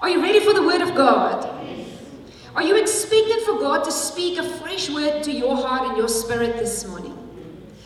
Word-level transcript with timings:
Are 0.00 0.08
you 0.08 0.22
ready 0.22 0.40
for 0.40 0.52
the 0.52 0.62
Word 0.62 0.80
of 0.80 0.94
God? 0.94 1.58
Are 2.54 2.62
you 2.62 2.76
expecting 2.76 3.40
for 3.44 3.58
God 3.58 3.84
to 3.84 3.92
speak 3.92 4.38
a 4.38 4.42
fresh 4.58 4.88
word 4.90 5.22
to 5.24 5.32
your 5.32 5.56
heart 5.56 5.88
and 5.88 5.96
your 5.96 6.08
spirit 6.08 6.56
this 6.56 6.86
morning? 6.86 7.16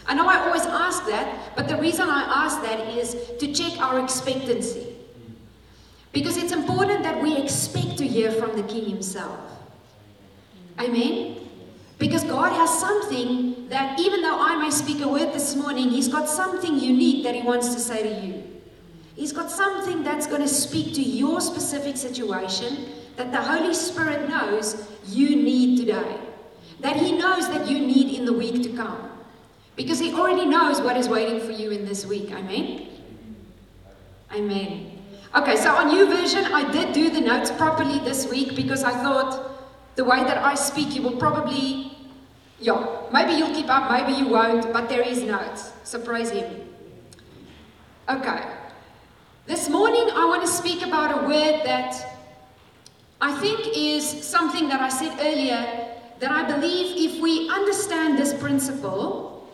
I 0.06 0.14
know 0.14 0.26
I 0.26 0.38
always 0.46 0.66
ask 0.66 1.06
that, 1.06 1.54
but 1.56 1.68
the 1.68 1.76
reason 1.76 2.08
I 2.08 2.22
ask 2.44 2.62
that 2.62 2.88
is 2.88 3.16
to 3.38 3.52
check 3.52 3.78
our 3.80 4.02
expectancy. 4.02 4.94
Because 6.12 6.36
it's 6.36 6.52
important 6.52 7.02
that 7.02 7.22
we 7.22 7.36
expect 7.36 7.96
to 7.98 8.06
hear 8.06 8.30
from 8.30 8.54
the 8.56 8.62
King 8.64 8.90
Himself. 8.90 9.38
Amen? 10.78 11.36
Because 11.98 12.24
God 12.24 12.52
has 12.52 12.78
something 12.78 13.68
that, 13.68 13.98
even 13.98 14.20
though 14.20 14.38
I 14.38 14.56
may 14.56 14.70
speak 14.70 15.00
a 15.00 15.08
word 15.08 15.32
this 15.32 15.56
morning, 15.56 15.88
He's 15.88 16.08
got 16.08 16.28
something 16.28 16.78
unique 16.78 17.24
that 17.24 17.34
He 17.34 17.42
wants 17.42 17.72
to 17.74 17.80
say 17.80 18.02
to 18.02 18.26
you. 18.26 18.51
He's 19.14 19.32
got 19.32 19.50
something 19.50 20.02
that's 20.02 20.26
going 20.26 20.42
to 20.42 20.48
speak 20.48 20.94
to 20.94 21.02
your 21.02 21.40
specific 21.40 21.96
situation 21.96 22.88
that 23.16 23.30
the 23.30 23.40
Holy 23.40 23.74
Spirit 23.74 24.28
knows 24.28 24.88
you 25.06 25.36
need 25.36 25.78
today. 25.78 26.16
That 26.80 26.96
He 26.96 27.12
knows 27.16 27.48
that 27.48 27.68
you 27.68 27.78
need 27.78 28.18
in 28.18 28.24
the 28.24 28.32
week 28.32 28.62
to 28.62 28.70
come. 28.70 29.10
Because 29.76 29.98
He 29.98 30.12
already 30.14 30.46
knows 30.46 30.80
what 30.80 30.96
is 30.96 31.08
waiting 31.08 31.40
for 31.40 31.52
you 31.52 31.70
in 31.70 31.84
this 31.84 32.06
week. 32.06 32.30
Amen? 32.32 32.88
Amen. 34.34 34.98
Okay, 35.34 35.56
so 35.56 35.74
on 35.74 35.90
YouVersion, 35.90 36.50
I 36.50 36.70
did 36.72 36.92
do 36.92 37.10
the 37.10 37.20
notes 37.20 37.50
properly 37.50 37.98
this 38.00 38.30
week 38.30 38.56
because 38.56 38.82
I 38.82 38.92
thought 38.92 39.50
the 39.94 40.04
way 40.04 40.22
that 40.24 40.38
I 40.38 40.54
speak, 40.54 40.94
you 40.94 41.02
will 41.02 41.16
probably, 41.16 41.96
yeah, 42.58 43.02
maybe 43.12 43.32
you'll 43.32 43.54
keep 43.54 43.68
up, 43.68 43.90
maybe 43.90 44.18
you 44.18 44.28
won't, 44.28 44.72
but 44.72 44.88
there 44.88 45.02
is 45.02 45.22
notes. 45.22 45.72
So 45.84 46.00
praise 46.00 46.30
Him. 46.30 46.68
Okay. 48.08 48.42
This 49.44 49.68
morning, 49.68 50.08
I 50.14 50.24
want 50.26 50.42
to 50.42 50.48
speak 50.48 50.86
about 50.86 51.24
a 51.24 51.26
word 51.26 51.62
that 51.64 52.16
I 53.20 53.36
think 53.40 53.76
is 53.76 54.04
something 54.06 54.68
that 54.68 54.80
I 54.80 54.88
said 54.88 55.18
earlier 55.18 55.88
that 56.20 56.30
I 56.30 56.44
believe 56.44 57.10
if 57.10 57.20
we 57.20 57.50
understand 57.50 58.16
this 58.16 58.32
principle, 58.34 59.50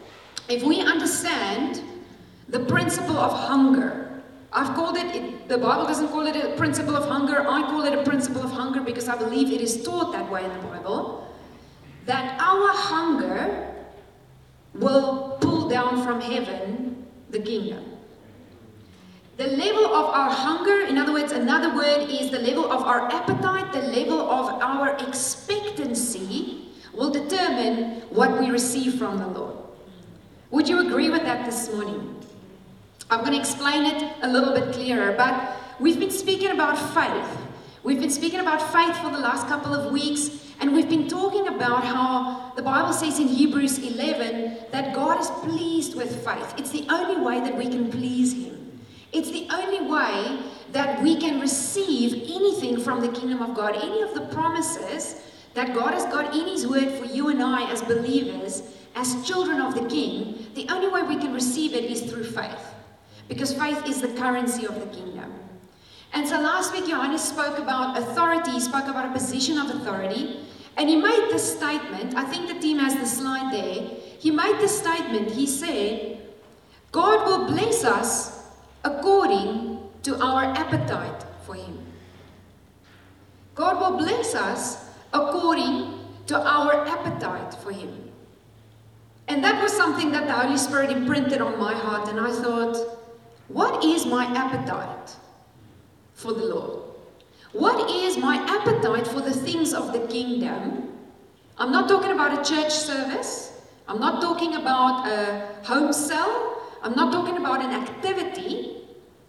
if 0.50 0.62
we 0.62 0.82
understand 0.82 1.82
the 2.50 2.60
principle 2.66 3.16
of 3.16 3.32
hunger, 3.32 4.22
I've 4.52 4.74
called 4.76 4.98
it, 4.98 5.48
the 5.48 5.56
Bible 5.56 5.86
doesn't 5.86 6.08
call 6.08 6.26
it 6.26 6.36
a 6.36 6.54
principle 6.56 6.94
of 6.94 7.08
hunger, 7.08 7.40
I 7.48 7.62
call 7.62 7.84
it 7.84 7.94
a 7.94 8.02
principle 8.02 8.42
of 8.42 8.50
hunger 8.50 8.82
because 8.82 9.08
I 9.08 9.16
believe 9.16 9.50
it 9.50 9.62
is 9.62 9.82
taught 9.82 10.12
that 10.12 10.30
way 10.30 10.44
in 10.44 10.52
the 10.52 10.66
Bible, 10.66 11.26
that 12.04 12.38
our 12.38 12.68
hunger 12.74 13.74
will 14.74 15.38
pull 15.40 15.66
down 15.66 16.04
from 16.04 16.20
heaven 16.20 17.06
the 17.30 17.38
kingdom. 17.38 17.97
The 19.38 19.46
level 19.46 19.86
of 19.94 20.06
our 20.06 20.30
hunger, 20.30 20.80
in 20.80 20.98
other 20.98 21.12
words, 21.12 21.30
another 21.30 21.72
word 21.72 22.10
is 22.10 22.32
the 22.32 22.40
level 22.40 22.72
of 22.72 22.82
our 22.82 23.08
appetite, 23.08 23.72
the 23.72 23.82
level 23.82 24.20
of 24.20 24.60
our 24.60 24.96
expectancy 24.96 26.70
will 26.92 27.10
determine 27.10 28.00
what 28.10 28.40
we 28.40 28.50
receive 28.50 28.94
from 28.94 29.18
the 29.18 29.28
Lord. 29.28 29.54
Would 30.50 30.68
you 30.68 30.84
agree 30.84 31.08
with 31.08 31.22
that 31.22 31.46
this 31.46 31.72
morning? 31.72 32.20
I'm 33.10 33.20
going 33.20 33.34
to 33.34 33.38
explain 33.38 33.84
it 33.84 34.12
a 34.22 34.28
little 34.28 34.52
bit 34.52 34.74
clearer, 34.74 35.12
but 35.12 35.56
we've 35.78 36.00
been 36.00 36.10
speaking 36.10 36.50
about 36.50 36.76
faith. 36.92 37.38
We've 37.84 38.00
been 38.00 38.10
speaking 38.10 38.40
about 38.40 38.60
faith 38.72 38.96
for 38.96 39.12
the 39.12 39.20
last 39.20 39.46
couple 39.46 39.72
of 39.72 39.92
weeks, 39.92 40.30
and 40.58 40.74
we've 40.74 40.88
been 40.90 41.06
talking 41.06 41.46
about 41.46 41.84
how 41.84 42.54
the 42.56 42.62
Bible 42.62 42.92
says 42.92 43.20
in 43.20 43.28
Hebrews 43.28 43.78
11 43.78 44.66
that 44.72 44.92
God 44.96 45.20
is 45.20 45.30
pleased 45.30 45.94
with 45.94 46.24
faith. 46.24 46.54
It's 46.58 46.72
the 46.72 46.88
only 46.90 47.24
way 47.24 47.38
that 47.38 47.56
we 47.56 47.68
can 47.68 47.88
please 47.88 48.32
Him. 48.32 48.57
It's 49.12 49.30
the 49.30 49.48
only 49.50 49.80
way 49.80 50.40
that 50.72 51.02
we 51.02 51.16
can 51.16 51.40
receive 51.40 52.12
anything 52.12 52.78
from 52.78 53.00
the 53.00 53.08
kingdom 53.08 53.40
of 53.40 53.54
God, 53.54 53.76
any 53.76 54.02
of 54.02 54.14
the 54.14 54.26
promises 54.26 55.22
that 55.54 55.74
God 55.74 55.94
has 55.94 56.04
got 56.04 56.34
in 56.34 56.46
His 56.46 56.66
word 56.66 56.90
for 56.98 57.06
you 57.06 57.28
and 57.28 57.42
I 57.42 57.70
as 57.70 57.82
believers, 57.82 58.62
as 58.94 59.26
children 59.26 59.60
of 59.60 59.74
the 59.74 59.88
King, 59.88 60.46
the 60.54 60.68
only 60.68 60.88
way 60.88 61.02
we 61.02 61.16
can 61.16 61.32
receive 61.32 61.72
it 61.72 61.84
is 61.84 62.02
through 62.02 62.24
faith. 62.24 62.74
Because 63.28 63.54
faith 63.54 63.86
is 63.86 64.00
the 64.00 64.08
currency 64.08 64.66
of 64.66 64.78
the 64.78 64.86
kingdom. 64.86 65.34
And 66.12 66.26
so 66.26 66.40
last 66.40 66.72
week, 66.72 66.86
Johannes 66.86 67.22
spoke 67.22 67.58
about 67.58 67.98
authority, 67.98 68.52
he 68.52 68.60
spoke 68.60 68.86
about 68.86 69.10
a 69.10 69.12
position 69.12 69.58
of 69.58 69.70
authority, 69.70 70.40
and 70.76 70.88
he 70.88 70.96
made 70.96 71.28
this 71.30 71.56
statement. 71.56 72.14
I 72.14 72.24
think 72.24 72.48
the 72.48 72.58
team 72.58 72.78
has 72.78 72.94
the 72.94 73.06
slide 73.06 73.52
there. 73.52 73.88
He 74.18 74.30
made 74.30 74.56
this 74.58 74.78
statement. 74.78 75.30
He 75.30 75.46
said, 75.46 76.20
God 76.92 77.26
will 77.26 77.46
bless 77.46 77.84
us 77.84 78.37
according 78.84 79.80
to 80.02 80.22
our 80.22 80.44
appetite 80.44 81.24
for 81.44 81.54
Him. 81.54 81.78
God 83.54 83.80
will 83.80 83.98
bless 83.98 84.34
us 84.34 84.88
according 85.12 85.98
to 86.26 86.38
our 86.38 86.86
appetite 86.86 87.54
for 87.54 87.72
Him. 87.72 88.10
And 89.28 89.44
that 89.44 89.62
was 89.62 89.72
something 89.72 90.10
that 90.12 90.26
the 90.26 90.32
Holy 90.32 90.56
Spirit 90.56 90.90
imprinted 90.90 91.40
on 91.40 91.58
my 91.58 91.74
heart, 91.74 92.08
and 92.08 92.18
I 92.18 92.32
thought, 92.32 92.76
what 93.48 93.84
is 93.84 94.06
my 94.06 94.24
appetite 94.24 95.16
for 96.14 96.32
the 96.32 96.44
Lord? 96.44 96.82
What 97.52 97.90
is 97.90 98.16
my 98.18 98.36
appetite 98.36 99.06
for 99.06 99.20
the 99.20 99.32
things 99.32 99.72
of 99.72 99.92
the 99.92 100.06
kingdom? 100.06 100.92
I'm 101.58 101.72
not 101.72 101.88
talking 101.88 102.12
about 102.12 102.38
a 102.38 102.48
church 102.48 102.72
service. 102.72 103.60
I'm 103.88 103.98
not 103.98 104.20
talking 104.20 104.54
about 104.54 105.08
a 105.08 105.48
home 105.64 105.92
cell. 105.92 106.57
I'm 106.82 106.94
not 106.94 107.12
talking 107.12 107.36
about 107.36 107.62
an 107.62 107.70
activity 107.70 108.82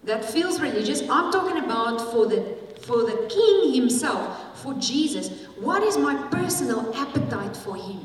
that 0.04 0.24
feels 0.24 0.60
religious. 0.60 1.02
I'm 1.02 1.32
talking 1.32 1.62
about 1.62 2.00
for 2.12 2.26
the 2.26 2.60
for 2.82 3.02
the 3.04 3.26
king 3.28 3.74
himself, 3.74 4.62
for 4.62 4.74
Jesus. 4.74 5.46
What 5.58 5.82
is 5.82 5.98
my 5.98 6.14
personal 6.28 6.94
appetite 6.94 7.56
for 7.56 7.76
him? 7.76 8.00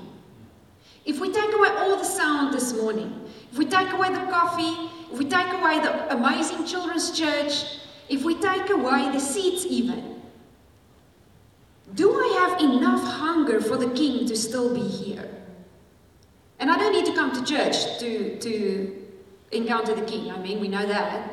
If 1.06 1.20
we 1.20 1.32
take 1.32 1.54
away 1.54 1.70
all 1.70 1.98
the 1.98 2.04
sound 2.04 2.54
this 2.54 2.74
morning, 2.74 3.22
if 3.52 3.58
we 3.58 3.66
take 3.66 3.92
away 3.94 4.10
the 4.10 4.26
coffee, 4.32 4.90
if 5.12 5.20
we 5.20 5.26
take 5.26 5.54
away 5.54 5.80
the 5.80 6.14
amazing 6.14 6.66
children's 6.66 7.18
church, 7.18 7.80
if 8.10 8.24
we 8.24 8.36
take 8.36 8.70
away 8.70 9.12
the 9.12 9.20
seats 9.20 9.66
even, 9.66 10.22
do 11.94 12.12
I 12.12 12.50
have 12.50 12.60
enough 12.62 13.04
hunger 13.04 13.62
for 13.62 13.78
the 13.78 13.90
king 13.92 14.28
to 14.28 14.36
still 14.36 14.74
be 14.74 14.82
here? 14.82 15.30
And 16.60 16.72
I 16.72 16.78
don't 16.78 16.92
need 16.92 17.06
to 17.06 17.14
come 17.14 17.32
to 17.34 17.44
church 17.44 18.00
to, 18.00 18.40
to 18.40 19.05
encounter 19.56 19.96
the 19.96 20.06
king. 20.06 20.32
I 20.32 20.38
mean, 20.38 20.60
we 20.60 20.68
know 20.68 20.86
that. 20.86 21.32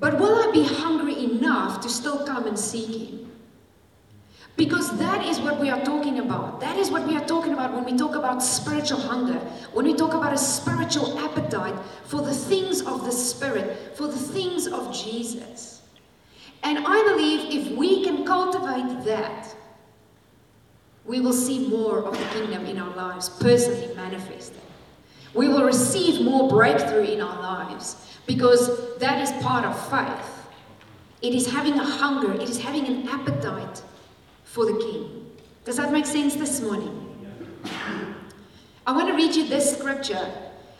But 0.00 0.18
will 0.18 0.48
I 0.48 0.52
be 0.52 0.64
hungry 0.64 1.24
enough 1.24 1.80
to 1.80 1.88
still 1.88 2.26
come 2.26 2.46
and 2.46 2.58
seek 2.58 3.08
him? 3.08 3.32
Because 4.56 4.96
that 4.98 5.24
is 5.26 5.40
what 5.40 5.58
we 5.58 5.68
are 5.68 5.84
talking 5.84 6.20
about. 6.20 6.60
That 6.60 6.76
is 6.76 6.90
what 6.90 7.06
we 7.08 7.16
are 7.16 7.26
talking 7.26 7.52
about 7.52 7.72
when 7.74 7.84
we 7.84 7.96
talk 7.96 8.14
about 8.14 8.40
spiritual 8.42 9.00
hunger, 9.00 9.38
when 9.72 9.84
we 9.84 9.94
talk 9.94 10.14
about 10.14 10.32
a 10.32 10.38
spiritual 10.38 11.18
appetite 11.18 11.74
for 12.04 12.22
the 12.22 12.34
things 12.34 12.80
of 12.82 13.04
the 13.04 13.10
Spirit, 13.10 13.96
for 13.96 14.06
the 14.06 14.18
things 14.18 14.68
of 14.68 14.94
Jesus. 14.94 15.82
And 16.62 16.78
I 16.78 17.02
believe 17.02 17.66
if 17.66 17.76
we 17.76 18.04
can 18.04 18.24
cultivate 18.24 19.04
that, 19.04 19.54
we 21.04 21.20
will 21.20 21.32
see 21.32 21.66
more 21.68 22.04
of 22.04 22.16
the 22.16 22.24
kingdom 22.38 22.64
in 22.66 22.78
our 22.78 22.94
lives 22.96 23.28
personally 23.28 23.94
manifested. 23.94 24.60
We 25.34 25.48
will 25.48 25.64
receive 25.64 26.24
more 26.24 26.48
breakthrough 26.48 27.04
in 27.04 27.20
our 27.20 27.42
lives 27.42 27.96
because 28.26 28.96
that 28.98 29.20
is 29.20 29.32
part 29.42 29.64
of 29.64 29.74
faith. 29.90 30.46
It 31.22 31.34
is 31.34 31.50
having 31.50 31.74
a 31.74 31.84
hunger, 31.84 32.32
it 32.32 32.48
is 32.48 32.60
having 32.60 32.86
an 32.86 33.08
appetite 33.08 33.82
for 34.44 34.64
the 34.64 34.78
King. 34.78 35.30
Does 35.64 35.76
that 35.78 35.90
make 35.90 36.06
sense 36.06 36.36
this 36.36 36.60
morning? 36.60 37.00
I 38.86 38.92
want 38.92 39.08
to 39.08 39.14
read 39.14 39.34
you 39.34 39.48
this 39.48 39.76
scripture, 39.76 40.30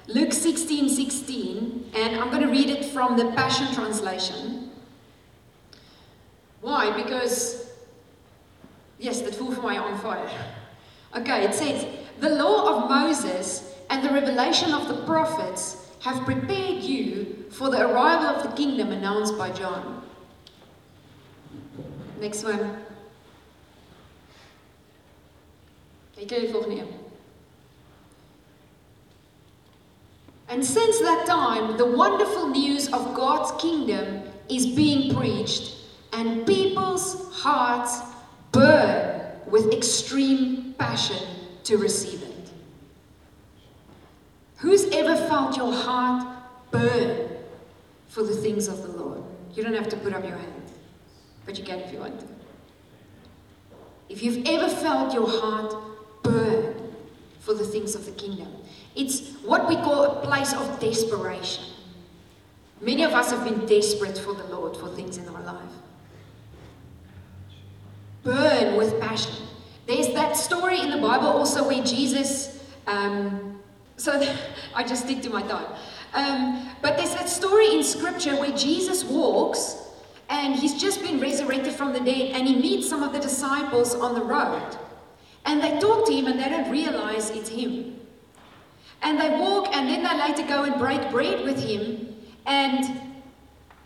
Luke 0.06 0.32
16 0.32 0.88
16, 0.90 1.90
and 1.94 2.16
I'm 2.20 2.30
going 2.30 2.42
to 2.42 2.50
read 2.50 2.68
it 2.68 2.84
from 2.84 3.16
the 3.16 3.32
Passion 3.32 3.74
Translation. 3.74 4.70
Why? 6.60 6.94
Because, 7.02 7.70
yes, 8.98 9.22
that 9.22 9.34
full 9.34 9.52
for 9.52 9.62
my 9.62 9.78
on 9.78 9.98
fire. 9.98 10.28
Okay, 11.16 11.44
it 11.44 11.54
says, 11.54 11.86
The 12.20 12.30
law 12.30 12.84
of 12.84 12.90
Moses 12.90 13.73
and 13.94 14.02
the 14.02 14.10
revelation 14.10 14.74
of 14.74 14.88
the 14.88 15.04
prophets 15.04 15.86
have 16.00 16.24
prepared 16.24 16.82
you 16.82 17.44
for 17.48 17.70
the 17.70 17.80
arrival 17.80 18.26
of 18.26 18.42
the 18.42 18.48
kingdom 18.56 18.90
announced 18.90 19.38
by 19.38 19.48
John. 19.50 20.02
Next 22.20 22.42
one. 22.42 22.78
And 30.48 30.64
since 30.64 30.98
that 30.98 31.24
time, 31.24 31.76
the 31.76 31.86
wonderful 31.86 32.48
news 32.48 32.88
of 32.88 33.14
God's 33.14 33.52
kingdom 33.62 34.24
is 34.48 34.66
being 34.66 35.14
preached, 35.14 35.76
and 36.12 36.44
people's 36.44 37.32
hearts 37.32 38.00
burn 38.50 39.24
with 39.46 39.72
extreme 39.72 40.74
passion 40.78 41.24
to 41.62 41.76
receive 41.76 42.24
it. 42.24 42.33
Who's 44.64 44.86
ever 44.86 45.14
felt 45.28 45.58
your 45.58 45.70
heart 45.70 46.26
burn 46.70 47.28
for 48.08 48.22
the 48.22 48.34
things 48.34 48.66
of 48.66 48.80
the 48.80 48.88
Lord? 48.88 49.22
You 49.52 49.62
don't 49.62 49.74
have 49.74 49.90
to 49.90 49.96
put 49.98 50.14
up 50.14 50.22
your 50.24 50.38
hand. 50.38 50.72
But 51.44 51.58
you 51.58 51.64
can 51.64 51.80
if 51.80 51.92
you 51.92 51.98
want 51.98 52.18
to. 52.20 52.26
If 54.08 54.22
you've 54.22 54.46
ever 54.46 54.70
felt 54.70 55.12
your 55.12 55.28
heart 55.28 55.74
burn 56.22 56.94
for 57.40 57.52
the 57.52 57.66
things 57.66 57.94
of 57.94 58.06
the 58.06 58.12
kingdom, 58.12 58.48
it's 58.96 59.34
what 59.42 59.68
we 59.68 59.76
call 59.76 60.04
a 60.04 60.24
place 60.24 60.54
of 60.54 60.80
desperation. 60.80 61.64
Many 62.80 63.02
of 63.02 63.12
us 63.12 63.32
have 63.32 63.44
been 63.44 63.66
desperate 63.66 64.16
for 64.16 64.32
the 64.32 64.44
Lord 64.44 64.78
for 64.78 64.88
things 64.88 65.18
in 65.18 65.28
our 65.28 65.42
life. 65.42 65.74
Burn 68.22 68.78
with 68.78 68.98
passion. 68.98 69.46
There's 69.86 70.08
that 70.14 70.38
story 70.38 70.80
in 70.80 70.88
the 70.88 70.96
Bible 70.96 71.26
also 71.26 71.68
where 71.68 71.84
Jesus, 71.84 72.64
um, 72.86 73.53
so 73.96 74.12
I 74.74 74.84
just 74.84 75.04
stick 75.04 75.22
to 75.22 75.30
my 75.30 75.42
time. 75.42 75.66
Um, 76.14 76.68
but 76.80 76.96
there's 76.96 77.14
that 77.14 77.28
story 77.28 77.74
in 77.74 77.82
scripture 77.82 78.36
where 78.36 78.56
Jesus 78.56 79.04
walks 79.04 79.76
and 80.28 80.54
he's 80.54 80.80
just 80.80 81.02
been 81.02 81.20
resurrected 81.20 81.74
from 81.74 81.92
the 81.92 82.00
dead 82.00 82.32
and 82.34 82.46
he 82.46 82.56
meets 82.56 82.88
some 82.88 83.02
of 83.02 83.12
the 83.12 83.18
disciples 83.18 83.94
on 83.94 84.14
the 84.14 84.22
road. 84.22 84.76
And 85.44 85.62
they 85.62 85.78
talk 85.78 86.06
to 86.06 86.12
him 86.12 86.26
and 86.26 86.38
they 86.38 86.48
don't 86.48 86.70
realize 86.70 87.30
it's 87.30 87.50
him. 87.50 88.00
And 89.02 89.20
they 89.20 89.28
walk 89.30 89.74
and 89.76 89.88
then 89.88 90.02
they 90.02 90.18
later 90.18 90.46
go 90.48 90.64
and 90.64 90.78
break 90.78 91.10
bread 91.10 91.44
with 91.44 91.62
him. 91.62 92.16
And 92.46 93.00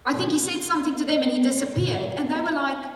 I 0.07 0.15
think 0.15 0.31
he 0.31 0.39
said 0.39 0.63
something 0.63 0.95
to 0.97 1.05
them 1.05 1.23
and 1.23 1.33
he 1.33 1.43
disappeared. 1.43 2.15
And 2.15 2.31
they 2.31 2.41
were 2.41 2.53
like, 2.53 2.87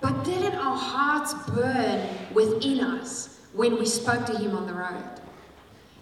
But 0.00 0.24
didn't 0.24 0.56
our 0.56 0.76
hearts 0.76 1.34
burn 1.50 2.08
within 2.34 2.80
us 2.80 3.40
when 3.52 3.78
we 3.78 3.86
spoke 3.86 4.26
to 4.26 4.36
him 4.36 4.56
on 4.56 4.66
the 4.66 4.74
road? 4.74 5.20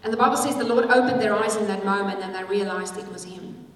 And 0.03 0.13
the 0.13 0.17
Bible 0.17 0.37
says 0.37 0.57
the 0.57 0.65
Lord 0.65 0.87
opened 0.87 1.21
their 1.21 1.35
eyes 1.35 1.57
in 1.57 1.67
that 1.67 1.85
moment 1.85 2.21
and 2.23 2.35
they 2.35 2.45
realized 2.45 2.97
it 2.97 3.11
was 3.13 3.25
him. 3.25 3.67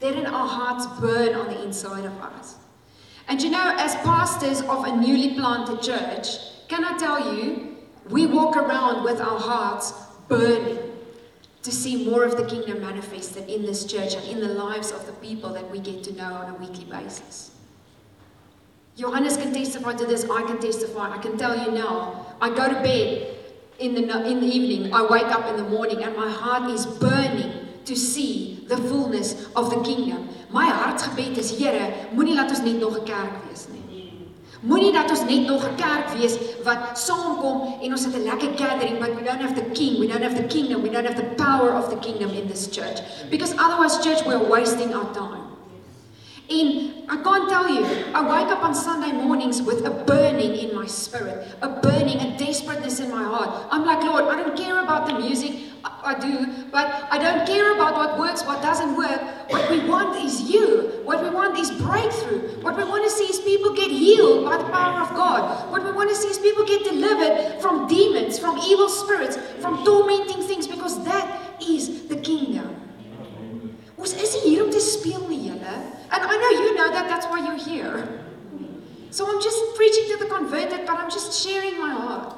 Didn't 0.00 0.26
our 0.26 0.46
hearts 0.46 0.86
burn 1.00 1.34
on 1.34 1.48
the 1.48 1.62
inside 1.62 2.04
of 2.04 2.12
us? 2.20 2.56
And 3.28 3.42
you 3.42 3.50
know, 3.50 3.74
as 3.78 3.94
pastors 3.96 4.60
of 4.62 4.84
a 4.84 4.96
newly 4.96 5.34
planted 5.34 5.82
church, 5.82 6.28
can 6.68 6.84
I 6.84 6.96
tell 6.98 7.34
you, 7.34 7.76
we 8.10 8.26
walk 8.26 8.56
around 8.56 9.04
with 9.04 9.20
our 9.20 9.38
hearts 9.38 9.92
burning 10.28 10.78
to 11.62 11.72
see 11.72 12.08
more 12.08 12.24
of 12.24 12.36
the 12.36 12.46
kingdom 12.46 12.80
manifested 12.80 13.48
in 13.48 13.62
this 13.62 13.84
church 13.84 14.14
and 14.14 14.24
in 14.28 14.40
the 14.40 14.54
lives 14.54 14.92
of 14.92 15.04
the 15.06 15.12
people 15.14 15.52
that 15.52 15.68
we 15.70 15.80
get 15.80 16.04
to 16.04 16.12
know 16.12 16.34
on 16.34 16.54
a 16.54 16.58
weekly 16.58 16.84
basis. 16.84 17.56
Johannes 18.96 19.36
can 19.36 19.52
testify 19.52 19.94
to 19.94 20.06
this, 20.06 20.24
I 20.24 20.42
can 20.42 20.58
testify. 20.58 21.10
I 21.10 21.18
can 21.18 21.36
tell 21.36 21.58
you 21.58 21.72
now, 21.72 22.34
I 22.40 22.48
go 22.48 22.68
to 22.68 22.74
bed 22.82 23.35
in 23.78 23.94
the, 23.94 24.26
in 24.26 24.40
the 24.40 24.46
evening, 24.46 24.92
I 24.92 25.02
wake 25.06 25.26
up 25.26 25.46
in 25.48 25.56
the 25.56 25.68
morning, 25.68 26.02
and 26.02 26.16
my 26.16 26.30
heart 26.30 26.70
is 26.70 26.86
burning 26.86 27.52
to 27.84 27.96
see 27.96 28.64
the 28.68 28.76
fullness 28.76 29.46
of 29.54 29.70
the 29.70 29.80
kingdom. 29.82 30.28
My 30.50 30.66
hartsgebed 30.66 31.38
is, 31.38 31.56
Here, 31.58 32.08
moenie 32.14 32.34
laat 32.34 32.50
ons 32.50 32.62
net 32.62 32.80
nog 32.80 32.98
'n 32.98 33.04
kerk 33.04 33.46
wees 33.46 33.66
nie. 33.72 34.12
Moenie 34.62 34.92
dat 34.92 35.10
ons 35.10 35.24
net 35.24 35.46
nog 35.46 35.62
'n 35.64 35.76
kerk 35.76 36.08
wees 36.18 36.38
wat 36.64 36.98
saamkom 36.98 37.78
en 37.82 37.90
ons 37.92 38.04
het 38.04 38.14
'n 38.14 38.24
lekker 38.24 38.56
gathering, 38.56 38.98
but 38.98 39.14
we 39.14 39.22
don't 39.22 39.40
have 39.40 39.54
the 39.54 39.70
king, 39.72 39.98
we 39.98 40.06
don't 40.06 40.22
have 40.22 40.36
the 40.36 40.48
kingdom, 40.48 40.82
we 40.82 40.90
don't 40.90 41.06
have 41.06 41.16
the 41.16 41.34
power 41.44 41.70
of 41.72 41.88
the 41.88 41.98
kingdom 41.98 42.30
in 42.30 42.48
this 42.48 42.68
church. 42.70 42.98
Because 43.30 43.54
otherwise, 43.58 43.98
church, 44.02 44.24
we're 44.24 44.48
wasting 44.48 44.94
our 44.94 45.12
time. 45.12 45.45
And 46.48 47.10
I 47.10 47.20
can't 47.22 47.48
tell 47.48 47.68
you, 47.68 47.84
I 48.14 48.22
wake 48.22 48.52
up 48.52 48.62
on 48.62 48.72
Sunday 48.72 49.10
mornings 49.10 49.60
with 49.62 49.84
a 49.84 49.90
burning 49.90 50.54
in 50.54 50.74
my 50.76 50.86
spirit, 50.86 51.48
a 51.60 51.68
burning, 51.68 52.20
a 52.20 52.38
desperateness 52.38 53.00
in 53.00 53.10
my 53.10 53.24
heart. 53.24 53.66
I'm 53.70 53.84
like, 53.84 54.04
Lord, 54.04 54.24
I 54.26 54.42
don't 54.42 54.56
care 54.56 54.80
about 54.80 55.08
the 55.08 55.18
music, 55.18 55.60
I, 55.84 56.14
I 56.14 56.18
do, 56.20 56.64
but 56.70 56.86
I 57.10 57.18
don't 57.18 57.46
care 57.48 57.74
about 57.74 57.96
what 57.96 58.18
works, 58.18 58.44
what 58.44 58.62
doesn't 58.62 58.96
work. 58.96 59.20
What 59.50 59.68
we 59.70 59.88
want 59.88 60.24
is 60.24 60.42
you. 60.42 61.00
What 61.02 61.24
we 61.24 61.30
want 61.30 61.58
is 61.58 61.72
breakthrough. 61.72 62.60
What 62.62 62.76
we 62.76 62.84
want 62.84 63.02
to 63.02 63.10
see 63.10 63.24
is 63.24 63.40
people 63.40 63.72
get 63.72 63.90
healed 63.90 64.44
by 64.44 64.56
the 64.56 64.64
power 64.64 65.00
of 65.02 65.10
God. 65.10 65.68
What 65.72 65.84
we 65.84 65.90
want 65.90 66.10
to 66.10 66.16
see 66.16 66.28
is 66.28 66.38
people 66.38 66.64
get 66.64 66.84
delivered 66.84 67.60
from 67.60 67.88
demons, 67.88 68.38
from 68.38 68.56
evil 68.58 68.88
spirits, 68.88 69.36
from 69.60 69.84
tormenting 69.84 70.42
things, 70.42 70.68
because 70.68 71.04
that 71.04 71.60
is 71.60 72.06
the 72.06 72.16
kingdom. 72.16 72.75
Ons 74.06 74.14
is 74.22 74.36
hier 74.44 74.62
om 74.62 74.68
te 74.70 74.78
speel 74.78 75.24
nie, 75.26 75.48
julle. 75.48 75.72
And 76.14 76.22
I 76.22 76.36
know 76.38 76.50
you 76.62 76.76
know 76.76 76.86
that 76.94 77.08
that's 77.10 77.26
why 77.26 77.40
you're 77.42 77.58
here. 77.58 78.06
So 79.10 79.26
I'm 79.26 79.42
just 79.42 79.74
preaching 79.74 80.06
to 80.12 80.18
the 80.22 80.30
converted, 80.30 80.86
but 80.86 80.94
I'm 80.94 81.10
just 81.10 81.34
sharing 81.42 81.80
my 81.80 81.90
heart. 81.90 82.36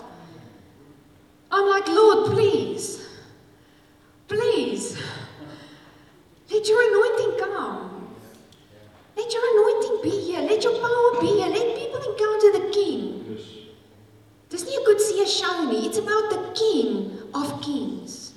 I'm 1.51 1.69
like, 1.69 1.87
Lord, 1.89 2.33
please, 2.33 3.05
please, 4.29 4.97
let 6.51 6.67
your 6.67 6.81
anointing 6.89 7.45
come. 7.45 8.17
Let 9.15 9.31
your 9.31 9.45
anointing 9.53 10.01
be 10.03 10.17
here. 10.25 10.41
Let 10.41 10.65
your 10.65 10.73
power 10.73 11.21
be 11.21 11.27
here. 11.37 11.49
Let 11.53 11.77
people 11.77 12.01
encounter 12.01 12.51
the 12.57 12.73
King. 12.73 13.37
Dis 14.49 14.65
nie 14.65 14.79
'n 14.79 14.85
good 14.89 15.01
see 15.03 15.27
show 15.27 15.69
nie. 15.69 15.85
It's 15.85 15.99
about 15.99 16.31
the 16.33 16.41
King 16.57 17.13
of 17.35 17.61
Kings. 17.61 18.33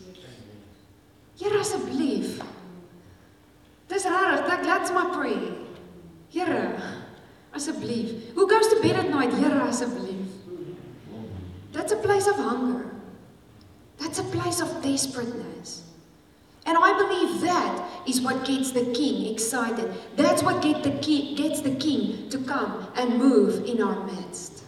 Here 1.39 1.55
asseblief. 1.55 2.43
That's 4.81 4.93
my 4.93 5.15
prayer. 5.15 5.53
Here, 6.29 6.81
asseblief. 7.53 8.33
Who 8.33 8.49
goes 8.49 8.67
to 8.69 8.81
bed 8.81 8.95
at 8.95 9.11
night? 9.11 9.31
Here, 9.31 9.51
asseblief. 9.51 10.25
That's 11.71 11.91
a 11.91 11.97
place 11.97 12.25
of 12.25 12.33
hunger. 12.37 12.89
That's 13.99 14.17
a 14.17 14.23
place 14.23 14.59
of 14.59 14.81
desperateness. 14.81 15.83
And 16.65 16.79
I 16.79 16.97
believe 16.97 17.41
that 17.41 18.07
is 18.07 18.21
what 18.21 18.43
gets 18.43 18.71
the 18.71 18.85
king 18.85 19.31
excited. 19.31 19.93
That's 20.15 20.41
what 20.41 20.63
get 20.63 20.81
the 20.81 20.89
gets 20.89 21.61
the 21.61 21.75
king 21.75 22.27
to 22.29 22.39
come 22.39 22.87
and 22.95 23.19
move 23.19 23.63
in 23.65 23.83
our 23.83 24.03
midst. 24.07 24.63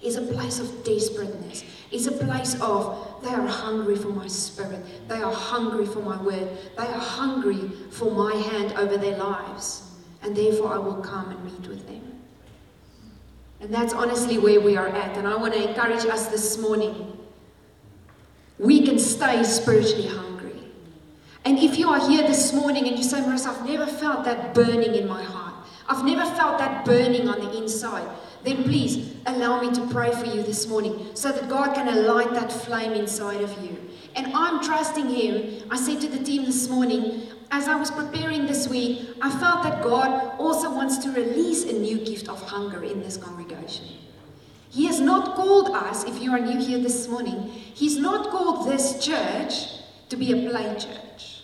Is 0.00 0.16
a 0.16 0.22
place 0.22 0.60
of 0.60 0.82
desperateness. 0.82 1.62
Is 1.90 2.06
a 2.06 2.12
place 2.12 2.60
of 2.60 3.08
they 3.22 3.30
are 3.30 3.46
hungry 3.46 3.96
for 3.96 4.08
my 4.08 4.26
spirit. 4.28 4.84
They 5.08 5.20
are 5.20 5.32
hungry 5.32 5.86
for 5.86 6.00
my 6.00 6.20
word. 6.22 6.48
They 6.76 6.86
are 6.86 7.00
hungry 7.00 7.70
for 7.90 8.10
my 8.10 8.34
hand 8.34 8.72
over 8.78 8.96
their 8.96 9.16
lives. 9.16 9.90
And 10.22 10.36
therefore, 10.36 10.74
I 10.74 10.78
will 10.78 10.96
come 10.96 11.30
and 11.30 11.44
meet 11.44 11.68
with 11.68 11.86
them. 11.86 12.22
And 13.60 13.74
that's 13.74 13.92
honestly 13.92 14.38
where 14.38 14.60
we 14.60 14.76
are 14.76 14.88
at. 14.88 15.16
And 15.16 15.26
I 15.26 15.36
want 15.36 15.54
to 15.54 15.68
encourage 15.68 16.04
us 16.06 16.28
this 16.28 16.58
morning. 16.58 17.18
We 18.58 18.84
can 18.84 18.98
stay 18.98 19.42
spiritually 19.44 20.08
hungry. 20.08 20.60
And 21.44 21.58
if 21.58 21.78
you 21.78 21.88
are 21.88 22.08
here 22.08 22.22
this 22.22 22.52
morning 22.52 22.86
and 22.86 22.96
you 22.96 23.02
say, 23.02 23.20
Marissa, 23.20 23.48
I've 23.48 23.66
never 23.66 23.86
felt 23.86 24.24
that 24.24 24.54
burning 24.54 24.94
in 24.94 25.08
my 25.08 25.22
heart, 25.22 25.54
I've 25.88 26.04
never 26.04 26.24
felt 26.36 26.58
that 26.58 26.84
burning 26.84 27.28
on 27.28 27.40
the 27.40 27.56
inside 27.56 28.08
then 28.48 28.64
please 28.64 29.14
allow 29.26 29.60
me 29.60 29.72
to 29.74 29.86
pray 29.88 30.10
for 30.10 30.24
you 30.24 30.42
this 30.42 30.66
morning 30.66 31.10
so 31.14 31.30
that 31.30 31.48
God 31.48 31.74
can 31.74 31.88
alight 31.88 32.32
that 32.32 32.50
flame 32.50 32.92
inside 32.92 33.42
of 33.42 33.50
you. 33.62 33.76
And 34.16 34.32
I'm 34.34 34.64
trusting 34.64 35.08
Him. 35.08 35.68
I 35.70 35.76
said 35.76 36.00
to 36.00 36.08
the 36.08 36.24
team 36.24 36.44
this 36.46 36.68
morning, 36.68 37.28
as 37.50 37.68
I 37.68 37.76
was 37.76 37.90
preparing 37.90 38.46
this 38.46 38.68
week, 38.68 39.08
I 39.20 39.30
felt 39.38 39.62
that 39.64 39.82
God 39.82 40.38
also 40.38 40.70
wants 40.74 40.98
to 40.98 41.10
release 41.10 41.64
a 41.64 41.72
new 41.72 41.98
gift 41.98 42.28
of 42.28 42.42
hunger 42.42 42.82
in 42.82 43.00
this 43.00 43.16
congregation. 43.16 43.86
He 44.70 44.86
has 44.86 45.00
not 45.00 45.34
called 45.34 45.70
us, 45.70 46.04
if 46.04 46.20
you 46.22 46.32
are 46.32 46.40
new 46.40 46.58
here 46.58 46.78
this 46.78 47.08
morning, 47.08 47.50
He's 47.50 47.96
not 47.96 48.30
called 48.30 48.68
this 48.68 49.04
church 49.04 49.82
to 50.08 50.16
be 50.16 50.32
a 50.32 50.50
play 50.50 50.74
church. 50.78 51.37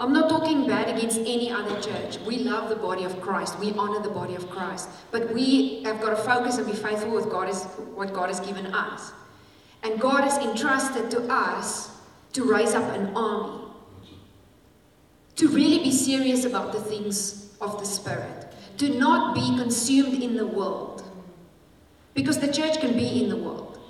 I'm 0.00 0.12
not 0.12 0.28
talking 0.28 0.66
bad 0.66 0.96
against 0.96 1.18
any 1.18 1.50
other 1.50 1.80
church. 1.80 2.18
We 2.20 2.38
love 2.38 2.68
the 2.68 2.76
body 2.76 3.02
of 3.02 3.20
Christ. 3.20 3.58
We 3.58 3.72
honor 3.72 4.00
the 4.00 4.10
body 4.10 4.36
of 4.36 4.48
Christ. 4.48 4.88
But 5.10 5.32
we 5.34 5.82
have 5.82 6.00
got 6.00 6.10
to 6.10 6.16
focus 6.16 6.58
and 6.58 6.66
be 6.66 6.72
faithful 6.72 7.10
with 7.10 7.28
God 7.30 7.48
is, 7.48 7.64
what 7.94 8.12
God 8.12 8.28
has 8.28 8.38
given 8.38 8.66
us. 8.66 9.12
And 9.82 10.00
God 10.00 10.22
has 10.22 10.38
entrusted 10.38 11.10
to 11.10 11.22
us 11.22 11.90
to 12.34 12.44
raise 12.44 12.74
up 12.74 12.84
an 12.94 13.16
army. 13.16 13.64
To 15.36 15.48
really 15.48 15.78
be 15.78 15.90
serious 15.90 16.44
about 16.44 16.72
the 16.72 16.80
things 16.80 17.52
of 17.60 17.80
the 17.80 17.86
Spirit. 17.86 18.52
To 18.78 18.96
not 18.96 19.34
be 19.34 19.56
consumed 19.58 20.22
in 20.22 20.36
the 20.36 20.46
world. 20.46 21.02
Because 22.14 22.38
the 22.38 22.52
church 22.52 22.80
can 22.80 22.92
be 22.92 23.24
in 23.24 23.28
the 23.28 23.36
world. 23.36 23.80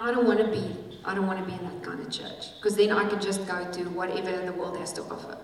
I 0.00 0.10
don't 0.10 0.26
want 0.26 0.38
to 0.38 0.46
be 0.46 0.87
I 1.08 1.14
don't 1.14 1.26
want 1.26 1.38
to 1.38 1.44
be 1.44 1.52
in 1.58 1.64
that 1.64 1.82
kind 1.82 2.00
of 2.00 2.10
church 2.10 2.54
because 2.56 2.76
then 2.76 2.92
I 2.92 3.08
can 3.08 3.20
just 3.20 3.46
go 3.46 3.58
to 3.72 3.84
whatever 3.90 4.44
the 4.44 4.52
world 4.52 4.76
has 4.76 4.92
to 4.94 5.02
offer. 5.02 5.38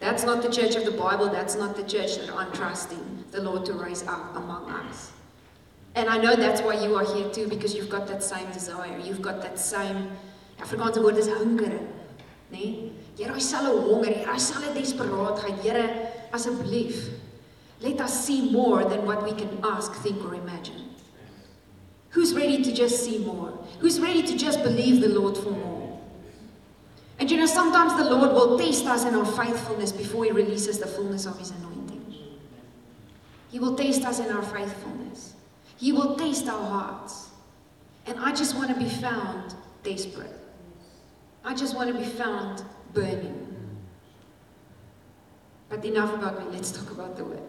That's 0.00 0.24
not 0.24 0.42
the 0.42 0.50
church 0.50 0.74
of 0.74 0.84
the 0.84 0.90
Bible. 0.90 1.28
That's 1.28 1.54
not 1.54 1.76
the 1.76 1.84
church 1.84 2.18
that 2.18 2.30
I'm 2.30 2.52
trusting 2.52 3.24
the 3.30 3.40
Lord 3.42 3.64
to 3.66 3.72
raise 3.72 4.02
up 4.06 4.36
among 4.36 4.70
us. 4.70 5.12
And 5.94 6.08
I 6.08 6.18
know 6.18 6.34
that's 6.36 6.60
why 6.62 6.84
you 6.84 6.96
are 6.96 7.04
here 7.14 7.30
too 7.30 7.48
because 7.48 7.74
you've 7.74 7.88
got 7.88 8.06
that 8.08 8.22
same 8.22 8.50
desire. 8.50 8.98
You've 8.98 9.22
got 9.22 9.40
that 9.42 9.58
same 9.58 10.10
Afrikaanse 10.58 10.98
woord 10.98 11.16
is 11.16 11.28
hunger, 11.28 11.78
nee? 12.50 12.92
Here, 13.16 13.32
hy 13.32 13.38
sal 13.38 13.66
'n 13.66 13.82
honger, 13.82 14.24
hy 14.26 14.36
sal 14.38 14.62
'n 14.62 14.74
desperaatheid. 14.74 15.60
Here, 15.62 16.12
asseblief, 16.32 17.10
let 17.80 18.00
us 18.00 18.26
see 18.26 18.50
more 18.50 18.84
than 18.84 19.06
what 19.06 19.22
we 19.22 19.32
can 19.32 19.58
ask, 19.62 19.92
think 20.02 20.24
or 20.24 20.34
imagine. 20.34 20.87
Who's 22.10 22.34
ready 22.34 22.62
to 22.62 22.72
just 22.72 23.04
see 23.04 23.18
more? 23.18 23.58
Who's 23.80 24.00
ready 24.00 24.22
to 24.22 24.36
just 24.36 24.62
believe 24.62 25.00
the 25.00 25.08
Lord 25.08 25.36
for 25.36 25.50
more? 25.50 26.00
And 27.18 27.30
you 27.30 27.36
know, 27.36 27.46
sometimes 27.46 27.96
the 27.96 28.14
Lord 28.14 28.32
will 28.32 28.58
test 28.58 28.86
us 28.86 29.04
in 29.04 29.14
our 29.14 29.26
faithfulness 29.26 29.92
before 29.92 30.24
He 30.24 30.30
releases 30.30 30.78
the 30.78 30.86
fullness 30.86 31.26
of 31.26 31.38
His 31.38 31.50
anointing. 31.50 32.14
He 33.50 33.58
will 33.58 33.74
test 33.74 34.04
us 34.04 34.20
in 34.20 34.30
our 34.30 34.42
faithfulness. 34.42 35.34
He 35.76 35.92
will 35.92 36.16
test 36.16 36.48
our 36.48 36.66
hearts. 36.66 37.30
And 38.06 38.18
I 38.18 38.34
just 38.34 38.56
want 38.56 38.70
to 38.70 38.76
be 38.76 38.88
found 38.88 39.54
desperate. 39.82 40.34
I 41.44 41.54
just 41.54 41.76
want 41.76 41.92
to 41.92 41.98
be 41.98 42.04
found 42.04 42.62
burning. 42.94 43.44
But 45.68 45.84
enough 45.84 46.14
about 46.14 46.38
me. 46.40 46.56
Let's 46.56 46.72
talk 46.72 46.90
about 46.90 47.16
the 47.16 47.24
word. 47.24 47.42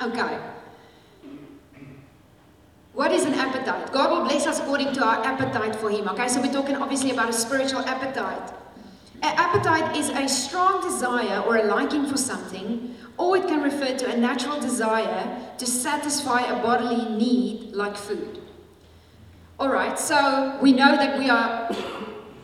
Okay. 0.00 0.38
What 2.94 3.10
is 3.10 3.24
an 3.24 3.32
appetite? 3.34 3.90
God 3.90 4.10
will 4.10 4.28
bless 4.28 4.46
us 4.46 4.60
according 4.60 4.92
to 4.94 5.04
our 5.04 5.24
appetite 5.24 5.76
for 5.76 5.88
Him. 5.90 6.08
Okay, 6.08 6.28
so 6.28 6.42
we're 6.42 6.52
talking 6.52 6.76
obviously 6.76 7.10
about 7.10 7.30
a 7.30 7.32
spiritual 7.32 7.80
appetite. 7.80 8.52
An 9.22 9.34
appetite 9.38 9.96
is 9.96 10.10
a 10.10 10.28
strong 10.28 10.82
desire 10.82 11.40
or 11.40 11.56
a 11.56 11.64
liking 11.64 12.06
for 12.06 12.18
something, 12.18 12.94
or 13.16 13.38
it 13.38 13.46
can 13.46 13.62
refer 13.62 13.96
to 13.96 14.12
a 14.12 14.16
natural 14.16 14.60
desire 14.60 15.40
to 15.56 15.66
satisfy 15.66 16.42
a 16.42 16.62
bodily 16.62 17.16
need 17.16 17.72
like 17.72 17.96
food. 17.96 18.40
Alright, 19.58 19.98
so 19.98 20.58
we 20.60 20.72
know 20.72 20.96
that 20.96 21.18
we 21.18 21.30
are 21.30 21.70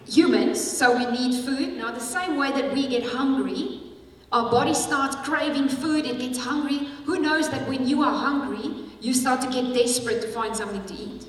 humans, 0.06 0.58
so 0.60 0.96
we 0.96 1.04
need 1.10 1.44
food. 1.44 1.76
Now, 1.76 1.90
the 1.90 2.00
same 2.00 2.38
way 2.38 2.52
that 2.52 2.72
we 2.72 2.88
get 2.88 3.02
hungry, 3.04 3.82
our 4.32 4.50
body 4.50 4.72
starts 4.72 5.16
craving 5.16 5.68
food, 5.68 6.06
it 6.06 6.18
gets 6.18 6.38
hungry. 6.38 6.88
Who 7.04 7.18
knows 7.18 7.50
that 7.50 7.68
when 7.68 7.86
you 7.86 8.02
are 8.02 8.14
hungry, 8.14 8.87
you 9.00 9.14
start 9.14 9.40
to 9.42 9.48
get 9.48 9.72
desperate 9.74 10.20
to 10.22 10.28
find 10.28 10.56
something 10.56 10.84
to 10.86 10.94
eat? 10.94 11.26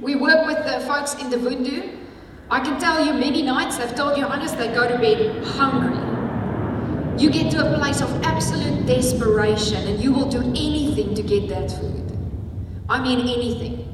We 0.00 0.16
work 0.16 0.46
with 0.46 0.64
the 0.64 0.80
folks 0.86 1.14
in 1.14 1.30
the 1.30 1.36
Vundu. 1.36 1.98
I 2.50 2.60
can 2.60 2.80
tell 2.80 3.04
you 3.04 3.12
many 3.12 3.42
nights 3.42 3.78
they've 3.78 3.94
told 3.94 4.18
you 4.18 4.24
honest, 4.24 4.58
they 4.58 4.68
go 4.68 4.88
to 4.88 4.98
bed 4.98 5.44
hungry. 5.44 5.98
You 7.22 7.30
get 7.30 7.52
to 7.52 7.60
a 7.60 7.78
place 7.78 8.00
of 8.00 8.10
absolute 8.22 8.84
desperation 8.86 9.86
and 9.86 10.02
you 10.02 10.12
will 10.12 10.28
do 10.28 10.40
anything 10.40 11.14
to 11.14 11.22
get 11.22 11.48
that 11.50 11.70
food. 11.70 12.18
I 12.88 13.00
mean, 13.00 13.20
anything 13.20 13.88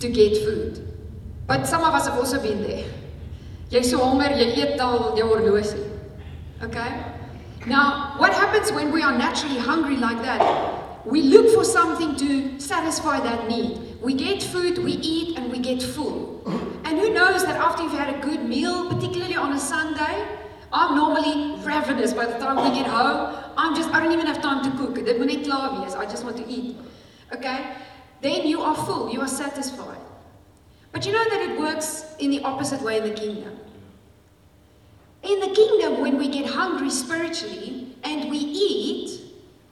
to 0.00 0.08
get 0.10 0.36
food. 0.38 0.86
But 1.46 1.66
some 1.66 1.84
of 1.84 1.94
us 1.94 2.06
have 2.08 2.18
also 2.18 2.42
been 2.42 2.62
there. 2.62 2.84
So 3.82 3.98
honger, 3.98 4.28
jy 4.36 4.52
eet 4.52 4.80
al 4.80 5.16
jou 5.16 5.28
horlosie. 5.28 5.88
Okay? 6.62 7.04
Now, 7.66 8.14
what 8.18 8.34
happens 8.34 8.72
when 8.72 8.92
we 8.92 9.02
are 9.02 9.16
naturally 9.16 9.58
hungry 9.58 9.96
like 9.96 10.20
that? 10.22 10.81
We 11.04 11.22
look 11.22 11.52
for 11.54 11.64
something 11.64 12.14
to 12.16 12.60
satisfy 12.60 13.20
that 13.20 13.48
need. 13.48 14.00
We 14.00 14.14
get 14.14 14.42
food, 14.42 14.78
we 14.78 14.92
eat, 14.92 15.36
and 15.36 15.50
we 15.50 15.58
get 15.58 15.82
full. 15.82 16.42
And 16.84 16.98
who 16.98 17.12
knows 17.12 17.44
that 17.44 17.56
after 17.56 17.82
you've 17.82 17.92
had 17.92 18.14
a 18.14 18.18
good 18.20 18.44
meal, 18.44 18.88
particularly 18.88 19.34
on 19.34 19.52
a 19.52 19.58
Sunday, 19.58 20.26
I'm 20.72 20.94
normally 20.94 21.56
ravenous 21.64 22.12
by 22.12 22.26
the 22.26 22.38
time 22.38 22.56
we 22.56 22.76
get 22.78 22.86
home. 22.86 23.36
I'm 23.56 23.74
just, 23.74 23.90
I 23.90 24.00
don't 24.00 24.12
even 24.12 24.26
have 24.26 24.40
time 24.40 24.64
to 24.64 24.70
cook. 24.78 24.94
Dit 25.04 25.18
moet 25.18 25.26
net 25.26 25.44
klaar. 25.44 25.70
I 25.96 26.06
just 26.06 26.24
want 26.24 26.36
to 26.36 26.48
eat. 26.48 26.76
Okay? 27.34 27.76
Then 28.20 28.46
you 28.46 28.62
are 28.62 28.74
full, 28.74 29.12
you 29.12 29.20
are 29.20 29.28
satisfied. 29.28 29.98
But 30.92 31.04
you 31.04 31.12
know 31.12 31.24
that 31.24 31.50
it 31.50 31.58
works 31.58 32.14
in 32.18 32.30
the 32.30 32.42
opposite 32.42 32.80
way 32.82 32.98
in 32.98 33.04
the 33.04 33.14
kingdom. 33.14 33.58
In 35.22 35.40
the 35.40 35.54
kingdom, 35.54 36.00
when 36.00 36.16
we 36.16 36.28
get 36.28 36.46
hungry 36.46 36.90
spiritually 36.90 37.96
and 38.04 38.30
we 38.30 38.38
eat, 38.38 39.20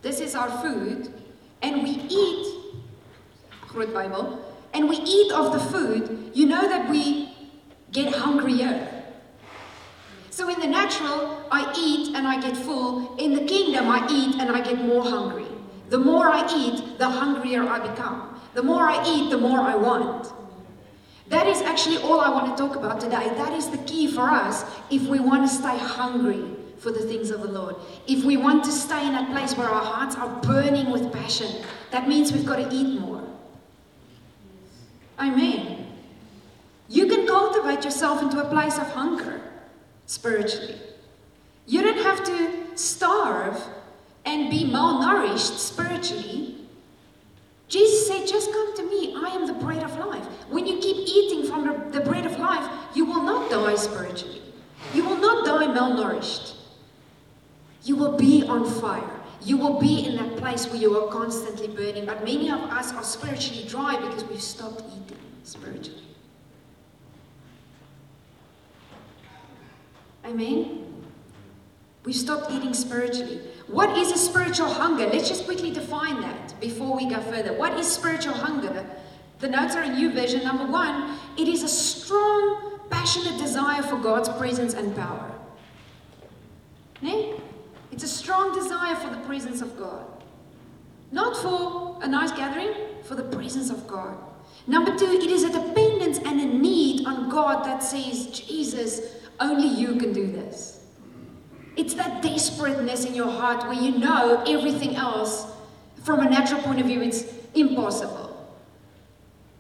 this 0.03 0.21
is 0.21 0.35
our 0.35 0.51
food, 0.63 1.13
and 1.63 1.83
we 1.83 1.91
eat, 1.91 2.47
and 4.73 4.89
we 4.89 4.97
eat 4.97 5.33
of 5.33 5.53
the 5.53 5.59
food, 5.59 6.31
you 6.35 6.47
know 6.47 6.69
that 6.69 6.91
we 6.91 7.33
get 7.93 8.15
hungrier. 8.15 9.05
So 10.31 10.49
in 10.49 10.61
the 10.61 10.67
natural, 10.67 11.45
I 11.51 11.73
eat 11.77 12.17
and 12.17 12.27
I 12.27 12.41
get 12.41 12.57
full. 12.57 13.17
In 13.17 13.35
the 13.35 13.45
kingdom, 13.45 13.89
I 13.89 14.07
eat 14.11 14.41
and 14.41 14.51
I 14.51 14.61
get 14.63 14.81
more 14.81 15.03
hungry. 15.03 15.47
The 15.89 15.99
more 15.99 16.29
I 16.29 16.47
eat, 16.55 16.99
the 16.99 17.09
hungrier 17.09 17.65
I 17.65 17.81
become. 17.81 18.41
The 18.55 18.63
more 18.63 18.85
I 18.85 19.05
eat, 19.07 19.31
the 19.31 19.39
more 19.39 19.61
I 19.61 19.75
want. 19.75 20.33
That 21.29 21.47
is 21.47 21.61
actually 21.63 21.99
all 21.99 22.21
I 22.21 22.31
want 22.31 22.57
to 22.57 22.61
talk 22.61 22.77
about 22.77 23.01
today. 23.01 23.29
That 23.37 23.53
is 23.53 23.69
the 23.69 23.79
key 23.79 24.11
for 24.11 24.29
us 24.29 24.65
if 24.91 25.03
we 25.03 25.21
want 25.21 25.49
to 25.49 25.49
stay 25.49 25.77
hungry 25.79 26.60
for 26.81 26.91
the 26.91 27.01
things 27.01 27.31
of 27.31 27.43
the 27.43 27.49
Lord. 27.49 27.77
If 28.07 28.25
we 28.25 28.37
want 28.37 28.65
to 28.65 28.73
stay 28.73 29.07
in 29.07 29.13
that 29.13 29.31
place 29.31 29.57
where 29.57 29.69
our 29.69 29.85
hearts 29.85 30.17
are 30.17 30.29
burning 30.41 30.91
with 30.91 31.13
passion, 31.13 31.65
that 31.91 32.09
means 32.09 32.33
we've 32.33 32.47
got 32.47 32.57
to 32.57 32.69
eat 32.75 32.99
more. 32.99 33.23
Amen. 35.19 35.87
You 36.89 37.07
can 37.07 37.27
cultivate 37.27 37.85
yourself 37.85 38.23
into 38.23 38.41
a 38.41 38.49
place 38.49 38.79
of 38.79 38.91
hunger 38.93 39.41
spiritually. 40.07 40.77
You 41.67 41.83
don't 41.83 42.03
have 42.03 42.25
to 42.25 42.77
starve 42.77 43.63
and 44.25 44.51
be 44.51 44.65
malnourished 44.65 45.59
spiritually 45.59 46.61
Jesus 47.71 48.09
said, 48.09 48.27
Just 48.27 48.53
come 48.53 48.77
to 48.77 48.83
me. 48.83 49.15
I 49.17 49.29
am 49.29 49.47
the 49.47 49.55
bread 49.55 49.83
of 49.85 49.97
life. 49.97 50.25
When 50.51 50.67
you 50.67 50.79
keep 50.81 50.97
eating 51.09 51.49
from 51.49 51.67
the, 51.67 52.01
the 52.01 52.05
bread 52.05 52.27
of 52.27 52.37
life, 52.39 52.69
you 52.95 53.05
will 53.05 53.23
not 53.23 53.49
die 53.49 53.77
spiritually. 53.77 54.43
You 54.93 55.05
will 55.05 55.17
not 55.17 55.47
die 55.47 55.69
malnourished. 55.69 56.57
You 57.85 57.97
will 57.97 58.17
be 58.17 58.45
on 58.47 58.69
fire. 58.81 59.21
You 59.43 59.57
will 59.57 59.81
be 59.81 60.07
in 60.07 60.17
that 60.17 60.37
place 60.37 60.67
where 60.67 60.77
you 60.77 60.99
are 60.99 61.11
constantly 61.11 61.69
burning. 61.69 62.05
But 62.05 62.25
many 62.25 62.51
of 62.51 62.61
us 62.61 62.93
are 62.93 63.03
spiritually 63.03 63.67
dry 63.67 63.97
because 63.97 64.25
we've 64.25 64.43
stopped 64.43 64.83
eating 64.87 65.19
spiritually. 65.45 66.03
Amen? 70.27 70.87
We've 72.05 72.15
stopped 72.15 72.51
eating 72.51 72.75
spiritually. 72.75 73.41
What 73.67 73.97
is 73.97 74.13
a 74.13 74.19
spiritual 74.19 74.69
hunger? 74.69 75.07
Let's 75.07 75.29
just 75.29 75.45
quickly 75.45 75.71
define 75.71 76.21
that 76.21 76.61
before 76.61 76.97
we 76.97 77.09
go 77.09 77.21
further. 77.21 77.55
What 77.55 77.79
is 77.79 77.87
spiritual 77.87 78.35
hunger? 78.35 78.87
The 79.39 79.49
notes 79.49 79.75
are 79.75 79.83
in 79.83 79.93
YouVersion. 79.93 80.45
Number 80.45 80.67
one, 80.67 81.19
it 81.39 81.49
is 81.49 81.63
a 81.63 81.69
strong, 81.69 82.81
passionate 82.91 83.39
desire 83.39 83.83
for 83.83 83.97
God's 83.97 84.29
presence 84.29 84.75
and 84.75 84.95
power. 84.95 85.33
Ne? 87.01 87.41
It's 87.93 88.05
a 88.05 88.09
strong 88.09 88.55
desire 88.55 88.95
for 88.97 89.11
the 89.11 89.21
presence 89.27 89.61
of 89.61 89.79
God. 89.79 90.05
Not 91.13 91.37
for 91.37 91.99
a 92.03 92.09
nice 92.09 92.31
gathering, 92.33 92.73
for 93.03 93.15
the 93.15 93.25
presence 93.25 93.71
of 93.71 93.87
God. 93.89 94.17
Number 94.67 94.97
two, 94.97 95.07
it 95.07 95.31
is 95.31 95.43
a 95.43 95.53
dependence 95.53 96.19
and 96.19 96.41
a 96.41 96.47
need 96.47 97.07
on 97.07 97.29
God 97.29 97.65
that 97.65 97.83
says, 97.83 98.27
Jesus, 98.27 99.01
only 99.41 99.67
you 99.67 99.97
can 99.97 100.13
do 100.13 100.27
this. 100.31 100.85
It's 101.77 101.95
that 101.95 102.23
desperateness 102.23 103.05
in 103.05 103.15
your 103.15 103.31
heart 103.31 103.65
where 103.65 103.73
you 103.73 103.99
know 103.99 104.45
everything 104.47 104.97
else, 104.97 105.47
from 106.03 106.21
a 106.21 106.29
natural 106.29 106.63
point 106.63 106.81
of 106.81 106.87
view, 106.87 107.01
it's 107.01 107.25
impossible. 107.55 108.29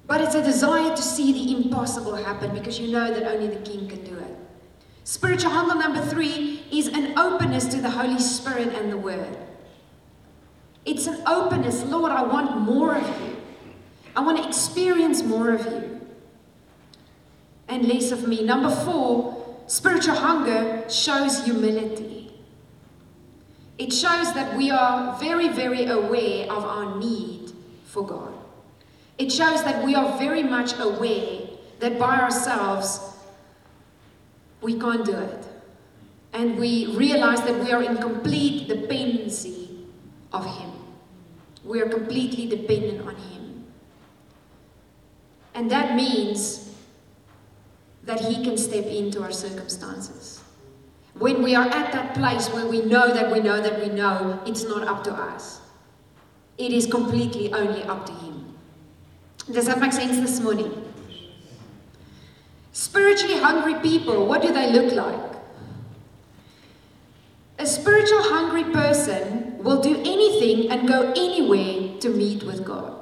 But 0.07 0.21
it's 0.21 0.35
a 0.35 0.43
desire 0.43 0.95
to 0.95 1.03
see 1.03 1.33
the 1.33 1.57
impossible 1.57 2.15
happen 2.15 2.53
because 2.53 2.79
you 2.79 2.93
know 2.93 3.13
that 3.13 3.23
only 3.25 3.49
the 3.49 3.61
King 3.61 3.89
can 3.89 4.05
do. 4.05 4.10
Spiritual 5.04 5.50
hunger 5.50 5.75
number 5.75 6.00
three 6.00 6.62
is 6.71 6.88
an 6.88 7.19
openness 7.19 7.66
to 7.66 7.80
the 7.80 7.90
Holy 7.90 8.19
Spirit 8.19 8.69
and 8.69 8.92
the 8.92 8.97
Word. 8.97 9.37
It's 10.85 11.07
an 11.07 11.23
openness. 11.26 11.85
Lord, 11.85 12.12
I 12.12 12.23
want 12.23 12.61
more 12.61 12.97
of 12.97 13.21
you. 13.23 13.37
I 14.14 14.21
want 14.21 14.38
to 14.38 14.47
experience 14.47 15.23
more 15.23 15.52
of 15.52 15.64
you 15.66 16.00
and 17.69 17.87
less 17.87 18.12
of 18.12 18.26
me. 18.26 18.42
Number 18.42 18.71
four, 18.71 19.40
Spiritual 19.71 20.16
hunger 20.16 20.85
shows 20.90 21.45
humility. 21.45 22.33
It 23.78 23.92
shows 23.92 24.35
that 24.35 24.57
we 24.57 24.69
are 24.73 25.16
very, 25.21 25.49
very 25.49 25.85
aware 25.85 26.50
of 26.50 26.64
our 26.64 26.99
need 26.99 27.52
for 27.85 28.04
God. 28.04 28.35
It 29.16 29.30
shows 29.30 29.62
that 29.62 29.85
we 29.85 29.95
are 29.95 30.19
very 30.19 30.42
much 30.42 30.76
aware 30.80 31.42
that 31.78 32.00
by 32.00 32.19
ourselves 32.19 32.99
we 34.61 34.79
can't 34.79 35.05
do 35.05 35.17
it. 35.17 35.47
And 36.33 36.59
we 36.59 36.87
realize 36.95 37.43
that 37.43 37.59
we 37.59 37.73
are 37.73 37.83
in 37.83 37.97
complete 37.97 38.69
dependency 38.69 39.87
of 40.33 40.45
Him. 40.47 40.71
We 41.64 41.81
are 41.81 41.88
completely 41.88 42.47
dependent 42.47 43.07
on 43.07 43.17
Him. 43.17 43.67
And 45.55 45.71
that 45.71 45.97
means 45.97 46.73
that 48.05 48.21
He 48.21 48.45
can 48.45 48.57
step 48.57 48.85
into 48.85 49.23
our 49.23 49.33
circumstances. 49.33 50.40
When 51.14 51.43
we 51.43 51.55
are 51.55 51.67
at 51.67 51.93
that 51.93 52.14
place 52.14 52.49
where 52.49 52.67
we 52.67 52.83
know 52.83 53.12
that 53.12 53.33
we 53.33 53.40
know 53.40 53.61
that 53.61 53.81
we 53.81 53.88
know 53.88 54.40
it's 54.47 54.64
not 54.64 54.87
up 54.87 55.02
to 55.05 55.12
us, 55.12 55.61
it 56.57 56.73
is 56.73 56.87
completely 56.87 57.52
only 57.52 57.83
up 57.85 58.07
to 58.07 58.12
Him. 58.12 58.57
Does 59.50 59.67
that 59.67 59.81
make 59.81 59.93
sense 59.93 60.19
this 60.19 60.40
morning? 60.40 60.90
Spiritually 62.73 63.39
hungry 63.39 63.75
people, 63.81 64.27
what 64.27 64.43
do 64.43 64.53
they 64.53 64.73
look 64.73 64.95
like? 64.95 65.31
A 67.59 67.67
spiritual 67.67 68.23
hungry 68.23 68.65
person 68.65 69.59
will 69.62 69.83
do 69.83 69.97
anything 69.99 70.71
and 70.71 70.89
go 70.89 71.11
anywhere 71.11 71.99
to 72.00 72.09
meet 72.09 72.43
with 72.43 72.65
God. 72.65 72.97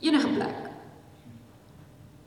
You 0.00 0.12
know, 0.12 0.26
black. 0.34 0.72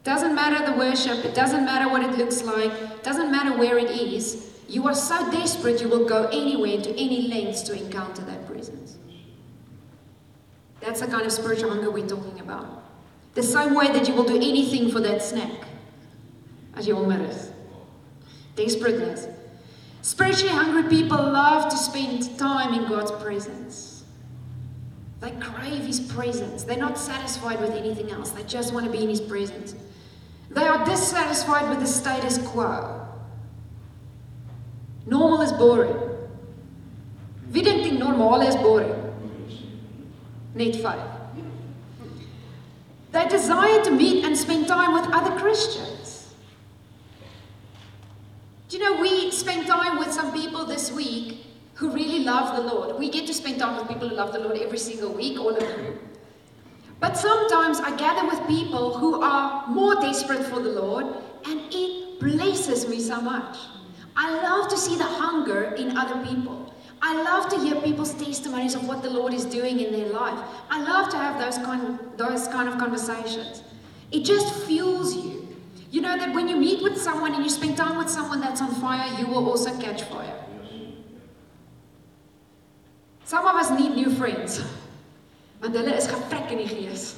Doesn't 0.04 0.34
matter 0.34 0.66
the 0.72 0.78
worship, 0.78 1.26
it 1.26 1.36
doesn't 1.36 1.66
matter 1.66 1.90
what 1.90 2.04
it 2.04 2.18
looks 2.18 2.44
like, 2.44 3.04
doesn't 3.04 3.32
matter 3.32 3.58
where 3.58 3.78
it 3.78 3.90
is. 3.90 4.52
You 4.68 4.88
are 4.88 4.96
so 4.96 5.30
desperate 5.32 5.82
you 5.82 5.90
will 5.90 6.08
go 6.08 6.28
anywhere 6.28 6.82
to 6.82 6.90
any 6.92 7.28
lengths 7.28 7.62
to 7.64 7.74
encounter 7.74 8.22
that 8.24 8.48
presence. 8.48 8.98
presence. 8.98 8.98
That's 10.80 11.02
the 11.02 11.08
kind 11.08 11.26
of 11.26 11.32
spiritual 11.32 11.72
hunger 11.72 11.92
we're 11.92 12.08
talking 12.08 12.40
about. 12.40 12.85
The 13.36 13.44
same 13.44 13.76
way 13.76 13.88
that 13.88 14.08
you 14.08 14.16
will 14.16 14.24
do 14.24 14.36
anything 14.36 14.90
for 14.90 15.02
that 15.02 15.22
snack 15.22 15.66
as 16.74 16.88
you 16.88 16.96
honger 16.96 17.24
is. 17.26 17.52
Desperateness. 18.56 19.28
Spiritually 20.02 20.54
hungry 20.54 20.84
people 20.90 21.18
love 21.18 21.70
to 21.70 21.78
spend 21.78 22.38
time 22.40 22.74
in 22.74 22.88
God's 22.88 23.12
presence. 23.12 24.04
They 25.20 25.32
crave 25.32 25.84
His 25.86 26.00
presence. 26.00 26.64
They're 26.64 26.78
not 26.78 26.98
satisfied 26.98 27.60
with 27.60 27.72
anything 27.72 28.12
else. 28.12 28.30
They 28.30 28.44
just 28.44 28.74
want 28.74 28.86
to 28.86 28.92
be 28.92 29.04
in 29.04 29.10
His 29.10 29.22
presence. 29.22 29.76
They 30.50 30.66
are 30.66 30.86
dissatisfied 30.86 31.70
with 31.70 31.80
the 31.80 31.88
status 31.88 32.38
quo. 32.38 33.06
Normal 35.06 35.42
is 35.42 35.52
boring. 35.52 35.98
Wie 37.52 37.62
dink 37.62 37.84
die 37.84 37.98
normaal 37.98 38.48
is 38.48 38.56
boring? 38.56 38.96
Net 40.56 40.76
vyf. 40.76 41.15
They 43.16 43.26
desire 43.30 43.82
to 43.86 43.92
meet 43.92 44.26
and 44.26 44.38
spend 44.38 44.68
time 44.68 44.92
with 44.92 45.06
other 45.14 45.40
Christians. 45.40 46.36
Do 48.68 48.76
you 48.76 48.84
know, 48.84 49.00
we 49.00 49.32
spent 49.32 49.68
time 49.68 49.98
with 49.98 50.12
some 50.12 50.34
people 50.34 50.66
this 50.66 50.92
week 50.92 51.46
who 51.76 51.92
really 51.92 52.26
love 52.26 52.58
the 52.58 52.64
Lord. 52.64 53.00
We 53.00 53.10
get 53.10 53.26
to 53.28 53.34
spend 53.34 53.60
time 53.60 53.78
with 53.78 53.88
people 53.88 54.10
who 54.10 54.16
love 54.16 54.34
the 54.34 54.40
Lord 54.40 54.58
every 54.58 54.78
single 54.78 55.14
week, 55.14 55.40
all 55.40 55.56
of 55.56 55.64
you. 55.80 55.98
But 57.00 57.16
sometimes 57.16 57.80
I 57.80 57.96
gather 57.96 58.28
with 58.28 58.46
people 58.50 58.98
who 58.98 59.22
are 59.22 59.66
more 59.68 59.96
desperate 59.96 60.44
for 60.44 60.60
the 60.60 60.74
Lord, 60.74 61.06
and 61.46 61.62
it 61.72 62.20
blesses 62.20 62.86
me 62.90 63.00
so 63.00 63.22
much. 63.22 63.58
I 64.18 64.30
love 64.44 64.70
to 64.72 64.78
see 64.78 64.98
the 64.98 65.06
hunger 65.06 65.74
in 65.76 65.96
other 65.96 66.22
people. 66.26 66.75
I 67.02 67.22
love 67.22 67.50
to 67.50 67.60
hear 67.60 67.76
people's 67.82 68.14
testimonies 68.14 68.76
of 68.76 68.88
what 68.88 69.04
the 69.04 69.10
Lord 69.10 69.34
is 69.34 69.46
doing 69.46 69.80
in 69.80 69.92
their 69.92 70.08
life. 70.08 70.40
I 70.70 70.82
love 70.82 71.10
to 71.12 71.18
have 71.18 71.40
those 71.40 71.64
kind, 71.64 72.00
those 72.18 72.48
kind 72.48 72.68
of 72.68 72.78
conversations. 72.78 73.64
It 74.12 74.24
just 74.24 74.54
fuels 74.66 75.16
you. 75.16 75.48
You 75.92 76.02
know 76.02 76.18
that 76.18 76.34
when 76.34 76.48
you 76.48 76.58
meet 76.58 76.82
with 76.84 77.00
someone 77.02 77.34
and 77.34 77.44
you 77.44 77.50
spend 77.50 77.78
time 77.78 77.98
with 77.98 78.10
someone 78.10 78.42
that's 78.42 78.62
on 78.62 78.74
fire, 78.76 79.20
you 79.20 79.28
will 79.28 79.48
also 79.50 79.78
catch 79.80 80.04
fire. 80.04 80.44
Some 83.24 83.46
of 83.46 83.56
us 83.56 83.72
need 83.72 83.96
new 83.96 84.10
friends. 84.10 84.64
Want 85.62 85.76
hulle 85.76 85.96
is 85.98 86.08
gevrek 86.12 86.52
in 86.52 86.60
die 86.62 86.68
gees. 86.70 87.16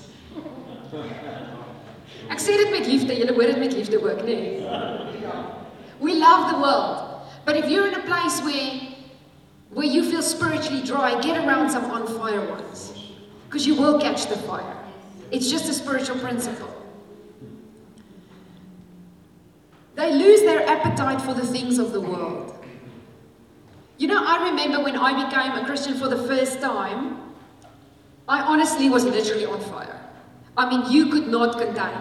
Ek 2.31 2.39
sê 2.39 2.55
dit 2.59 2.69
met 2.71 2.85
liefde, 2.87 3.15
julle 3.17 3.33
hoor 3.35 3.49
dit 3.51 3.59
met 3.59 3.73
liefde 3.75 3.99
ook, 3.99 4.21
nê? 4.23 4.35
Nee? 4.35 5.33
We 5.99 6.13
love 6.19 6.51
the 6.51 6.59
world. 6.61 7.27
But 7.45 7.57
if 7.57 7.69
you're 7.69 7.87
in 7.87 7.95
a 7.95 8.05
place 8.05 8.39
where 8.45 8.86
where 9.69 9.85
you 9.85 10.09
feel 10.09 10.21
spiritually 10.21 10.81
dry, 10.83 11.19
get 11.21 11.37
around 11.45 11.69
some 11.69 11.85
on 11.85 12.07
fire 12.17 12.47
ones. 12.49 12.93
Because 13.47 13.65
you 13.65 13.75
will 13.75 13.99
catch 13.99 14.25
the 14.27 14.35
fire. 14.37 14.77
It's 15.31 15.49
just 15.49 15.69
a 15.69 15.73
spiritual 15.73 16.17
principle. 16.19 16.73
They 19.95 20.13
lose 20.13 20.41
their 20.41 20.67
appetite 20.67 21.21
for 21.21 21.33
the 21.33 21.45
things 21.45 21.79
of 21.79 21.91
the 21.91 21.99
world. 21.99 22.53
You 23.97 24.07
know, 24.07 24.23
I 24.23 24.49
remember 24.49 24.83
when 24.83 24.95
I 24.95 25.25
became 25.25 25.53
a 25.53 25.65
Christian 25.65 25.95
for 25.95 26.07
the 26.07 26.23
first 26.27 26.61
time, 26.61 27.17
I 28.27 28.41
honestly 28.41 28.89
was 28.89 29.05
literally 29.05 29.45
on 29.45 29.59
fire. 29.61 29.99
I 30.55 30.69
mean, 30.69 30.91
you 30.91 31.07
could 31.07 31.27
not 31.27 31.57
contain. 31.57 31.97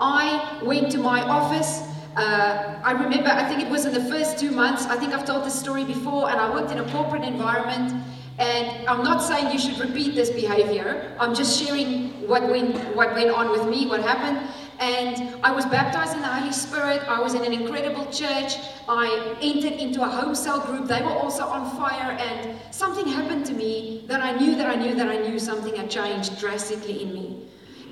I 0.00 0.60
went 0.62 0.92
to 0.92 0.98
my 0.98 1.22
office 1.22 1.82
uh, 2.18 2.80
I 2.82 2.92
remember, 2.92 3.30
I 3.30 3.48
think 3.48 3.62
it 3.62 3.70
was 3.70 3.84
in 3.86 3.94
the 3.94 4.04
first 4.10 4.38
two 4.38 4.50
months, 4.50 4.86
I 4.86 4.96
think 4.96 5.14
I've 5.14 5.24
told 5.24 5.44
this 5.44 5.56
story 5.58 5.84
before, 5.84 6.28
and 6.28 6.40
I 6.40 6.52
worked 6.52 6.72
in 6.72 6.78
a 6.78 6.90
corporate 6.90 7.22
environment. 7.22 8.02
And 8.40 8.88
I'm 8.88 9.04
not 9.04 9.18
saying 9.22 9.52
you 9.52 9.58
should 9.58 9.78
repeat 9.78 10.16
this 10.16 10.30
behavior. 10.30 11.16
I'm 11.20 11.32
just 11.32 11.60
sharing 11.60 12.10
what 12.28 12.42
went, 12.42 12.74
what 12.96 13.14
went 13.14 13.30
on 13.30 13.50
with 13.50 13.68
me, 13.68 13.86
what 13.86 14.00
happened. 14.00 14.48
And 14.80 15.36
I 15.44 15.52
was 15.52 15.64
baptized 15.66 16.14
in 16.14 16.20
the 16.20 16.28
Holy 16.28 16.52
Spirit. 16.52 17.02
I 17.08 17.20
was 17.20 17.34
in 17.34 17.44
an 17.44 17.52
incredible 17.52 18.06
church. 18.06 18.54
I 18.88 19.36
entered 19.40 19.74
into 19.74 20.02
a 20.02 20.08
home 20.08 20.34
cell 20.34 20.60
group. 20.60 20.86
They 20.88 21.02
were 21.02 21.08
also 21.08 21.44
on 21.44 21.70
fire. 21.76 22.12
And 22.12 22.58
something 22.72 23.06
happened 23.06 23.46
to 23.46 23.54
me 23.54 24.04
that 24.06 24.22
I 24.22 24.32
knew 24.36 24.56
that 24.56 24.68
I 24.68 24.74
knew 24.74 24.94
that 24.94 25.08
I 25.08 25.18
knew 25.18 25.38
something 25.38 25.74
had 25.74 25.90
changed 25.90 26.38
drastically 26.38 27.02
in 27.02 27.12
me. 27.12 27.46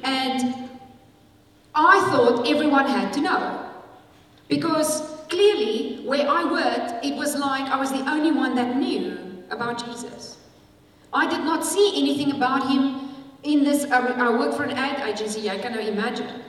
And 0.05 0.68
I 1.74 2.00
thought 2.11 2.48
everyone 2.48 2.87
had 2.87 3.12
to 3.14 3.20
know. 3.20 3.65
Because 4.48 5.00
clearly, 5.28 6.04
where 6.06 6.28
I 6.28 6.44
worked, 6.44 7.04
it 7.04 7.16
was 7.16 7.35
like 7.37 7.70
I 7.70 7.78
was 7.78 7.90
the 7.90 8.09
only 8.09 8.30
one 8.30 8.54
that 8.54 8.76
knew 8.76 9.44
about 9.50 9.85
Jesus. 9.85 10.38
I 11.12 11.28
did 11.28 11.44
not 11.44 11.64
see 11.64 11.94
anything 11.96 12.32
about 12.32 12.68
him 12.68 13.09
in 13.42 13.64
this. 13.64 13.90
I 13.90 14.30
worked 14.30 14.54
for 14.54 14.64
an 14.64 14.76
ad 14.76 15.09
agency, 15.09 15.50
I 15.50 15.59
cannot 15.59 15.80
imagine. 15.80 16.42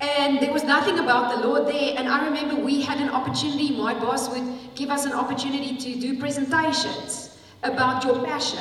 And 0.00 0.40
there 0.40 0.52
was 0.52 0.64
nothing 0.64 0.98
about 0.98 1.34
the 1.34 1.48
Lord 1.48 1.66
there. 1.66 1.94
And 1.96 2.08
I 2.08 2.26
remember 2.26 2.56
we 2.56 2.82
had 2.82 2.98
an 2.98 3.10
opportunity, 3.10 3.76
my 3.76 3.94
boss 3.94 4.28
would 4.28 4.74
give 4.74 4.90
us 4.90 5.06
an 5.06 5.12
opportunity 5.12 5.76
to 5.76 6.00
do 6.00 6.18
presentations 6.18 7.38
about 7.62 8.04
your 8.04 8.24
passion. 8.24 8.60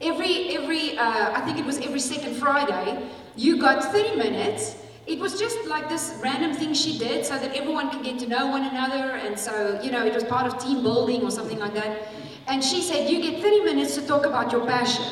Every, 0.00 0.56
every 0.56 0.96
uh, 0.98 1.32
I 1.32 1.40
think 1.42 1.58
it 1.58 1.64
was 1.64 1.78
every 1.78 2.00
second 2.00 2.34
Friday, 2.34 3.08
you 3.36 3.60
got 3.60 3.84
30 3.92 4.16
minutes 4.16 4.76
it 5.06 5.18
was 5.18 5.38
just 5.38 5.64
like 5.66 5.88
this 5.88 6.18
random 6.22 6.54
thing 6.54 6.74
she 6.74 6.98
did 6.98 7.26
so 7.26 7.38
that 7.38 7.56
everyone 7.56 7.90
could 7.90 8.04
get 8.04 8.18
to 8.20 8.28
know 8.28 8.46
one 8.46 8.64
another. 8.64 9.16
And 9.16 9.38
so, 9.38 9.80
you 9.82 9.90
know, 9.90 10.04
it 10.06 10.14
was 10.14 10.24
part 10.24 10.46
of 10.46 10.62
team 10.62 10.82
building 10.82 11.22
or 11.22 11.30
something 11.30 11.58
like 11.58 11.74
that. 11.74 12.08
And 12.46 12.62
she 12.62 12.82
said, 12.82 13.10
You 13.10 13.20
get 13.20 13.42
30 13.42 13.64
minutes 13.64 13.94
to 13.96 14.06
talk 14.06 14.26
about 14.26 14.52
your 14.52 14.66
passion. 14.66 15.04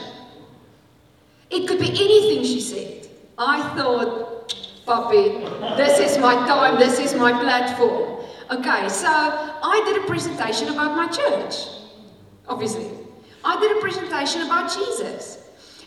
It 1.50 1.66
could 1.66 1.80
be 1.80 1.88
anything, 1.88 2.44
she 2.44 2.60
said. 2.60 3.08
I 3.36 3.62
thought, 3.76 4.54
Poppy, 4.86 5.40
this 5.76 5.98
is 5.98 6.18
my 6.18 6.34
time, 6.46 6.78
this 6.78 6.98
is 6.98 7.14
my 7.14 7.32
platform. 7.32 8.20
Okay, 8.50 8.88
so 8.88 9.08
I 9.08 9.82
did 9.86 10.02
a 10.02 10.06
presentation 10.06 10.68
about 10.68 10.96
my 10.96 11.08
church, 11.08 11.54
obviously. 12.48 12.90
I 13.44 13.58
did 13.60 13.76
a 13.76 13.80
presentation 13.80 14.42
about 14.42 14.72
Jesus. 14.72 15.39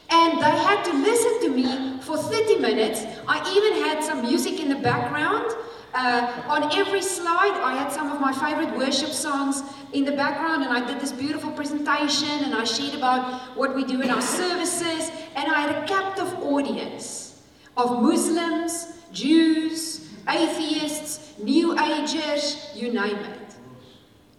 And 0.09 0.37
they 0.37 0.57
had 0.67 0.83
to 0.85 0.93
listen 0.93 1.41
to 1.41 1.49
me 1.49 1.99
for 2.01 2.17
30 2.17 2.59
minutes. 2.59 3.05
I 3.27 3.37
even 3.55 3.83
had 3.83 4.03
some 4.03 4.21
music 4.21 4.59
in 4.59 4.69
the 4.69 4.75
background. 4.75 5.45
Uh, 5.93 6.43
on 6.47 6.75
every 6.75 7.01
slide, 7.01 7.59
I 7.63 7.75
had 7.75 7.91
some 7.91 8.11
of 8.11 8.19
my 8.19 8.33
favorite 8.33 8.75
worship 8.75 9.09
songs 9.09 9.61
in 9.93 10.05
the 10.05 10.11
background, 10.11 10.63
and 10.63 10.73
I 10.73 10.85
did 10.85 10.99
this 10.99 11.11
beautiful 11.11 11.51
presentation, 11.51 12.43
and 12.43 12.55
I 12.55 12.63
shared 12.63 12.95
about 12.95 13.55
what 13.55 13.75
we 13.75 13.85
do 13.85 14.01
in 14.01 14.09
our 14.09 14.21
services, 14.21 15.11
and 15.35 15.51
I 15.51 15.61
had 15.61 15.83
a 15.83 15.87
captive 15.87 16.33
audience 16.41 17.41
of 17.77 18.01
Muslims, 18.01 18.93
Jews, 19.11 20.09
atheists, 20.27 21.37
New 21.37 21.77
Agers, 21.79 22.71
you 22.75 22.91
name 22.91 23.17
it. 23.17 23.55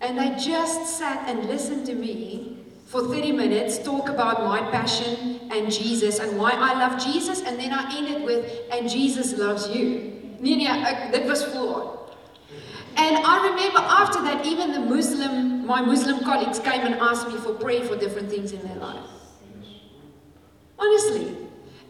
And 0.01 0.19
they 0.19 0.31
just 0.37 0.99
sat 0.99 1.29
and 1.29 1.47
listened 1.47 1.87
to 1.87 1.95
me 1.95 2.54
for 2.95 3.03
30 3.09 3.33
minutes 3.33 3.79
talk 3.79 4.09
about 4.09 4.45
my 4.45 4.61
passion 4.71 5.41
and 5.51 5.71
Jesus 5.71 6.21
and 6.21 6.39
why 6.39 6.53
I 6.53 6.75
love 6.79 7.05
Jesus, 7.05 7.43
and 7.43 7.59
then 7.59 7.73
I 7.73 7.93
end 7.99 8.07
it 8.07 8.23
with, 8.23 8.49
and 8.71 8.89
Jesus 8.89 9.37
loves 9.37 9.69
you. 9.69 10.13
Nee, 10.39 10.59
dit 11.11 11.27
was 11.27 11.43
full 11.43 11.75
on. 11.75 11.99
And 12.97 13.17
I 13.17 13.49
remember 13.49 13.81
after 13.81 14.23
that, 14.23 14.47
even 14.47 14.71
the 14.71 14.79
Muslim, 14.79 15.67
my 15.67 15.81
Muslim 15.81 16.21
colleagues 16.23 16.61
came 16.61 16.83
and 16.83 16.95
asked 16.95 17.27
me 17.27 17.37
for 17.39 17.55
prayer 17.55 17.83
for 17.85 17.97
different 17.97 18.31
things 18.31 18.53
in 18.53 18.63
their 18.63 18.77
life. 18.77 19.11
Honestly. 20.79 21.37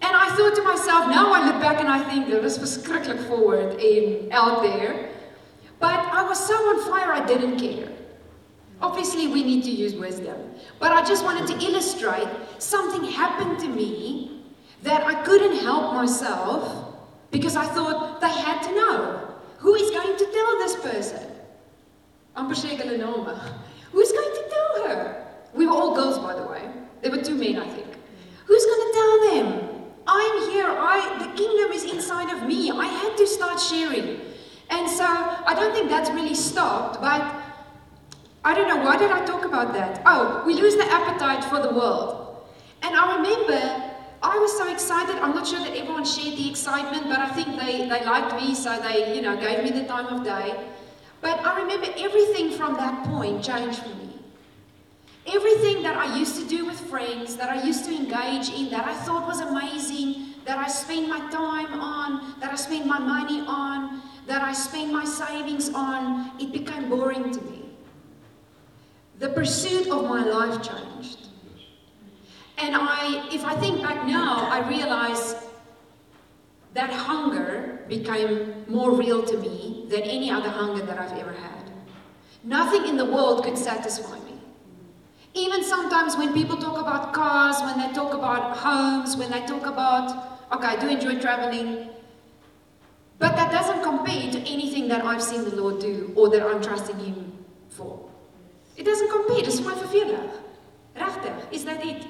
And 0.00 0.16
I 0.16 0.34
thought 0.36 0.54
to 0.54 0.62
myself, 0.62 1.08
now 1.08 1.34
I 1.34 1.44
look 1.44 1.60
back 1.60 1.80
and 1.80 1.88
I 1.88 1.98
think, 2.08 2.28
dit 2.28 2.42
was 2.42 2.56
verskriklik 2.58 3.28
forward 3.28 3.78
and 3.78 4.32
um, 4.32 4.38
out 4.40 4.62
there. 4.62 5.10
But 5.80 6.00
I 6.00 6.22
was 6.26 6.38
so 6.40 6.54
on 6.54 6.80
fire, 6.90 7.12
I 7.12 7.26
didn't 7.26 7.58
care. 7.58 7.93
Obviously, 8.80 9.28
we 9.28 9.42
need 9.42 9.64
to 9.64 9.70
use 9.70 9.94
wisdom. 9.94 10.36
But 10.78 10.92
I 10.92 11.04
just 11.04 11.24
wanted 11.24 11.46
to 11.48 11.66
illustrate 11.66 12.28
something 12.58 13.04
happened 13.04 13.58
to 13.60 13.68
me 13.68 14.42
that 14.82 15.02
I 15.04 15.22
couldn't 15.22 15.58
help 15.58 15.94
myself 15.94 16.96
because 17.30 17.56
I 17.56 17.64
thought 17.64 18.20
they 18.20 18.28
had 18.28 18.62
to 18.62 18.74
know. 18.74 19.34
Who 19.58 19.74
is 19.74 19.90
going 19.90 20.16
to 20.16 20.24
tell 20.24 20.58
this 20.58 20.76
person? 20.76 21.30
Amper 22.36 22.54
hulle 22.54 22.98
name. 22.98 23.38
Who's 23.92 24.12
going 24.12 24.34
to 24.34 24.50
tell 24.50 24.88
her? 24.88 25.26
We 25.54 25.66
were 25.66 25.72
all 25.72 25.94
girls, 25.94 26.18
by 26.18 26.34
the 26.34 26.46
way. 26.46 26.68
There 27.00 27.10
were 27.10 27.22
two 27.22 27.34
men, 27.34 27.56
I 27.56 27.68
think. 27.68 27.86
Who's 28.46 28.64
going 28.66 28.82
to 28.86 28.92
tell 28.92 29.30
them? 29.30 29.84
I'm 30.06 30.50
here. 30.50 30.66
I 30.66 30.96
the 31.18 31.36
kingdom 31.36 31.72
is 31.72 31.84
inside 31.84 32.30
of 32.36 32.46
me. 32.46 32.70
I 32.70 32.86
had 32.86 33.16
to 33.16 33.26
start 33.26 33.58
sharing. 33.60 34.20
And 34.70 34.90
so 34.90 35.04
I 35.04 35.54
don't 35.54 35.72
think 35.72 35.88
that's 35.88 36.10
really 36.10 36.34
stopped, 36.34 37.00
but 37.00 37.22
I 38.44 38.54
don't 38.54 38.68
know, 38.68 38.84
why 38.84 38.98
did 38.98 39.10
I 39.10 39.24
talk 39.24 39.46
about 39.46 39.72
that? 39.72 40.02
Oh, 40.04 40.42
we 40.46 40.52
lose 40.52 40.76
the 40.76 40.84
appetite 40.84 41.42
for 41.44 41.60
the 41.60 41.72
world. 41.72 42.44
And 42.82 42.94
I 42.94 43.16
remember 43.16 43.90
I 44.22 44.38
was 44.38 44.56
so 44.56 44.70
excited. 44.70 45.16
I'm 45.16 45.34
not 45.34 45.46
sure 45.46 45.60
that 45.60 45.76
everyone 45.76 46.04
shared 46.04 46.36
the 46.36 46.48
excitement, 46.48 47.08
but 47.08 47.18
I 47.18 47.28
think 47.28 47.58
they, 47.58 47.88
they 47.88 48.04
liked 48.04 48.34
me, 48.36 48.54
so 48.54 48.78
they, 48.80 49.14
you 49.14 49.22
know, 49.22 49.36
gave 49.36 49.64
me 49.64 49.70
the 49.70 49.86
time 49.86 50.06
of 50.06 50.24
day. 50.24 50.68
But 51.20 51.40
I 51.44 51.60
remember 51.60 51.88
everything 51.96 52.50
from 52.50 52.74
that 52.74 53.04
point 53.04 53.42
changed 53.42 53.78
for 53.80 53.88
me. 53.96 54.18
Everything 55.26 55.82
that 55.82 55.96
I 55.96 56.16
used 56.18 56.38
to 56.38 56.46
do 56.46 56.66
with 56.66 56.78
friends, 56.80 57.36
that 57.36 57.48
I 57.48 57.62
used 57.62 57.86
to 57.86 57.94
engage 57.94 58.50
in, 58.50 58.70
that 58.70 58.86
I 58.86 58.94
thought 58.94 59.26
was 59.26 59.40
amazing, 59.40 60.34
that 60.44 60.58
I 60.58 60.68
spent 60.68 61.08
my 61.08 61.20
time 61.30 61.80
on, 61.80 62.38
that 62.40 62.52
I 62.52 62.56
spent 62.56 62.84
my 62.86 62.98
money 62.98 63.40
on, 63.46 64.02
that 64.26 64.42
I 64.42 64.52
spent 64.52 64.92
my 64.92 65.04
savings 65.06 65.70
on, 65.72 66.32
it 66.38 66.52
became 66.52 66.90
boring 66.90 67.30
to 67.30 67.40
me. 67.40 67.63
The 69.18 69.28
pursuit 69.28 69.88
of 69.88 70.04
my 70.04 70.24
life 70.24 70.62
changed. 70.62 71.28
And 72.58 72.74
I, 72.76 73.28
if 73.32 73.44
I 73.44 73.54
think 73.56 73.82
back 73.82 74.06
now, 74.06 74.48
I 74.50 74.68
realize 74.68 75.34
that 76.74 76.90
hunger 76.90 77.84
became 77.88 78.64
more 78.68 78.92
real 78.92 79.22
to 79.22 79.36
me 79.38 79.86
than 79.88 80.02
any 80.02 80.30
other 80.30 80.48
hunger 80.48 80.84
that 80.84 80.98
I've 80.98 81.16
ever 81.18 81.32
had. 81.32 81.70
Nothing 82.42 82.86
in 82.86 82.96
the 82.96 83.04
world 83.04 83.44
could 83.44 83.56
satisfy 83.56 84.18
me. 84.20 84.38
Even 85.34 85.64
sometimes 85.64 86.16
when 86.16 86.32
people 86.32 86.56
talk 86.56 86.80
about 86.80 87.12
cars, 87.12 87.60
when 87.62 87.78
they 87.78 87.92
talk 87.94 88.14
about 88.14 88.56
homes, 88.56 89.16
when 89.16 89.30
they 89.30 89.44
talk 89.46 89.66
about, 89.66 90.40
okay, 90.52 90.66
I 90.68 90.76
do 90.76 90.88
enjoy 90.88 91.20
traveling, 91.20 91.88
but 93.18 93.34
that 93.36 93.50
doesn't 93.50 93.82
compare 93.82 94.30
to 94.30 94.38
anything 94.40 94.88
that 94.88 95.04
I've 95.04 95.22
seen 95.22 95.44
the 95.44 95.54
Lord 95.56 95.80
do 95.80 96.12
or 96.16 96.28
that 96.30 96.42
I'm 96.42 96.62
trusting 96.62 96.98
Him 96.98 97.44
for. 97.68 98.08
It 98.76 98.84
doesn't 98.84 99.10
compare. 99.10 99.42
Dis 99.42 99.60
my 99.60 99.74
vervelig. 99.74 100.30
Regtig, 100.96 101.52
is 101.52 101.64
that 101.64 101.84
it? 101.84 102.06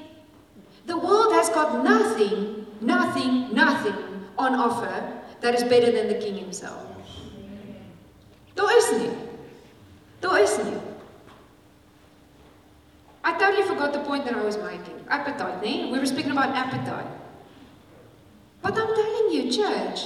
The 0.87 0.97
world 0.97 1.33
has 1.33 1.49
got 1.49 1.83
nothing, 1.83 2.67
nothing, 2.81 3.55
nothing 3.55 3.97
on 4.37 4.55
offer 4.55 5.23
that 5.41 5.55
is 5.55 5.65
better 5.65 5.91
than 5.91 6.09
the 6.09 6.15
king 6.15 6.35
himself. 6.37 6.83
Daar 8.55 8.77
is 8.77 8.91
nie. 8.99 9.11
Daar 10.21 10.41
is 10.41 10.57
nie. 10.59 10.81
I 13.25 13.33
totally 13.39 13.63
forgot 13.63 13.93
the 13.93 14.01
point 14.01 14.25
that 14.27 14.35
I 14.35 14.43
was 14.43 14.59
making. 14.59 15.01
Appetite, 15.09 15.63
nee? 15.63 15.91
We 15.91 15.99
were 15.99 16.07
speaking 16.07 16.33
about 16.33 16.55
appetite. 16.55 17.07
But 18.63 18.77
I'm 18.77 18.95
telling 18.95 19.33
you, 19.33 19.51
church, 19.51 20.01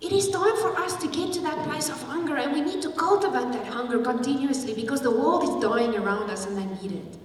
it 0.00 0.12
is 0.12 0.28
time 0.28 0.56
for 0.56 0.76
us 0.76 0.96
to 0.96 1.08
get 1.08 1.32
to 1.34 1.40
that 1.40 1.66
place 1.66 1.88
of 1.88 2.00
hunger, 2.02 2.36
and 2.36 2.52
we 2.52 2.60
need 2.60 2.82
to 2.82 2.90
cultivate 2.90 3.52
that 3.52 3.66
hunger 3.66 3.98
continuously 4.00 4.74
because 4.74 5.00
the 5.00 5.10
world 5.10 5.42
is 5.44 5.62
dying 5.62 5.94
around 5.96 6.30
us 6.30 6.46
and 6.46 6.56
they 6.56 6.66
need 6.82 6.96
it. 6.98 7.18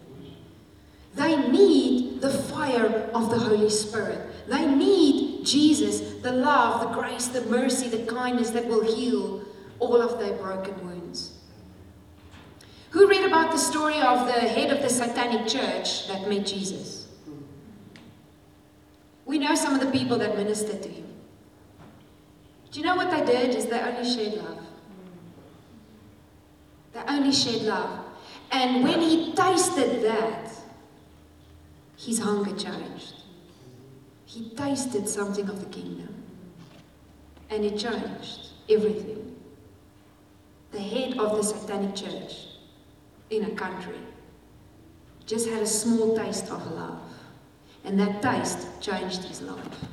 They 1.15 1.36
need 1.49 2.21
the 2.21 2.29
fire 2.29 3.10
of 3.13 3.29
the 3.29 3.38
Holy 3.38 3.69
Spirit. 3.69 4.19
They 4.47 4.65
need 4.65 5.45
Jesus, 5.45 6.21
the 6.21 6.32
love, 6.32 6.82
the 6.82 6.99
grace, 6.99 7.27
the 7.27 7.41
mercy, 7.41 7.89
the 7.89 8.05
kindness 8.05 8.51
that 8.51 8.65
will 8.65 8.84
heal 8.84 9.43
all 9.79 10.01
of 10.01 10.19
their 10.19 10.34
broken 10.34 10.88
wounds. 10.88 11.34
Who 12.91 13.08
read 13.08 13.25
about 13.25 13.51
the 13.51 13.58
story 13.58 13.99
of 13.99 14.25
the 14.25 14.34
head 14.34 14.71
of 14.71 14.82
the 14.82 14.89
satanic 14.89 15.47
church 15.47 16.08
that 16.08 16.27
met 16.27 16.45
Jesus? 16.45 17.08
We 19.25 19.38
know 19.38 19.53
some 19.55 19.75
of 19.75 19.82
the 19.82 19.91
people 19.91 20.17
that 20.17 20.36
ministered 20.36 20.82
to 20.84 20.89
him. 20.89 21.08
Do 22.71 22.79
you 22.79 22.86
know 22.86 22.95
what 22.95 23.10
they 23.10 23.25
did? 23.25 23.55
Is 23.55 23.65
they 23.65 23.79
only 23.79 24.10
shared 24.10 24.36
love. 24.36 24.60
They 26.93 27.01
only 27.08 27.32
shared 27.32 27.63
love. 27.63 28.05
And 28.51 28.84
when 28.84 28.99
he 28.99 29.34
tasted 29.34 30.03
that, 30.03 30.51
his 31.97 32.19
hunger 32.19 32.55
changed. 32.55 33.15
He 34.25 34.49
tasted 34.49 35.10
something 35.10 35.49
of 35.49 35.60
the 35.60 35.65
kingdom. 35.67 36.23
And 37.49 37.65
it 37.65 37.77
changed 37.77 38.49
everything. 38.69 39.36
The 40.71 40.79
head 40.79 41.17
of 41.17 41.38
the 41.38 41.43
satanic 41.43 41.95
church 41.95 42.45
in 43.32 43.45
a 43.45 43.51
country 43.51 43.97
just 45.25 45.49
had 45.49 45.62
a 45.62 45.67
small 45.67 46.15
taste 46.15 46.49
of 46.49 46.71
love. 46.71 47.01
And 47.84 47.99
that 47.99 48.21
taste 48.21 48.67
changed 48.82 49.23
his 49.23 49.41
life. 49.41 49.86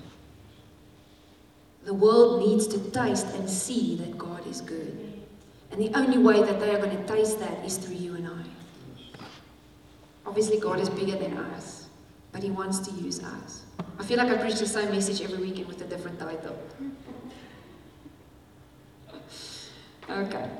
The 1.86 1.94
world 1.94 2.40
needs 2.40 2.66
to 2.66 2.80
taste 2.90 3.28
and 3.36 3.48
see 3.48 3.94
that 3.98 4.18
God 4.18 4.44
is 4.48 4.60
good. 4.60 5.22
And 5.70 5.80
the 5.80 5.96
only 5.96 6.18
way 6.18 6.42
that 6.42 6.58
they 6.58 6.74
are 6.74 6.78
going 6.78 6.96
to 6.96 7.06
taste 7.06 7.38
that 7.38 7.64
is 7.64 7.76
through 7.76 7.94
you 7.94 8.16
and 8.16 8.26
I. 8.26 9.20
Obviously, 10.26 10.58
God 10.58 10.80
is 10.80 10.90
bigger 10.90 11.16
than 11.16 11.38
us, 11.38 11.86
but 12.32 12.42
He 12.42 12.50
wants 12.50 12.80
to 12.80 12.90
use 12.90 13.22
us. 13.22 13.62
I 14.00 14.04
feel 14.04 14.18
like 14.18 14.28
I 14.28 14.36
preach 14.36 14.58
the 14.58 14.66
same 14.66 14.90
message 14.90 15.22
every 15.22 15.38
weekend 15.38 15.68
with 15.68 15.80
a 15.80 15.84
different 15.84 16.18
title. 16.18 16.58
Okay. 20.10 20.50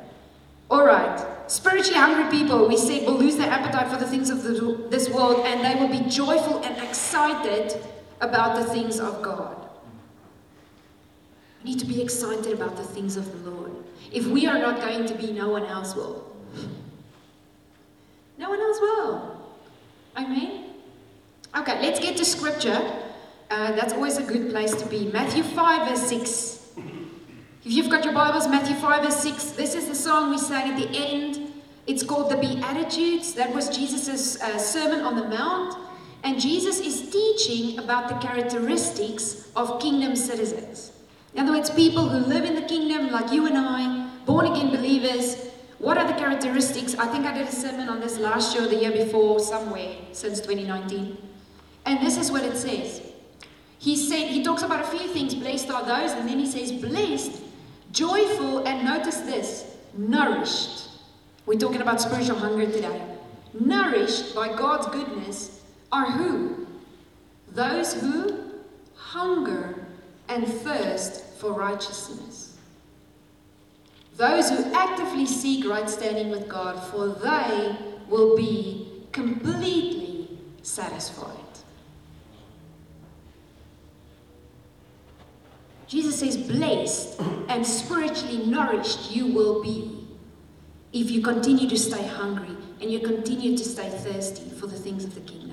All 0.71 0.87
right. 0.87 1.27
Spiritually 1.51 1.99
hungry 1.99 2.31
people, 2.31 2.69
we 2.69 2.77
said, 2.77 3.05
will 3.05 3.19
lose 3.19 3.37
their 3.37 3.51
appetite 3.51 3.89
for 3.89 3.99
the 3.99 4.09
things 4.09 4.31
of 4.31 4.45
the, 4.45 4.87
this 4.91 5.09
world 5.11 5.45
and 5.45 5.65
they 5.65 5.81
will 5.81 5.91
be 5.91 6.09
joyful 6.09 6.63
and 6.63 6.81
excited 6.85 7.83
about 8.21 8.55
the 8.55 8.65
things 8.73 9.01
of 9.01 9.23
God. 9.23 9.66
Need 11.67 11.81
to 11.81 11.85
be 11.85 12.01
excited 12.01 12.53
about 12.53 12.77
the 12.77 12.85
things 12.85 13.17
of 13.17 13.27
the 13.33 13.51
Lord. 13.51 13.73
If 14.13 14.25
we 14.29 14.47
are 14.47 14.57
not 14.57 14.81
going 14.81 15.05
to 15.05 15.15
be, 15.15 15.33
no 15.33 15.49
one 15.49 15.65
else 15.65 15.97
will. 15.97 16.33
No 18.39 18.51
one 18.51 18.61
else 18.61 18.79
will. 18.81 19.43
Amen? 20.17 20.75
Okay, 21.57 21.83
let's 21.83 21.99
get 21.99 22.17
to 22.19 22.25
scripture. 22.25 22.81
Uh, 23.51 23.73
that's 23.73 23.93
always 23.95 24.17
a 24.17 24.23
good 24.23 24.51
place 24.51 24.77
to 24.77 24.87
be. 24.87 25.11
Matthew 25.11 25.43
5, 25.43 25.89
verse 25.89 26.09
6. 26.09 26.69
If 27.65 27.73
you've 27.73 27.91
got 27.91 28.05
your 28.05 28.15
Bibles, 28.15 28.47
Matthew 28.47 28.77
5, 28.77 29.03
verse 29.03 29.21
6, 29.25 29.51
this 29.63 29.75
is 29.75 29.89
the 29.89 29.95
song 29.97 30.31
we 30.31 30.39
sang 30.39 30.71
at 30.71 30.79
the 30.79 30.97
end. 30.97 31.53
It's 31.89 32.05
called 32.05 32.31
the 32.31 32.37
Beatitudes. 32.37 33.35
That 33.35 33.53
was 33.53 33.77
Jesus' 33.77 34.41
uh, 34.41 34.57
Sermon 34.57 35.01
on 35.01 35.17
the 35.17 35.25
Mount. 35.25 35.77
And 36.23 36.41
Jesus 36.41 36.79
is 36.79 37.11
teaching 37.11 37.81
about 37.81 38.09
the 38.09 38.25
characteristics 38.25 39.49
of 39.57 39.81
kingdom 39.81 40.15
citizens. 40.15 40.93
In 41.37 41.43
other 41.43 41.53
words, 41.53 41.69
people 41.69 42.09
who 42.09 42.19
live 42.19 42.45
in 42.45 42.55
the 42.55 42.63
kingdom, 42.63 43.11
like 43.11 43.31
you 43.31 43.47
and 43.47 43.59
I, 43.59 44.09
born 44.25 44.47
again 44.47 44.71
believers. 44.71 45.37
What 45.79 45.99
are 45.99 46.07
the 46.07 46.15
characteristics? 46.15 46.95
I 46.95 47.07
think 47.07 47.27
I 47.27 47.35
did 47.35 47.47
a 47.47 47.53
sermon 47.53 47.91
on 47.91 48.01
this 48.01 48.19
last 48.19 48.57
year 48.57 48.67
the 48.67 48.77
year 48.77 48.91
before, 48.91 49.39
somewhere 49.39 49.97
since 50.13 50.41
2019. 50.41 51.19
And 51.85 52.01
this 52.01 52.17
is 52.17 52.33
what 52.33 52.43
it 52.43 52.57
says. 52.57 53.03
He 53.79 53.97
said, 53.97 54.29
he 54.29 54.43
talks 54.43 54.63
about 54.63 54.81
a 54.81 54.97
few 54.97 55.07
things. 55.09 55.35
Blessed 55.35 55.71
are 55.71 55.85
those, 55.85 56.13
and 56.13 56.27
then 56.27 56.39
he 56.39 56.47
says, 56.47 56.73
blessed 56.73 57.43
joyful, 57.93 58.67
and 58.67 58.85
notice 58.85 59.21
this 59.21 59.77
nourished. 59.97 60.89
We're 61.47 61.59
talking 61.59 61.81
about 61.81 62.01
spiritual 62.01 62.37
hunger 62.39 62.67
today. 62.67 63.01
Nourished 63.59 64.35
by 64.35 64.49
God's 64.49 64.87
goodness 64.89 65.63
are 65.93 66.11
who? 66.11 66.67
Those 67.53 67.95
who 67.95 68.53
hunger 68.95 69.87
and 70.29 70.47
thirst 70.47 71.25
for 71.39 71.53
righteousness. 71.53 72.57
Those 74.17 74.49
who 74.49 74.73
actively 74.73 75.27
seek 75.27 75.69
right 75.69 75.89
standing 75.89 76.31
with 76.31 76.49
God, 76.49 76.83
for 76.91 77.09
they 77.09 77.77
will 78.09 78.37
be 78.37 79.03
completely 79.13 80.39
satisfied. 80.63 81.33
Jesus 85.87 86.19
says, 86.19 86.37
Blessed 86.37 87.21
and 87.49 87.65
spiritually 87.65 88.47
nourished 88.47 89.11
you 89.11 89.27
will 89.27 89.63
be 89.63 90.07
if 90.93 91.11
you 91.11 91.23
continue 91.23 91.69
to 91.69 91.79
stay 91.79 92.07
hungry 92.07 92.57
and 92.81 92.91
you 92.91 93.01
continue 93.01 93.57
to 93.57 93.65
stay 93.65 93.89
thirsty 93.89 94.49
for 94.51 94.67
the 94.67 94.77
things 94.77 95.05
of 95.05 95.15
the 95.15 95.21
kingdom. 95.21 95.46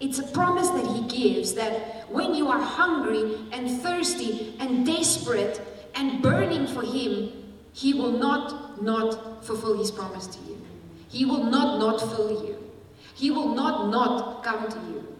It's 0.00 0.18
a 0.18 0.22
promise 0.22 0.68
that 0.70 0.86
He 0.86 1.02
gives 1.08 1.54
that 1.54 2.08
when 2.10 2.34
you 2.34 2.48
are 2.48 2.60
hungry 2.60 3.36
and 3.52 3.80
thirsty 3.82 4.56
and 4.60 4.86
desperate 4.86 5.60
and 5.94 6.22
burning 6.22 6.66
for 6.66 6.82
Him, 6.82 7.32
He 7.72 7.94
will 7.94 8.12
not 8.12 8.82
not 8.82 9.44
fulfill 9.44 9.76
His 9.76 9.90
promise 9.90 10.26
to 10.28 10.38
you. 10.48 10.60
He 11.08 11.24
will 11.24 11.44
not 11.44 11.78
not 11.78 11.98
fill 12.00 12.44
you. 12.46 12.70
He 13.14 13.30
will 13.30 13.54
not 13.54 13.90
not 13.90 14.44
come 14.44 14.68
to 14.68 14.78
you. 14.78 15.16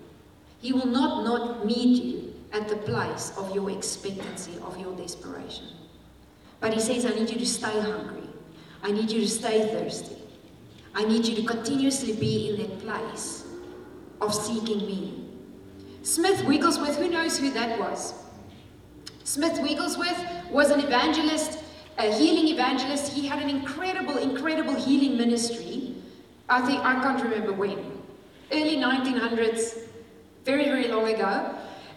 He 0.60 0.72
will 0.72 0.86
not 0.86 1.24
not 1.24 1.66
meet 1.66 2.02
you 2.02 2.34
at 2.52 2.68
the 2.68 2.76
place 2.76 3.32
of 3.36 3.54
your 3.54 3.70
expectancy, 3.70 4.52
of 4.64 4.78
your 4.78 4.94
desperation. 4.96 5.66
But 6.60 6.74
he 6.74 6.80
says, 6.80 7.04
I 7.06 7.10
need 7.10 7.30
you 7.30 7.38
to 7.38 7.46
stay 7.46 7.80
hungry. 7.80 8.28
I 8.82 8.92
need 8.92 9.10
you 9.10 9.20
to 9.20 9.28
stay 9.28 9.68
thirsty. 9.68 10.16
I 10.94 11.04
need 11.04 11.26
you 11.26 11.36
to 11.36 11.42
continuously 11.42 12.14
be 12.14 12.50
in 12.50 12.56
that 12.62 12.80
place 12.80 13.47
of 14.20 14.34
seeking 14.34 14.78
me. 14.78 15.24
Smith 16.02 16.44
Wigglesworth, 16.44 16.96
who 16.96 17.08
knows 17.08 17.38
who 17.38 17.50
that 17.50 17.78
was? 17.78 18.14
Smith 19.24 19.60
Wigglesworth 19.60 20.50
was 20.50 20.70
an 20.70 20.80
evangelist, 20.80 21.58
a 21.98 22.12
healing 22.12 22.48
evangelist. 22.48 23.12
He 23.12 23.26
had 23.26 23.42
an 23.42 23.50
incredible, 23.50 24.16
incredible 24.16 24.74
healing 24.74 25.18
ministry. 25.18 25.94
I 26.48 26.62
think, 26.62 26.82
I 26.82 26.94
can't 27.02 27.22
remember 27.22 27.52
when. 27.52 27.78
Early 28.50 28.76
1900s, 28.76 29.80
very, 30.44 30.64
very 30.64 30.88
long 30.88 31.06
ago. 31.08 31.54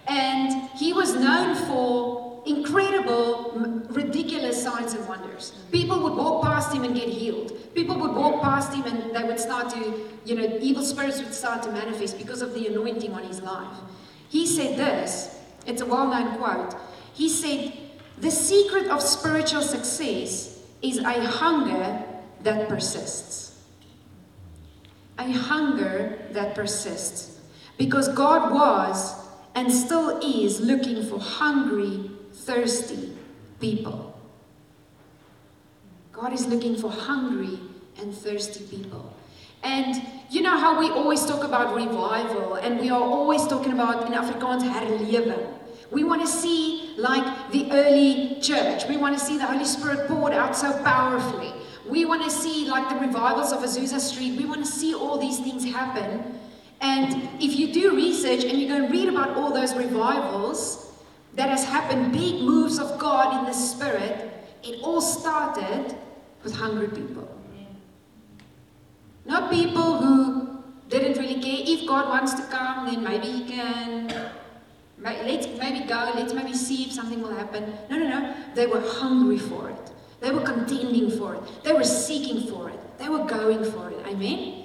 And 0.08 0.70
he 0.72 0.92
was 0.92 1.16
known 1.16 1.56
for 1.56 2.31
incredible, 2.46 3.86
ridiculous 3.90 4.62
signs 4.62 4.94
and 4.94 5.08
wonders. 5.08 5.54
People 5.72 6.00
would 6.02 6.14
walk 6.14 6.44
past 6.44 6.74
him 6.74 6.84
and 6.84 6.96
get 6.96 7.10
healed. 7.10 7.52
People 7.74 7.98
would 8.00 8.14
walk 8.14 8.42
past 8.42 8.74
him 8.74 8.86
and 8.86 9.16
they 9.16 9.24
would 9.24 9.40
start 9.40 9.70
to, 9.72 10.10
you 10.26 10.36
know, 10.36 10.58
evil 10.62 10.84
spirits 10.84 11.22
would 11.22 11.34
start 11.34 11.64
to 11.64 11.72
manifest 11.72 12.18
because 12.18 12.42
of 12.42 12.54
the 12.54 12.68
anointing 12.68 13.14
on 13.14 13.24
his 13.24 13.42
life. 13.42 13.78
He 14.30 14.46
said 14.46 14.78
this, 14.78 15.40
it's 15.66 15.82
a 15.82 15.86
well 15.86 16.08
known 16.08 16.38
quote. 16.38 16.76
He 17.14 17.30
said, 17.30 17.74
The 18.18 18.32
secret 18.32 18.88
of 18.88 19.02
spiritual 19.02 19.62
success 19.62 20.60
is 20.82 20.98
a 20.98 21.24
hunger 21.24 22.04
that 22.42 22.68
persists. 22.68 23.60
A 25.18 25.32
hunger 25.32 26.20
that 26.32 26.56
persists. 26.56 27.40
Because 27.78 28.08
God 28.10 28.54
was 28.54 29.16
and 29.56 29.72
still 29.72 30.20
is 30.24 30.62
looking 30.62 31.04
for 31.04 31.20
hungry, 31.20 32.11
thirsty 32.46 33.18
people. 33.60 34.20
God 36.12 36.34
is 36.34 36.48
looking 36.48 36.76
for 36.76 36.90
hungry 36.90 37.60
and 38.00 38.14
thirsty 38.14 38.64
people. 38.66 39.14
And 39.64 40.02
you 40.30 40.42
know 40.42 40.58
how 40.58 40.80
we 40.80 40.90
always 40.90 41.26
talk 41.26 41.44
about 41.44 41.76
revival, 41.76 42.56
and 42.56 42.80
we 42.80 42.90
are 42.90 43.02
always 43.02 43.46
talking 43.48 43.74
about 43.74 44.08
in 44.08 44.14
Afrikaans 44.14 44.64
herleven. 44.64 45.40
We 45.92 46.04
want 46.04 46.22
to 46.22 46.28
see 46.28 46.94
like 46.98 47.52
the 47.52 47.70
early 47.72 48.40
church. 48.42 48.88
We 48.88 48.98
want 48.98 49.18
to 49.18 49.24
see 49.24 49.38
the 49.38 49.46
Holy 49.46 49.66
Spirit 49.66 50.08
poured 50.08 50.34
out 50.34 50.56
so 50.56 50.72
powerfully. 50.84 51.54
We 51.88 52.06
want 52.06 52.24
to 52.24 52.30
see 52.30 52.70
like 52.70 52.90
the 52.90 52.96
revivals 52.96 53.52
of 53.52 53.60
Azusa 53.60 54.00
Street. 54.00 54.38
We 54.38 54.46
want 54.46 54.66
to 54.66 54.72
see 54.72 54.96
all 54.96 55.18
these 55.18 55.40
things 55.40 55.66
happen. 55.66 56.40
And 56.80 57.30
if 57.42 57.60
you 57.60 57.72
do 57.74 57.96
research 57.96 58.44
and 58.46 58.60
you 58.60 58.68
go 58.68 58.76
and 58.76 58.92
read 58.92 59.10
about 59.10 59.36
all 59.36 59.54
those 59.54 59.76
revivals 59.76 60.91
that 61.36 61.50
has 61.50 61.64
happened, 61.64 62.12
big 62.12 62.42
moves 62.44 62.80
of 62.80 63.00
God 63.00 63.40
in 63.40 63.46
the 63.46 63.54
Spirit, 63.54 64.32
it 64.64 64.82
all 64.84 65.02
started 65.02 65.96
with 66.44 66.56
hungry 66.56 66.88
people. 66.88 67.28
Not 69.26 69.52
people 69.52 69.98
who 69.98 70.64
didn't 70.90 71.18
really 71.18 71.42
care. 71.42 71.62
If 71.66 71.88
God 71.88 72.10
wants 72.10 72.34
to 72.34 72.44
come, 72.44 72.88
then 72.88 73.04
maybe 73.04 73.28
He 73.28 73.48
can. 73.48 74.08
Let's 75.00 75.48
maybe 75.60 75.88
go, 75.88 76.12
let's 76.16 76.34
maybe 76.34 76.54
see 76.54 76.84
if 76.84 76.92
something 76.92 77.22
will 77.22 77.34
happen. 77.34 77.74
No, 77.90 77.98
no, 77.98 78.08
no. 78.08 78.36
They 78.56 78.68
were 78.68 78.82
hungry 78.82 79.38
for 79.38 79.70
it. 79.70 79.92
They 80.20 80.32
were 80.32 80.42
contending 80.42 81.10
for 81.12 81.36
it. 81.36 81.42
They 81.64 81.74
were 81.74 81.84
seeking 81.84 82.52
for 82.52 82.70
it. 82.70 82.80
They 83.00 83.10
were 83.10 83.26
going 83.26 83.64
for 83.64 83.90
it. 83.90 84.06
Amen? 84.06 84.61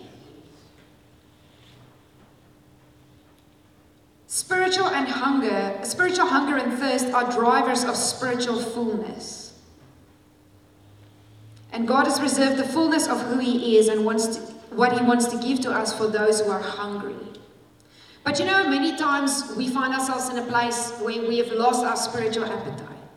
Spiritual 4.36 4.88
and 4.88 5.08
hunger, 5.08 5.78
spiritual 5.82 6.26
hunger 6.26 6.58
and 6.58 6.78
thirst 6.78 7.06
are 7.06 7.32
drivers 7.32 7.84
of 7.84 7.96
spiritual 7.96 8.60
fullness. 8.60 9.58
And 11.72 11.88
God 11.88 12.06
has 12.06 12.20
reserved 12.20 12.58
the 12.58 12.68
fullness 12.68 13.08
of 13.08 13.18
who 13.22 13.38
He 13.38 13.78
is 13.78 13.88
and 13.88 14.04
wants 14.04 14.36
to, 14.36 14.42
what 14.76 14.92
He 14.92 15.02
wants 15.02 15.24
to 15.28 15.38
give 15.38 15.60
to 15.60 15.70
us 15.72 15.96
for 15.96 16.06
those 16.06 16.42
who 16.42 16.50
are 16.50 16.60
hungry. 16.60 17.16
But 18.24 18.38
you 18.38 18.44
know, 18.44 18.68
many 18.68 18.94
times 18.98 19.54
we 19.56 19.68
find 19.68 19.94
ourselves 19.94 20.28
in 20.28 20.36
a 20.36 20.44
place 20.44 20.92
where 21.00 21.26
we 21.26 21.38
have 21.38 21.52
lost 21.52 21.82
our 21.82 21.96
spiritual 21.96 22.44
appetite. 22.44 23.08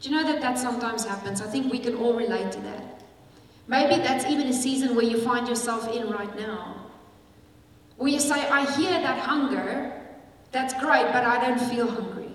Do 0.00 0.08
you 0.08 0.14
know 0.14 0.22
that 0.22 0.40
that 0.40 0.56
sometimes 0.56 1.04
happens? 1.04 1.42
I 1.42 1.48
think 1.48 1.72
we 1.72 1.80
can 1.80 1.96
all 1.96 2.14
relate 2.14 2.52
to 2.52 2.60
that. 2.60 3.02
Maybe 3.66 4.00
that's 4.00 4.26
even 4.26 4.46
a 4.46 4.54
season 4.54 4.94
where 4.94 5.04
you 5.04 5.20
find 5.20 5.48
yourself 5.48 5.92
in 5.92 6.10
right 6.10 6.38
now. 6.38 6.76
Where 7.96 8.12
you 8.12 8.20
say, 8.20 8.48
I 8.48 8.70
hear 8.76 8.92
that 8.92 9.18
hunger, 9.18 9.98
that's 10.52 10.74
great, 10.74 11.06
but 11.12 11.24
I 11.24 11.40
don't 11.40 11.60
feel 11.70 11.90
hungry. 11.90 12.30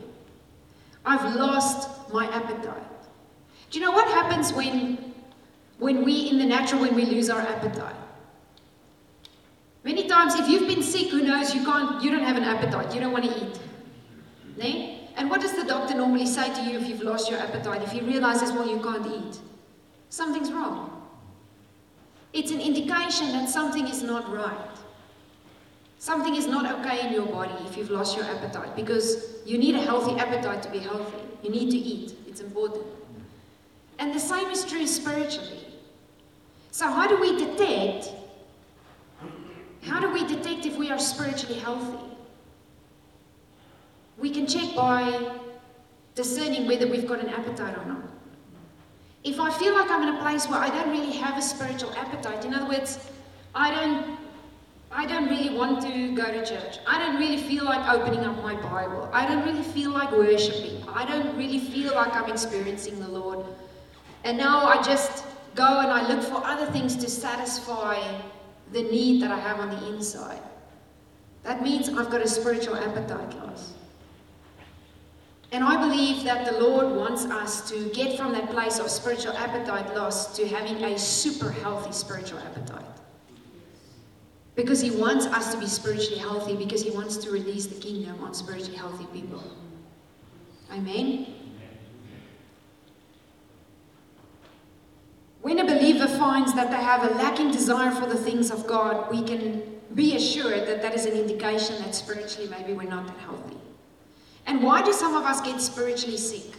I've 1.06 1.36
lost 1.36 2.12
my 2.12 2.26
appetite. 2.28 2.84
Do 3.70 3.80
you 3.80 3.86
know 3.86 3.92
what 3.92 4.08
happens 4.08 4.52
when, 4.52 5.14
when 5.78 6.04
we, 6.04 6.30
in 6.30 6.38
the 6.38 6.46
natural, 6.46 6.82
when 6.82 6.96
we 6.96 7.06
lose 7.06 7.30
our 7.30 7.40
appetite? 7.40 7.96
Many 9.84 10.08
times, 10.08 10.36
if 10.36 10.50
you've 10.50 10.68
been 10.68 10.84
sick, 10.84 11.10
who 11.10 11.22
knows, 11.22 11.54
you 11.54 11.64
can't, 11.64 12.04
you 12.04 12.12
don't 12.12 12.24
have 12.24 12.36
an 12.36 12.44
appetite, 12.44 12.94
you 12.94 13.00
don't 13.00 13.14
want 13.14 13.26
to 13.26 13.32
eat. 13.32 13.60
Nee? 14.58 15.10
And 15.16 15.30
what 15.30 15.40
does 15.40 15.54
the 15.54 15.64
doctor 15.64 15.96
normally 15.96 16.26
say 16.26 16.54
to 16.54 16.62
you 16.62 16.78
if 16.78 16.88
you've 16.88 17.02
lost 17.02 17.30
your 17.30 17.40
appetite? 17.40 17.82
If 17.84 17.92
he 17.92 18.02
realizes, 18.02 18.52
well, 18.52 18.68
you 18.68 18.82
can't 18.82 19.06
eat, 19.08 19.40
something's 20.10 20.52
wrong. 20.52 21.08
It's 22.34 22.52
an 22.52 22.60
indication 22.60 23.32
that 23.32 23.50
something 23.50 23.88
is 23.88 24.04
not 24.04 24.32
right. 24.32 24.77
Something 26.00 26.36
is 26.36 26.48
not 26.48 26.80
okay 26.80 27.08
in 27.08 27.14
your 27.14 27.26
body 27.26 27.54
if 27.66 27.76
you've 27.76 27.90
lost 27.90 28.16
your 28.16 28.26
appetite 28.26 28.76
because 28.76 29.42
you 29.46 29.58
need 29.58 29.76
a 29.76 29.82
healthy 29.82 30.16
appetite 30.20 30.62
to 30.64 30.70
be 30.70 30.80
healthy. 30.80 31.18
You 31.42 31.50
need 31.50 31.72
to 31.72 31.78
eat, 31.78 32.16
it's 32.28 32.42
important. 32.42 32.86
And 34.00 34.14
the 34.14 34.20
same 34.20 34.50
is 34.50 34.64
true 34.64 34.86
spiritually. 34.86 35.66
So, 36.72 36.86
how 36.86 37.08
do 37.08 37.20
we 37.20 37.38
detect 37.38 38.12
how 39.88 40.02
do 40.02 40.12
we 40.12 40.28
detect 40.28 40.66
if 40.66 40.78
we 40.78 40.92
are 40.92 41.00
spiritually 41.00 41.60
healthy? 41.60 41.98
We 44.18 44.30
can 44.30 44.46
check 44.46 44.76
by 44.76 45.32
discerning 46.14 46.68
whether 46.68 46.88
we've 46.88 47.08
got 47.08 47.20
an 47.20 47.30
appetite 47.30 47.78
or 47.78 47.86
not. 47.86 48.04
If 49.24 49.40
I 49.40 49.50
feel 49.58 49.74
like 49.74 49.90
I'm 49.90 50.04
in 50.04 50.16
a 50.16 50.20
place 50.20 50.48
where 50.48 50.60
I 50.60 50.70
don't 50.70 50.90
really 50.90 51.14
have 51.14 51.38
a 51.38 51.42
spiritual 51.42 51.94
appetite, 51.94 52.44
in 52.44 52.54
other 52.54 52.68
words, 52.68 53.00
I 53.56 53.72
don't 53.72 54.18
I 54.92 55.06
don't 55.06 55.30
really 55.30 55.56
want 55.56 55.82
to 55.82 56.16
go 56.16 56.26
to 56.26 56.46
church. 56.46 56.80
I 56.88 56.98
don't 56.98 57.18
really 57.18 57.38
feel 57.38 57.66
like 57.66 57.88
opening 57.90 58.22
up 58.22 58.42
my 58.42 58.56
Bible. 58.56 59.10
I 59.12 59.28
don't 59.28 59.46
really 59.46 59.64
feel 59.64 59.92
like 59.92 60.12
worshiping. 60.12 60.82
I 60.88 61.06
don't 61.06 61.36
really 61.38 61.60
feel 61.60 61.94
like 61.94 62.14
I'm 62.14 62.30
experiencing 62.32 63.00
the 63.00 63.08
Lord. 63.08 63.46
And 64.24 64.38
now 64.38 64.66
I 64.66 64.82
just 64.82 65.26
go 65.56 65.80
and 65.80 65.92
I 65.92 66.08
look 66.08 66.24
for 66.24 66.42
other 66.46 66.66
things 66.72 66.96
to 66.98 67.10
satisfy 67.10 68.00
the 68.72 68.84
need 68.84 69.22
that 69.22 69.32
I 69.32 69.40
have 69.40 69.60
on 69.60 69.70
the 69.70 69.94
inside. 69.94 70.40
That 71.44 71.62
means 71.62 71.90
I've 71.90 72.10
got 72.10 72.22
a 72.22 72.28
spiritual 72.28 72.76
appetite 72.76 73.34
loss. 73.38 73.74
And 75.52 75.64
I 75.64 75.80
believe 75.88 76.24
that 76.24 76.46
the 76.46 76.60
Lord 76.60 76.96
wants 76.96 77.26
us 77.26 77.70
to 77.70 77.90
get 77.94 78.18
from 78.18 78.34
that 78.34 78.50
place 78.50 78.80
of 78.80 78.90
spiritual 78.90 79.34
appetite 79.34 79.96
loss 79.96 80.36
to 80.36 80.48
having 80.48 80.84
a 80.84 80.98
super 81.00 81.52
healthy 81.52 81.94
spiritual 81.94 82.40
appetite. 82.40 82.87
Because 84.58 84.82
He 84.82 84.90
wants 84.90 85.28
us 85.28 85.54
to 85.54 85.60
be 85.60 85.68
spiritually 85.68 86.18
healthy, 86.18 86.56
because 86.56 86.82
He 86.82 86.90
wants 86.90 87.16
to 87.18 87.32
release 87.32 87.68
the 87.68 87.80
kingdom 87.80 88.22
on 88.24 88.34
spiritually 88.34 88.76
healthy 88.76 89.06
people. 89.14 89.44
Amen. 90.74 91.28
When 95.42 95.60
a 95.60 95.64
believer 95.64 96.08
finds 96.08 96.54
that 96.56 96.72
they 96.72 96.78
have 96.78 97.10
a 97.10 97.14
lacking 97.16 97.52
desire 97.52 97.92
for 97.92 98.08
the 98.08 98.18
things 98.18 98.50
of 98.50 98.66
God, 98.66 99.10
we 99.12 99.24
can 99.24 99.64
be 99.94 100.16
assured 100.16 100.68
that 100.68 100.82
that 100.82 100.96
is 100.96 101.06
an 101.06 101.14
indication 101.14 101.78
that 101.84 101.94
spiritually 101.94 102.50
maybe 102.50 102.74
we're 102.74 102.90
not 102.90 103.06
that 103.06 103.18
healthy. 103.20 103.58
And 104.48 104.64
why 104.64 104.82
do 104.82 104.92
some 104.92 105.16
of 105.16 105.24
us 105.24 105.40
get 105.40 105.62
spiritually 105.62 106.18
sick? 106.18 106.52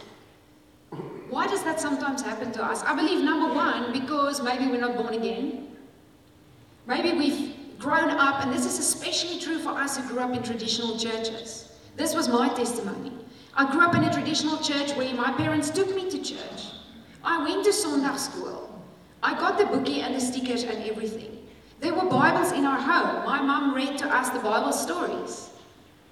Why 1.29 1.47
does 1.47 1.63
that 1.63 1.81
sometimes 1.81 2.21
happen 2.21 2.53
to 2.53 2.63
us? 2.63 2.81
I 2.83 2.95
believe 2.95 3.23
number 3.23 3.53
one, 3.53 3.91
because 3.91 4.41
maybe 4.41 4.67
we're 4.67 4.79
not 4.79 4.95
born 4.95 5.13
again. 5.13 5.75
Maybe 6.87 7.11
we've 7.13 7.58
grown 7.79 8.09
up, 8.09 8.43
and 8.43 8.53
this 8.53 8.65
is 8.65 8.77
especially 8.77 9.39
true 9.39 9.57
for 9.57 9.69
us 9.69 9.97
who 9.97 10.07
grew 10.09 10.19
up 10.19 10.35
in 10.35 10.43
traditional 10.43 10.97
churches. 10.97 11.71
This 11.95 12.13
was 12.13 12.27
my 12.27 12.49
testimony. 12.49 13.13
I 13.55 13.71
grew 13.71 13.81
up 13.81 13.95
in 13.95 14.03
a 14.03 14.13
traditional 14.13 14.57
church 14.57 14.95
where 14.95 15.13
my 15.15 15.31
parents 15.33 15.69
took 15.69 15.93
me 15.95 16.09
to 16.11 16.21
church. 16.21 16.67
I 17.23 17.43
went 17.43 17.63
to 17.65 17.73
Sunday 17.73 18.15
school. 18.17 18.83
I 19.23 19.33
got 19.33 19.57
the 19.57 19.65
bookie 19.65 20.01
and 20.01 20.13
the 20.13 20.19
stickers 20.19 20.63
and 20.63 20.83
everything. 20.83 21.47
There 21.79 21.93
were 21.93 22.09
Bibles 22.09 22.51
in 22.51 22.65
our 22.65 22.79
home. 22.79 23.25
My 23.25 23.41
mum 23.41 23.73
read 23.73 23.97
to 23.99 24.07
us 24.07 24.29
the 24.29 24.39
Bible 24.39 24.73
stories, 24.73 25.49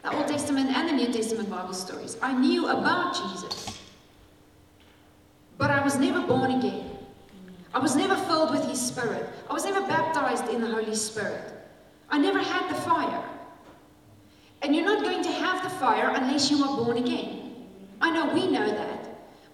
the 0.01 0.15
Old 0.15 0.27
Testament 0.27 0.69
and 0.75 0.89
the 0.89 0.93
New 0.93 1.11
Testament 1.11 1.49
Bible 1.49 1.73
stories. 1.73 2.17
I 2.21 2.33
knew 2.33 2.67
about 2.67 3.13
Jesus. 3.15 3.77
But 5.57 5.71
I 5.71 5.83
was 5.83 5.97
never 5.97 6.25
born 6.25 6.51
again. 6.51 6.91
I 7.73 7.79
was 7.79 7.95
never 7.95 8.15
filled 8.15 8.51
with 8.51 8.65
His 8.65 8.79
Spirit. 8.79 9.27
I 9.49 9.53
was 9.53 9.65
never 9.65 9.81
baptized 9.81 10.47
in 10.49 10.61
the 10.61 10.67
Holy 10.67 10.95
Spirit. 10.95 11.56
I 12.09 12.17
never 12.17 12.39
had 12.39 12.69
the 12.69 12.79
fire. 12.81 13.23
And 14.61 14.75
you're 14.75 14.85
not 14.85 15.03
going 15.03 15.23
to 15.23 15.31
have 15.31 15.63
the 15.63 15.69
fire 15.69 16.11
unless 16.15 16.49
you 16.49 16.63
are 16.63 16.77
born 16.77 16.97
again. 16.97 17.55
I 18.01 18.11
know 18.11 18.33
we 18.33 18.49
know 18.49 18.67
that. 18.67 18.97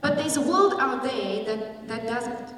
But 0.01 0.17
there's 0.17 0.37
a 0.37 0.41
world 0.41 0.75
out 0.79 1.03
there 1.03 1.45
that, 1.45 1.87
that 1.87 2.05
doesn't. 2.05 2.53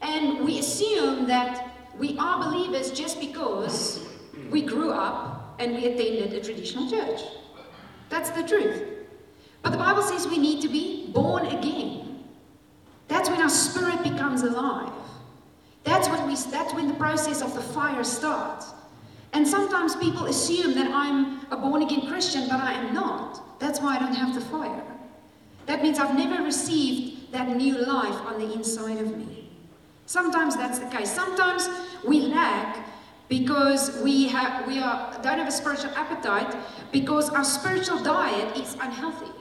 And 0.00 0.44
we 0.44 0.58
assume 0.58 1.26
that 1.28 1.70
we 1.98 2.18
are 2.18 2.42
believers 2.42 2.90
just 2.90 3.20
because 3.20 4.06
we 4.50 4.62
grew 4.62 4.90
up 4.90 5.56
and 5.58 5.74
we 5.74 5.86
attended 5.86 6.32
a 6.32 6.44
traditional 6.44 6.90
church. 6.90 7.20
That's 8.10 8.30
the 8.30 8.42
truth. 8.42 8.82
But 9.62 9.70
the 9.70 9.78
Bible 9.78 10.02
says 10.02 10.26
we 10.26 10.38
need 10.38 10.60
to 10.62 10.68
be 10.68 11.10
born 11.12 11.46
again. 11.46 12.24
That's 13.08 13.30
when 13.30 13.40
our 13.40 13.48
spirit 13.48 14.02
becomes 14.02 14.42
alive. 14.42 14.92
That's 15.84 16.08
when, 16.08 16.26
we, 16.26 16.34
that's 16.34 16.74
when 16.74 16.88
the 16.88 16.94
process 16.94 17.42
of 17.42 17.54
the 17.54 17.60
fire 17.60 18.02
starts. 18.04 18.72
And 19.34 19.46
sometimes 19.46 19.96
people 19.96 20.26
assume 20.26 20.74
that 20.74 20.88
I'm 20.92 21.40
a 21.50 21.56
born 21.56 21.82
again 21.82 22.06
Christian, 22.06 22.48
but 22.48 22.60
I 22.60 22.72
am 22.72 22.94
not. 22.94 23.58
That's 23.58 23.80
why 23.80 23.96
I 23.96 23.98
don't 23.98 24.14
have 24.14 24.32
the 24.32 24.40
fire. 24.40 24.84
That 25.66 25.82
means 25.82 25.98
I've 25.98 26.16
never 26.16 26.42
received 26.42 27.32
that 27.32 27.48
new 27.56 27.76
life 27.78 28.14
on 28.26 28.38
the 28.38 28.52
inside 28.52 28.98
of 28.98 29.16
me. 29.18 29.50
Sometimes 30.06 30.56
that's 30.56 30.78
the 30.78 30.86
case. 30.86 31.10
Sometimes 31.10 31.68
we 32.06 32.20
lack 32.20 32.86
because 33.28 34.00
we 34.04 34.28
have 34.28 34.66
we 34.68 34.78
are 34.78 35.12
don't 35.22 35.38
have 35.38 35.48
a 35.48 35.52
spiritual 35.52 35.90
appetite 35.96 36.54
because 36.92 37.28
our 37.30 37.42
spiritual 37.42 38.00
diet 38.02 38.56
is 38.56 38.74
unhealthy. 38.74 39.32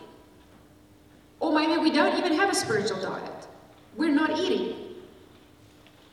Or 1.39 1.53
maybe 1.53 1.79
we 1.79 1.91
don't 1.91 2.17
even 2.17 2.33
have 2.33 2.49
a 2.49 2.55
spiritual 2.55 2.99
diet. 3.01 3.47
We're 3.95 4.15
not 4.15 4.39
eating. 4.39 4.75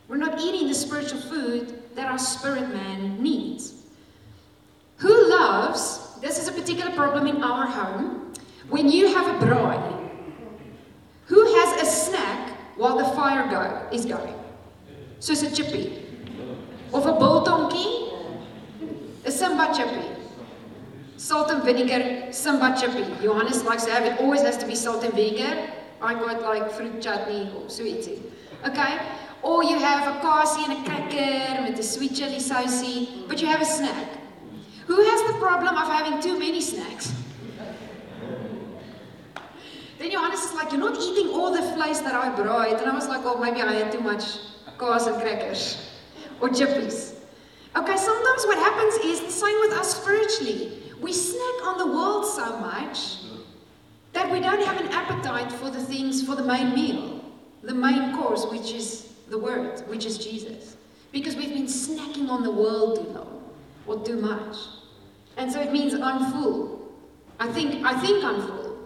We're 0.09 0.17
not 0.17 0.39
eating 0.41 0.69
the 0.69 0.75
spiritual 0.75 1.21
food 1.21 1.80
that 1.95 2.11
our 2.11 2.19
spirit 2.19 2.69
man 2.71 3.23
needs. 3.23 3.75
Who 4.99 5.31
loves, 5.31 6.19
this 6.21 6.39
is 6.39 6.49
a 6.49 6.53
particular 6.53 6.93
problem 6.93 7.27
in 7.27 7.43
our 7.43 7.67
home, 7.67 8.33
when 8.69 8.89
you 8.89 9.15
have 9.15 9.27
a 9.35 9.47
bride, 9.47 10.11
who 11.27 11.45
has 11.57 11.83
a 11.83 11.87
snack 11.87 12.57
while 12.77 12.99
the 12.99 13.05
fire 13.17 13.49
go, 13.49 13.89
is 13.95 14.05
going? 14.05 14.35
Soos 15.21 15.43
'n 15.43 15.55
'n 17.07 17.19
biltongkie? 17.19 18.13
'n 19.25 19.31
Simba 19.31 19.73
chippy. 19.75 20.07
Salt 21.17 21.51
and 21.51 21.63
vinegar 21.63 22.33
Simba 22.33 22.75
chippy. 22.79 23.05
Johannes 23.23 23.63
likes 23.65 23.85
to 23.85 23.93
have 23.93 24.05
it 24.05 24.19
always 24.21 24.43
has 24.43 24.57
to 24.57 24.67
be 24.67 24.75
salt 24.75 25.05
and 25.05 25.13
vinegar. 25.13 25.71
I 26.01 26.15
got 26.15 26.43
like 26.43 26.71
fruit 26.73 27.01
chutney 27.03 27.53
or 27.57 27.69
so 27.69 27.85
ietsie. 27.85 28.23
Okay? 28.67 28.99
Or 29.43 29.65
you 29.65 29.79
have 29.79 30.07
a 30.15 30.21
kasie 30.21 30.69
and 30.69 30.73
a 30.73 30.89
cracker 30.89 31.63
with 31.63 31.79
a 31.79 31.83
sweet 31.83 32.15
chili 32.15 32.41
saucy, 32.41 33.25
but 33.27 33.41
you 33.41 33.47
have 33.47 33.63
a 33.63 33.65
snack. 33.65 34.09
Who 34.87 35.03
has 35.03 35.33
the 35.33 35.39
problem 35.39 35.77
of 35.77 35.87
having 35.87 36.21
too 36.21 36.39
many 36.39 36.61
snacks? 36.61 37.15
Then 39.99 40.11
Johannes 40.11 40.45
is 40.45 40.55
like, 40.55 40.73
You're 40.73 40.81
not 40.81 40.99
eating 40.99 41.29
all 41.33 41.53
the 41.53 41.63
flies 41.75 42.01
that 42.03 42.15
I 42.15 42.35
brought. 42.35 42.81
And 42.81 42.91
I 42.91 42.95
was 42.95 43.07
like, 43.09 43.21
Oh, 43.25 43.39
maybe 43.39 43.63
I 43.63 43.73
had 43.73 43.93
too 43.93 44.01
much 44.01 44.25
kaas 44.79 45.07
and 45.07 45.21
crackers 45.21 45.91
or 46.41 46.49
chippies. 46.49 47.15
Okay, 47.77 47.97
sometimes 47.97 48.45
what 48.47 48.59
happens 48.59 48.95
is 49.05 49.21
the 49.21 49.31
same 49.31 49.61
with 49.61 49.73
us 49.73 50.01
spiritually. 50.01 50.83
We 51.01 51.13
snack 51.13 51.67
on 51.67 51.79
the 51.79 51.87
world 51.87 52.27
so 52.27 52.59
much 52.59 53.19
that 54.13 54.31
we 54.31 54.41
don't 54.41 54.65
have 54.67 54.81
an 54.81 54.89
appetite 54.89 55.53
for 55.53 55.71
the 55.71 55.81
things, 55.83 56.27
for 56.27 56.35
the 56.35 56.43
main 56.45 56.75
meal, 56.75 57.25
the 57.63 57.75
main 57.75 58.17
course, 58.17 58.47
which 58.47 58.73
is 58.73 59.10
the 59.31 59.39
Word, 59.39 59.81
which 59.89 60.05
is 60.05 60.19
Jesus. 60.19 60.77
Because 61.13 61.37
we've 61.37 61.55
been 61.55 61.67
snacking 61.67 62.29
on 62.29 62.43
the 62.43 62.51
world 62.51 62.97
too 62.97 63.11
long 63.13 63.51
or 63.87 64.05
too 64.05 64.17
much. 64.17 64.57
And 65.37 65.51
so 65.51 65.61
it 65.61 65.73
means 65.73 65.95
I'm 65.95 66.33
full. 66.33 66.93
I 67.39 67.49
think, 67.49 67.85
I 67.85 67.99
think 68.01 68.23
I'm 68.23 68.43
full. 68.43 68.79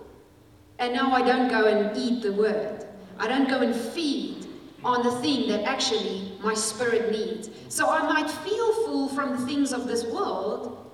And 0.79 0.93
now 0.93 1.13
I 1.13 1.23
don't 1.23 1.49
go 1.49 1.67
and 1.67 1.97
eat 1.97 2.23
the 2.23 2.33
Word. 2.33 2.87
I 3.19 3.27
don't 3.27 3.49
go 3.49 3.61
and 3.61 3.75
feed 3.75 4.47
on 4.85 5.03
the 5.03 5.13
thing 5.21 5.49
that 5.49 5.65
actually 5.65 6.33
my 6.43 6.55
spirit 6.55 7.11
needs. 7.11 7.49
So 7.69 7.89
I 7.89 8.03
might 8.03 8.31
feel 8.31 8.73
full 8.85 9.09
from 9.09 9.41
the 9.41 9.47
things 9.47 9.73
of 9.73 9.87
this 9.87 10.05
world, 10.05 10.91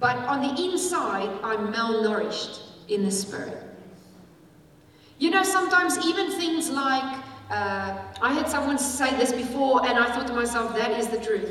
but 0.00 0.16
on 0.16 0.40
the 0.40 0.62
inside, 0.62 1.28
I'm 1.42 1.72
malnourished 1.72 2.62
in 2.88 3.04
the 3.04 3.10
spirit. 3.10 3.62
You 5.18 5.30
know, 5.30 5.42
sometimes 5.42 6.04
even 6.04 6.32
things 6.32 6.70
like, 6.70 7.23
uh, 7.50 7.98
I 8.22 8.32
had 8.32 8.48
someone 8.48 8.78
say 8.78 9.14
this 9.16 9.32
before, 9.32 9.86
and 9.86 9.98
I 9.98 10.12
thought 10.12 10.26
to 10.28 10.32
myself, 10.34 10.74
that 10.76 10.92
is 10.92 11.08
the 11.08 11.18
truth. 11.18 11.50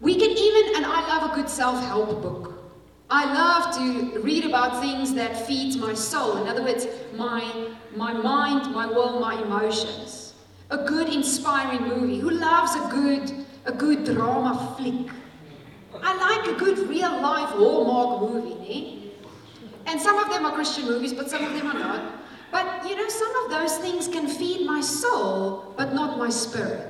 We 0.00 0.14
can 0.14 0.30
even, 0.30 0.76
and 0.76 0.86
I 0.86 1.00
love 1.08 1.32
a 1.32 1.34
good 1.34 1.48
self 1.48 1.82
help 1.84 2.22
book. 2.22 2.54
I 3.10 3.24
love 3.24 3.74
to 3.78 4.20
read 4.20 4.44
about 4.44 4.80
things 4.82 5.14
that 5.14 5.46
feeds 5.46 5.76
my 5.76 5.94
soul. 5.94 6.36
In 6.36 6.46
other 6.46 6.62
words, 6.62 6.86
my, 7.14 7.70
my 7.96 8.12
mind, 8.12 8.72
my 8.74 8.86
will, 8.86 9.18
my 9.18 9.40
emotions. 9.42 10.34
A 10.70 10.84
good 10.84 11.08
inspiring 11.08 11.88
movie. 11.88 12.18
Who 12.18 12.30
loves 12.30 12.74
a 12.76 12.88
good, 12.90 13.46
a 13.64 13.72
good 13.72 14.04
drama 14.04 14.74
flick? 14.76 15.10
I 16.02 16.16
like 16.16 16.54
a 16.54 16.58
good 16.58 16.78
real 16.88 17.20
life 17.22 17.48
Hallmark 17.50 18.30
movie, 18.30 18.68
eh? 18.68 18.98
And 19.86 19.98
some 19.98 20.18
of 20.18 20.28
them 20.28 20.44
are 20.44 20.52
Christian 20.52 20.84
movies, 20.84 21.14
but 21.14 21.30
some 21.30 21.42
of 21.42 21.54
them 21.54 21.66
are 21.66 21.78
not. 21.78 22.17
But 22.50 22.88
you 22.88 22.96
know, 22.96 23.08
some 23.08 23.44
of 23.44 23.50
those 23.50 23.76
things 23.78 24.08
can 24.08 24.26
feed 24.26 24.66
my 24.66 24.80
soul, 24.80 25.74
but 25.76 25.92
not 25.92 26.18
my 26.18 26.30
spirit. 26.30 26.86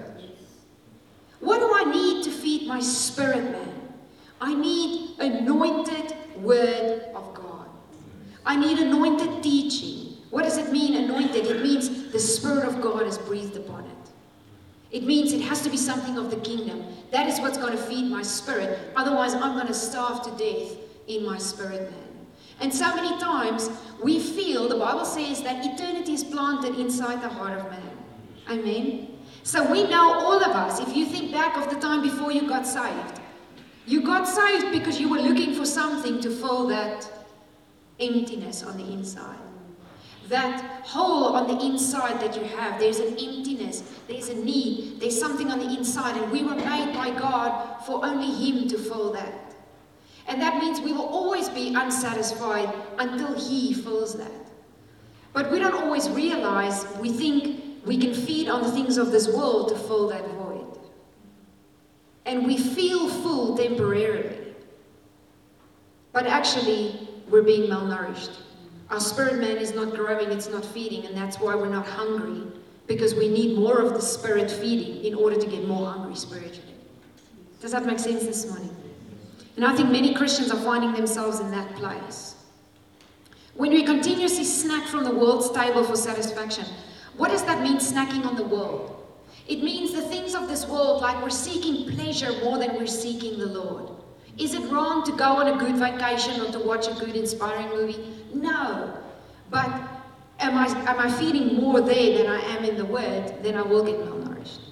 What 1.40 1.60
do 1.60 1.70
I 1.72 1.84
need 1.84 2.24
to 2.24 2.30
feed 2.30 2.66
my 2.66 2.80
spirit, 2.80 3.44
man? 3.44 3.74
I 4.40 4.54
need 4.54 5.18
anointed 5.18 6.14
word 6.36 7.02
of 7.14 7.34
God. 7.34 7.68
I 8.44 8.56
need 8.56 8.78
anointed 8.78 9.42
teaching. 9.42 10.16
What 10.30 10.44
does 10.44 10.58
it 10.58 10.70
mean, 10.72 10.94
anointed? 10.94 11.46
It 11.46 11.62
means 11.62 12.12
the 12.12 12.18
Spirit 12.18 12.64
of 12.64 12.80
God 12.80 13.06
is 13.06 13.18
breathed 13.18 13.56
upon 13.56 13.84
it. 13.84 13.90
It 14.90 15.04
means 15.04 15.32
it 15.32 15.40
has 15.42 15.62
to 15.62 15.70
be 15.70 15.76
something 15.76 16.16
of 16.16 16.30
the 16.30 16.36
kingdom. 16.36 16.84
That 17.10 17.28
is 17.28 17.40
what's 17.40 17.58
going 17.58 17.72
to 17.72 17.82
feed 17.82 18.10
my 18.10 18.22
spirit. 18.22 18.78
Otherwise, 18.96 19.34
I'm 19.34 19.54
going 19.54 19.66
to 19.66 19.74
starve 19.74 20.22
to 20.22 20.30
death 20.30 20.76
in 21.08 21.24
my 21.24 21.38
spirit, 21.38 21.90
man. 21.90 22.07
And 22.60 22.72
so 22.72 22.94
many 22.94 23.18
times 23.20 23.70
we 24.02 24.18
feel, 24.18 24.68
the 24.68 24.76
Bible 24.76 25.04
says 25.04 25.42
that 25.42 25.64
eternity 25.64 26.14
is 26.14 26.24
planted 26.24 26.78
inside 26.78 27.22
the 27.22 27.28
heart 27.28 27.58
of 27.58 27.70
man. 27.70 27.98
Amen. 28.50 29.18
So 29.42 29.70
we 29.70 29.84
know, 29.84 30.14
all 30.14 30.42
of 30.42 30.50
us, 30.50 30.80
if 30.80 30.96
you 30.96 31.06
think 31.06 31.32
back 31.32 31.56
of 31.56 31.72
the 31.72 31.80
time 31.80 32.02
before 32.02 32.32
you 32.32 32.48
got 32.48 32.66
saved, 32.66 33.20
you 33.86 34.02
got 34.02 34.26
saved 34.26 34.72
because 34.72 35.00
you 35.00 35.08
were 35.08 35.20
looking 35.20 35.54
for 35.54 35.64
something 35.64 36.20
to 36.20 36.30
fill 36.30 36.66
that 36.68 37.10
emptiness 37.98 38.62
on 38.62 38.76
the 38.76 38.92
inside 38.92 39.38
that 40.28 40.60
hole 40.84 41.34
on 41.34 41.46
the 41.46 41.64
inside 41.64 42.20
that 42.20 42.36
you 42.36 42.44
have. 42.44 42.78
There's 42.78 42.98
an 42.98 43.16
emptiness, 43.18 43.82
there's 44.06 44.28
a 44.28 44.34
need, 44.34 45.00
there's 45.00 45.18
something 45.18 45.50
on 45.50 45.58
the 45.58 45.76
inside, 45.76 46.20
and 46.20 46.30
we 46.30 46.42
were 46.42 46.54
made 46.54 46.92
by 46.94 47.10
God 47.18 47.82
for 47.84 48.04
only 48.04 48.30
Him 48.30 48.68
to 48.68 48.78
fill 48.78 49.12
that. 49.12 49.47
And 50.28 50.40
that 50.42 50.58
means 50.62 50.80
we 50.80 50.92
will 50.92 51.08
always 51.08 51.48
be 51.48 51.74
unsatisfied 51.74 52.72
until 52.98 53.34
He 53.34 53.72
fills 53.72 54.16
that. 54.18 54.30
But 55.32 55.50
we 55.50 55.58
don't 55.58 55.74
always 55.74 56.08
realize, 56.10 56.86
we 57.00 57.10
think 57.10 57.84
we 57.86 57.96
can 57.96 58.14
feed 58.14 58.48
on 58.48 58.62
the 58.62 58.70
things 58.70 58.98
of 58.98 59.10
this 59.10 59.26
world 59.26 59.70
to 59.70 59.76
fill 59.76 60.08
that 60.08 60.26
void. 60.32 60.78
And 62.26 62.46
we 62.46 62.58
feel 62.58 63.08
full 63.08 63.56
temporarily. 63.56 64.54
But 66.12 66.26
actually, 66.26 67.08
we're 67.28 67.42
being 67.42 67.70
malnourished. 67.70 68.36
Our 68.90 69.00
spirit 69.00 69.38
man 69.38 69.56
is 69.58 69.74
not 69.74 69.94
growing, 69.94 70.30
it's 70.30 70.48
not 70.48 70.64
feeding, 70.64 71.06
and 71.06 71.16
that's 71.16 71.38
why 71.38 71.54
we're 71.54 71.68
not 71.68 71.86
hungry, 71.86 72.42
because 72.86 73.14
we 73.14 73.28
need 73.28 73.56
more 73.56 73.80
of 73.80 73.92
the 73.92 74.00
spirit 74.00 74.50
feeding 74.50 75.04
in 75.04 75.14
order 75.14 75.38
to 75.38 75.46
get 75.46 75.66
more 75.66 75.90
hungry 75.90 76.16
spiritually. 76.16 76.74
Does 77.60 77.72
that 77.72 77.84
make 77.84 77.98
sense 77.98 78.24
this 78.24 78.48
morning? 78.48 78.74
And 79.58 79.66
I 79.66 79.74
think 79.74 79.90
many 79.90 80.14
Christians 80.14 80.52
are 80.52 80.60
finding 80.60 80.92
themselves 80.92 81.40
in 81.40 81.50
that 81.50 81.74
place. 81.74 82.36
When 83.54 83.72
we 83.72 83.82
continuously 83.82 84.44
snack 84.44 84.86
from 84.86 85.02
the 85.02 85.12
world's 85.12 85.50
table 85.50 85.82
for 85.82 85.96
satisfaction, 85.96 86.64
what 87.16 87.32
does 87.32 87.44
that 87.44 87.60
mean, 87.60 87.78
snacking 87.78 88.24
on 88.24 88.36
the 88.36 88.44
world? 88.44 89.04
It 89.48 89.64
means 89.64 89.92
the 89.92 90.02
things 90.02 90.36
of 90.36 90.46
this 90.46 90.64
world, 90.68 91.02
like 91.02 91.20
we're 91.20 91.30
seeking 91.30 91.92
pleasure 91.92 92.30
more 92.44 92.58
than 92.58 92.76
we're 92.76 92.86
seeking 92.86 93.36
the 93.36 93.46
Lord. 93.46 93.90
Is 94.38 94.54
it 94.54 94.62
wrong 94.70 95.02
to 95.02 95.10
go 95.10 95.24
on 95.24 95.48
a 95.48 95.58
good 95.58 95.74
vacation 95.74 96.40
or 96.40 96.52
to 96.52 96.60
watch 96.60 96.86
a 96.86 96.94
good, 96.94 97.16
inspiring 97.16 97.70
movie? 97.70 98.14
No. 98.32 98.96
But 99.50 99.66
am 100.38 100.56
I, 100.56 100.68
am 100.88 101.00
I 101.00 101.10
feeding 101.10 101.56
more 101.56 101.80
there 101.80 102.16
than 102.16 102.28
I 102.28 102.40
am 102.42 102.64
in 102.64 102.76
the 102.76 102.84
Word? 102.84 103.42
Then 103.42 103.56
I 103.56 103.62
will 103.62 103.84
get 103.84 103.96
malnourished. 103.96 104.67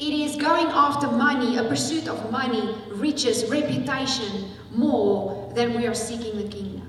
It 0.00 0.14
is 0.14 0.34
going 0.34 0.68
after 0.68 1.08
money, 1.08 1.58
a 1.58 1.64
pursuit 1.64 2.08
of 2.08 2.32
money, 2.32 2.74
riches, 2.92 3.44
reputation, 3.50 4.48
more 4.74 5.52
than 5.54 5.76
we 5.76 5.86
are 5.86 5.94
seeking 5.94 6.38
the 6.38 6.48
kingdom. 6.48 6.88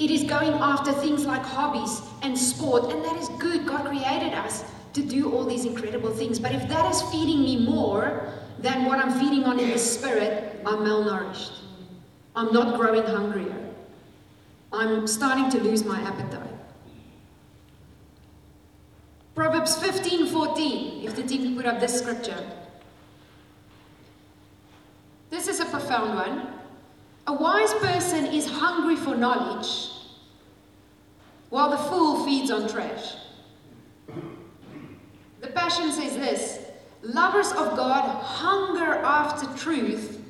It 0.00 0.10
is 0.10 0.24
going 0.24 0.54
after 0.54 0.92
things 0.92 1.24
like 1.24 1.42
hobbies 1.42 2.02
and 2.22 2.36
sport, 2.36 2.92
and 2.92 3.04
that 3.04 3.16
is 3.16 3.28
good. 3.38 3.64
God 3.64 3.86
created 3.86 4.34
us 4.34 4.64
to 4.94 5.02
do 5.02 5.30
all 5.32 5.44
these 5.44 5.64
incredible 5.64 6.10
things. 6.10 6.40
But 6.40 6.52
if 6.52 6.68
that 6.68 6.90
is 6.90 7.00
feeding 7.12 7.42
me 7.44 7.64
more 7.64 8.32
than 8.58 8.86
what 8.86 8.98
I'm 8.98 9.12
feeding 9.20 9.44
on 9.44 9.60
in 9.60 9.70
the 9.70 9.78
spirit, 9.78 10.60
I'm 10.66 10.78
malnourished. 10.78 11.52
I'm 12.34 12.52
not 12.52 12.76
growing 12.76 13.04
hungrier. 13.04 13.68
I'm 14.72 15.06
starting 15.06 15.48
to 15.50 15.60
lose 15.60 15.84
my 15.84 16.00
appetite. 16.00 16.49
Proverbs 19.40 19.74
15 19.78 20.26
14, 20.26 21.02
if 21.02 21.16
the 21.16 21.22
team 21.22 21.42
can 21.44 21.56
put 21.56 21.64
up 21.64 21.80
this 21.80 21.98
scripture. 21.98 22.46
This 25.30 25.48
is 25.48 25.60
a 25.60 25.64
profound 25.64 26.14
one. 26.14 26.52
A 27.26 27.32
wise 27.32 27.72
person 27.76 28.26
is 28.26 28.46
hungry 28.46 28.96
for 28.96 29.16
knowledge, 29.16 29.92
while 31.48 31.70
the 31.70 31.78
fool 31.78 32.22
feeds 32.22 32.50
on 32.50 32.68
trash. 32.68 33.14
The 35.40 35.46
Passion 35.46 35.90
says 35.90 36.16
this 36.16 36.66
Lovers 37.00 37.50
of 37.52 37.78
God 37.78 38.22
hunger 38.22 38.96
after 38.96 39.46
truth, 39.58 40.22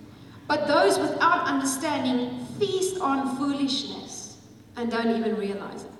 but 0.46 0.68
those 0.68 1.00
without 1.00 1.48
understanding 1.48 2.46
feast 2.60 3.00
on 3.00 3.36
foolishness 3.38 4.38
and 4.76 4.88
don't 4.88 5.10
even 5.16 5.34
realize 5.34 5.82
it. 5.82 5.99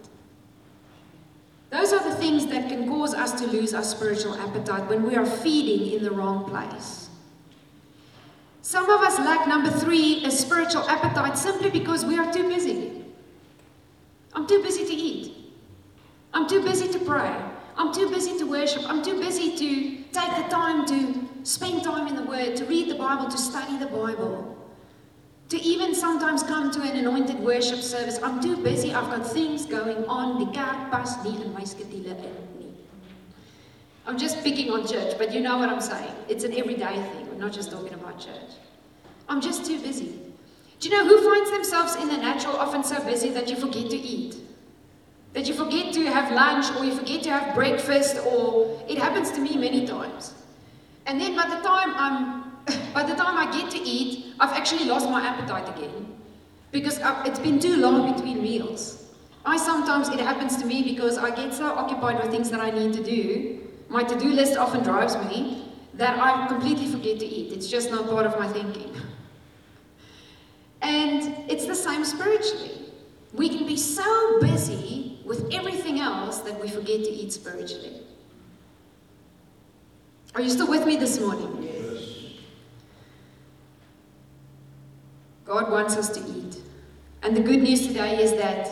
Those 1.71 1.93
are 1.93 2.03
the 2.03 2.17
things 2.17 2.47
that 2.47 2.69
can 2.69 2.89
cause 2.89 3.15
us 3.15 3.33
to 3.41 3.47
lose 3.47 3.75
our 3.75 3.85
spiritual 3.85 4.35
appetite 4.35 4.89
when 4.89 5.05
we 5.05 5.15
are 5.15 5.25
feeding 5.25 5.93
in 5.93 6.03
the 6.03 6.11
wrong 6.11 6.45
place. 6.45 7.09
Some 8.63 8.91
of 8.91 9.01
us 9.01 9.19
lack 9.19 9.47
number 9.49 9.71
three, 9.71 10.25
a 10.25 10.31
spiritual 10.31 10.89
appetite, 10.89 11.39
simply 11.39 11.71
because 11.71 12.05
we 12.05 12.19
are 12.19 12.33
too 12.33 12.49
busy. 12.49 13.05
I'm 14.33 14.47
too 14.47 14.63
busy 14.63 14.85
to 14.85 14.93
eat. 14.93 15.37
I'm 16.35 16.49
too 16.49 16.63
busy 16.63 16.89
to 16.93 16.99
pray. 17.01 17.35
I'm 17.77 17.93
too 17.93 18.11
busy 18.11 18.39
to 18.39 18.45
worship. 18.45 18.83
I'm 18.89 19.03
too 19.03 19.19
busy 19.21 19.57
to 19.57 20.05
take 20.13 20.37
the 20.37 20.49
time 20.51 20.87
to 20.87 21.29
spend 21.45 21.83
time 21.83 22.07
in 22.09 22.17
the 22.17 22.23
Word, 22.23 22.57
to 22.57 22.65
read 22.67 22.89
the 22.89 22.95
Bible, 22.97 23.29
to 23.29 23.39
study 23.39 23.79
the 23.79 23.87
Bible, 23.87 24.57
to 25.51 25.61
even 25.63 25.97
sometimes 25.97 26.45
come 26.45 26.71
to 26.71 26.81
an 26.81 26.97
anointed 26.97 27.39
worship 27.41 27.81
service. 27.81 28.21
I'm 28.23 28.41
too 28.41 28.57
busy. 28.57 28.95
I've 28.95 29.11
got 29.11 29.27
things 29.27 29.67
going 29.67 30.05
on. 30.07 30.53
Pas. 30.53 31.17
I'm 34.07 34.17
just 34.17 34.43
picking 34.45 34.71
on 34.71 34.87
church, 34.87 35.19
but 35.19 35.35
you 35.35 35.41
know 35.41 35.59
what 35.59 35.69
I'm 35.69 35.81
saying. 35.81 36.13
It's 36.29 36.45
an 36.45 36.53
everyday 36.57 36.95
thing. 36.95 37.29
We're 37.29 37.39
not 37.39 37.53
just 37.53 37.73
talking 37.73 37.95
about 37.95 38.21
church. 38.21 38.53
I'm 39.29 39.41
just 39.41 39.67
too 39.67 39.81
busy. 39.81 40.21
Do 40.79 40.89
you 40.89 40.97
know 40.97 41.05
who 41.05 41.29
finds 41.29 41.51
themselves 41.51 41.97
in 41.97 42.09
the 42.09 42.17
natural 42.17 42.57
often 42.57 42.85
so 42.85 43.05
busy 43.05 43.31
that 43.31 43.49
you 43.49 43.57
forget 43.57 43.91
to 43.91 43.97
eat? 43.97 44.37
That 45.33 45.49
you 45.49 45.55
forget 45.55 45.93
to 45.95 46.05
have 46.07 46.33
lunch 46.33 46.75
or 46.77 46.85
you 46.85 46.95
forget 46.95 47.25
to 47.25 47.31
have 47.31 47.55
breakfast 47.57 48.25
or 48.25 48.81
it 48.89 48.99
happens 48.99 49.33
to 49.33 49.41
me 49.41 49.57
many 49.57 49.85
times. 49.85 50.33
And 51.07 51.21
then 51.21 51.35
by 51.35 51.49
the 51.49 51.61
time 51.63 51.93
I'm 51.97 52.40
by 52.95 53.03
the 53.03 53.15
time 53.15 53.37
I 53.37 53.51
get 53.53 53.71
to 53.73 53.79
eat, 53.79 54.35
I've 54.41 54.53
actually 54.53 54.85
lost 54.85 55.09
my 55.09 55.21
appetite 55.21 55.69
again 55.77 56.17
because 56.73 56.99
uh, 57.01 57.23
it's 57.27 57.39
been 57.39 57.59
too 57.59 57.77
long 57.77 58.13
between 58.13 58.43
meals. 58.43 59.09
I 59.45 59.57
sometimes 59.57 60.09
it 60.09 60.21
happens 60.21 60.57
to 60.59 60.67
me 60.67 60.83
because 60.83 61.19
I 61.19 61.35
get 61.35 61.55
so 61.55 61.67
occupied 61.67 62.21
with 62.23 62.31
things 62.31 62.51
that 62.51 62.61
I 62.61 62.71
need 62.71 62.93
to 62.95 63.03
do. 63.03 63.69
My 63.89 64.03
to-do 64.03 64.29
list 64.29 64.57
often 64.57 64.83
drives 64.83 65.17
me 65.17 65.65
that 65.95 66.19
I 66.19 66.47
completely 66.47 66.87
forget 66.87 67.19
to 67.21 67.27
eat. 67.27 67.53
It's 67.53 67.69
just 67.69 67.91
not 67.91 68.09
part 68.09 68.27
of 68.27 68.39
my 68.39 68.49
thinking. 68.49 68.95
And 70.83 71.51
it's 71.51 71.67
the 71.67 71.75
same 71.75 72.05
spiritually. 72.05 72.93
We 73.33 73.49
can 73.49 73.67
be 73.67 73.77
so 73.77 74.41
busy 74.41 75.19
with 75.25 75.53
everything 75.53 76.01
else 76.01 76.39
that 76.39 76.61
we 76.61 76.69
forget 76.69 77.05
to 77.05 77.11
eat 77.11 77.33
spiritually. 77.33 78.03
Are 80.35 80.41
you 80.41 80.51
still 80.51 80.69
with 80.69 80.87
me 80.87 80.97
this 80.97 81.21
morning? 81.21 81.63
Yes. 81.63 82.41
God 85.51 85.69
wants 85.69 85.97
us 85.97 86.09
to 86.11 86.21
eat. 86.21 86.59
And 87.25 87.37
the 87.37 87.41
good 87.41 87.61
news 87.61 87.85
today 87.85 88.23
is 88.23 88.35
that 88.35 88.69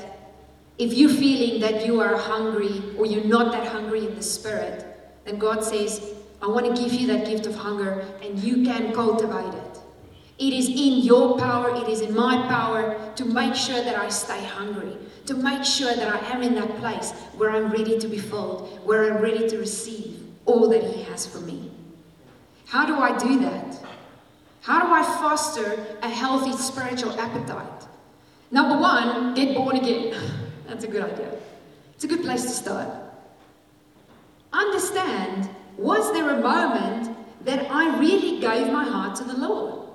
if 0.78 0.92
you're 0.92 1.10
feeling 1.10 1.60
that 1.60 1.84
you 1.84 2.00
are 2.00 2.16
hungry 2.16 2.94
or 2.96 3.04
you're 3.04 3.24
not 3.24 3.50
that 3.50 3.66
hungry 3.66 4.06
in 4.06 4.14
the 4.14 4.22
spirit, 4.22 4.86
then 5.24 5.40
God 5.40 5.64
says, 5.64 6.14
I 6.40 6.46
want 6.46 6.66
to 6.66 6.80
give 6.80 6.92
you 6.92 7.08
that 7.08 7.26
gift 7.26 7.46
of 7.46 7.56
hunger 7.56 8.06
and 8.22 8.38
you 8.38 8.62
can 8.62 8.94
cultivate 8.94 9.54
it. 9.54 9.80
It 10.38 10.52
is 10.52 10.68
in 10.68 11.00
your 11.04 11.36
power, 11.36 11.74
it 11.74 11.88
is 11.88 12.00
in 12.00 12.14
my 12.14 12.46
power 12.46 13.12
to 13.16 13.24
make 13.24 13.56
sure 13.56 13.82
that 13.82 13.98
I 13.98 14.08
stay 14.08 14.44
hungry, 14.44 14.96
to 15.26 15.34
make 15.34 15.64
sure 15.64 15.92
that 15.96 16.08
I 16.08 16.28
am 16.28 16.44
in 16.44 16.54
that 16.54 16.76
place 16.76 17.10
where 17.36 17.50
I'm 17.50 17.72
ready 17.72 17.98
to 17.98 18.06
be 18.06 18.18
filled, 18.18 18.78
where 18.84 19.12
I'm 19.12 19.20
ready 19.20 19.48
to 19.48 19.58
receive 19.58 20.22
all 20.46 20.68
that 20.68 20.84
He 20.84 21.02
has 21.02 21.26
for 21.26 21.40
me. 21.40 21.72
How 22.66 22.86
do 22.86 22.94
I 22.94 23.18
do 23.18 23.40
that? 23.40 23.87
How 24.68 24.84
do 24.84 24.92
I 24.92 25.02
foster 25.02 25.82
a 26.02 26.10
healthy 26.10 26.52
spiritual 26.52 27.18
appetite? 27.18 27.86
Number 28.50 28.76
one, 28.76 29.32
get 29.32 29.56
born 29.56 29.76
again. 29.76 30.14
That's 30.66 30.84
a 30.84 30.88
good 30.88 31.02
idea. 31.02 31.32
It's 31.94 32.04
a 32.04 32.06
good 32.06 32.20
place 32.20 32.42
to 32.42 32.50
start. 32.50 32.86
Understand 34.52 35.48
was 35.78 36.12
there 36.12 36.28
a 36.28 36.42
moment 36.42 37.16
that 37.46 37.70
I 37.70 37.98
really 37.98 38.40
gave 38.40 38.70
my 38.70 38.84
heart 38.84 39.16
to 39.16 39.24
the 39.24 39.38
Lord? 39.38 39.88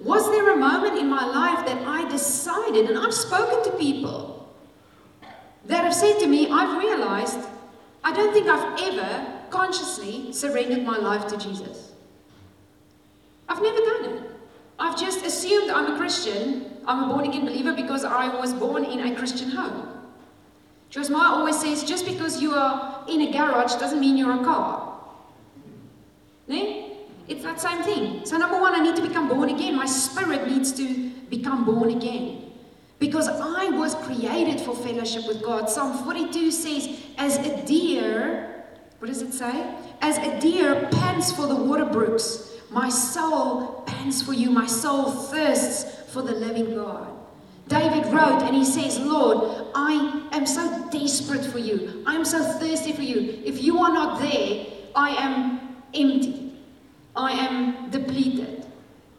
Was 0.00 0.30
there 0.30 0.52
a 0.52 0.56
moment 0.56 0.98
in 0.98 1.08
my 1.08 1.24
life 1.24 1.64
that 1.64 1.82
I 1.88 2.06
decided, 2.10 2.90
and 2.90 2.98
I've 2.98 3.14
spoken 3.14 3.64
to 3.72 3.78
people 3.78 4.54
that 5.64 5.84
have 5.84 5.94
said 5.94 6.18
to 6.18 6.26
me, 6.26 6.46
I've 6.50 6.76
realized 6.76 7.38
I 8.04 8.12
don't 8.12 8.34
think 8.34 8.48
I've 8.48 8.78
ever 8.82 9.40
consciously 9.48 10.30
surrendered 10.34 10.84
my 10.84 10.98
life 10.98 11.26
to 11.28 11.38
Jesus. 11.38 11.89
I've 13.50 13.60
never 13.60 13.78
done 13.78 14.04
it. 14.04 14.30
I've 14.78 14.98
just 14.98 15.26
assumed 15.26 15.70
I'm 15.70 15.92
a 15.92 15.98
Christian, 15.98 16.78
I'm 16.86 17.04
a 17.04 17.12
born 17.12 17.26
again 17.26 17.44
believer 17.44 17.74
because 17.74 18.04
I 18.04 18.34
was 18.40 18.54
born 18.54 18.84
in 18.84 19.00
a 19.00 19.16
Christian 19.16 19.50
home. 19.50 19.88
Joyce 20.88 21.10
Meyer 21.10 21.34
always 21.34 21.60
says 21.60 21.84
just 21.84 22.06
because 22.06 22.40
you 22.40 22.54
are 22.54 23.04
in 23.08 23.20
a 23.22 23.32
garage 23.32 23.74
doesn't 23.74 24.00
mean 24.00 24.16
you're 24.16 24.40
a 24.40 24.44
car. 24.44 24.98
Nee? 26.46 26.96
It's 27.28 27.42
that 27.42 27.60
same 27.60 27.82
thing. 27.82 28.24
So, 28.24 28.38
number 28.38 28.60
one, 28.60 28.74
I 28.74 28.82
need 28.82 28.96
to 28.96 29.02
become 29.02 29.28
born 29.28 29.50
again. 29.50 29.76
My 29.76 29.86
spirit 29.86 30.48
needs 30.48 30.72
to 30.72 31.10
become 31.28 31.64
born 31.64 31.90
again. 31.90 32.50
Because 32.98 33.28
I 33.28 33.70
was 33.70 33.94
created 33.94 34.60
for 34.60 34.74
fellowship 34.74 35.26
with 35.28 35.42
God. 35.42 35.70
Psalm 35.70 36.04
42 36.04 36.50
says, 36.50 36.88
As 37.18 37.38
a 37.38 37.64
deer, 37.64 38.64
what 38.98 39.06
does 39.06 39.22
it 39.22 39.32
say? 39.32 39.74
As 40.00 40.18
a 40.18 40.40
deer 40.40 40.88
pants 40.90 41.30
for 41.30 41.46
the 41.46 41.54
water 41.54 41.84
brooks, 41.84 42.49
my 42.70 42.88
soul 42.88 43.82
pants 43.86 44.22
for 44.22 44.32
you. 44.32 44.50
My 44.50 44.66
soul 44.66 45.10
thirsts 45.10 46.12
for 46.12 46.22
the 46.22 46.32
living 46.32 46.74
God. 46.74 47.08
David 47.68 48.06
wrote 48.12 48.42
and 48.42 48.54
he 48.54 48.64
says, 48.64 48.98
Lord, 48.98 49.68
I 49.74 50.28
am 50.32 50.44
so 50.44 50.88
desperate 50.90 51.44
for 51.44 51.58
you. 51.58 52.02
I 52.06 52.14
am 52.16 52.24
so 52.24 52.42
thirsty 52.58 52.92
for 52.92 53.02
you. 53.02 53.40
If 53.44 53.62
you 53.62 53.78
are 53.78 53.92
not 53.92 54.20
there, 54.20 54.66
I 54.94 55.10
am 55.10 55.60
empty. 55.94 56.52
I 57.14 57.32
am 57.32 57.90
depleted. 57.90 58.66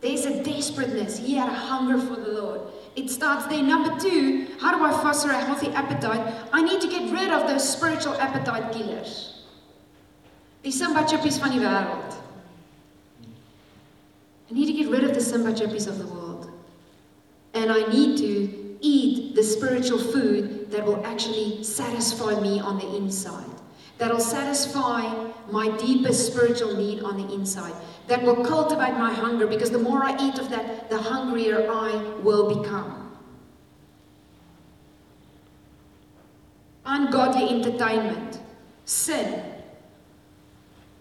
There's 0.01 0.25
a 0.25 0.43
desperateness. 0.43 1.17
He 1.19 1.35
had 1.35 1.47
a 1.47 1.53
hunger 1.53 1.97
for 1.97 2.19
the 2.19 2.41
Lord. 2.41 2.61
It 2.95 3.09
starts 3.09 3.45
there. 3.47 3.63
Number 3.63 3.97
two, 3.99 4.47
how 4.59 4.77
do 4.77 4.83
I 4.83 4.91
foster 5.01 5.29
a 5.29 5.39
healthy 5.39 5.69
appetite? 5.69 6.33
I 6.51 6.61
need 6.61 6.81
to 6.81 6.87
get 6.87 7.11
rid 7.11 7.31
of 7.31 7.47
those 7.47 7.67
spiritual 7.67 8.15
appetite 8.15 8.73
killers. 8.73 9.45
Die 10.63 10.71
Simba 10.71 11.05
chippies 11.07 11.39
van 11.39 11.51
die 11.51 11.59
wêreld. 11.59 12.20
I 14.51 14.53
need 14.53 14.65
to 14.67 14.73
get 14.73 14.89
rid 14.89 15.05
of 15.05 15.15
the 15.15 15.21
Simba 15.21 15.53
chippies 15.53 15.87
of 15.87 15.97
the 15.97 16.07
world. 16.07 16.51
And 17.53 17.71
I 17.71 17.87
need 17.87 18.17
to 18.17 18.77
eat 18.81 19.35
the 19.35 19.43
spiritual 19.43 19.97
food 19.97 20.69
that 20.71 20.85
will 20.85 21.03
actually 21.05 21.63
satisfy 21.63 22.39
me 22.39 22.59
on 22.59 22.77
the 22.77 22.97
inside 22.97 23.45
that'll 24.01 24.19
satisfy 24.19 25.01
my 25.51 25.69
deepest 25.77 26.33
spiritual 26.33 26.75
need 26.75 27.03
on 27.03 27.17
the 27.17 27.33
inside, 27.35 27.73
that 28.07 28.23
will 28.23 28.43
cultivate 28.43 28.93
my 28.93 29.13
hunger, 29.13 29.45
because 29.45 29.69
the 29.69 29.77
more 29.77 30.03
I 30.03 30.17
eat 30.19 30.39
of 30.39 30.49
that, 30.49 30.89
the 30.89 30.97
hungrier 30.97 31.71
I 31.71 31.91
will 32.23 32.59
become. 32.59 33.15
Ungodly 36.83 37.47
entertainment, 37.49 38.39
sin. 38.85 39.43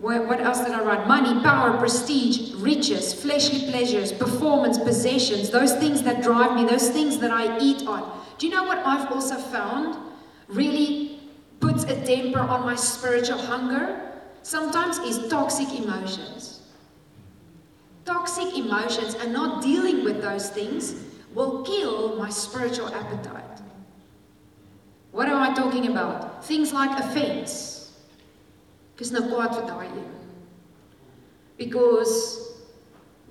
What 0.01 0.40
else 0.40 0.61
did 0.61 0.72
I 0.72 0.82
write? 0.82 1.07
Money, 1.07 1.42
power, 1.42 1.76
prestige, 1.76 2.55
riches, 2.55 3.12
fleshly 3.12 3.70
pleasures, 3.70 4.12
performance, 4.12 4.78
possessions, 4.78 5.51
those 5.51 5.74
things 5.74 6.03
that 6.05 6.22
drive 6.22 6.55
me, 6.55 6.64
those 6.64 6.88
things 6.88 7.18
that 7.18 7.30
I 7.30 7.59
eat 7.59 7.86
on. 7.86 8.24
Do 8.38 8.46
you 8.46 8.53
know 8.53 8.64
what 8.64 8.78
I've 8.78 9.12
also 9.12 9.36
found 9.36 9.98
really 10.48 11.20
puts 11.61 11.84
a 11.84 12.03
damper 12.07 12.40
on 12.40 12.64
my 12.64 12.76
spiritual 12.76 13.38
hunger 13.38 14.12
sometimes 14.42 14.98
is 15.01 15.28
toxic 15.28 15.68
emotions. 15.78 16.62
Toxic 18.07 18.57
emotions 18.57 19.14
and 19.14 19.34
not 19.34 19.62
dealing 19.62 20.03
with 20.03 20.22
those 20.22 20.48
things 20.48 20.94
will 21.34 21.62
kill 21.62 22.16
my 22.16 22.30
spiritual 22.30 22.88
appetite. 22.94 23.61
What 25.12 25.28
am 25.28 25.42
I 25.42 25.53
talking 25.53 25.88
about? 25.88 26.42
Things 26.44 26.72
like 26.72 26.98
offense. 26.98 27.80
Because 29.01 29.14
nou 29.16 29.30
kwaad 29.32 29.55
vir 29.57 29.62
daai 29.64 29.86
een. 29.96 30.09
Because 31.57 32.16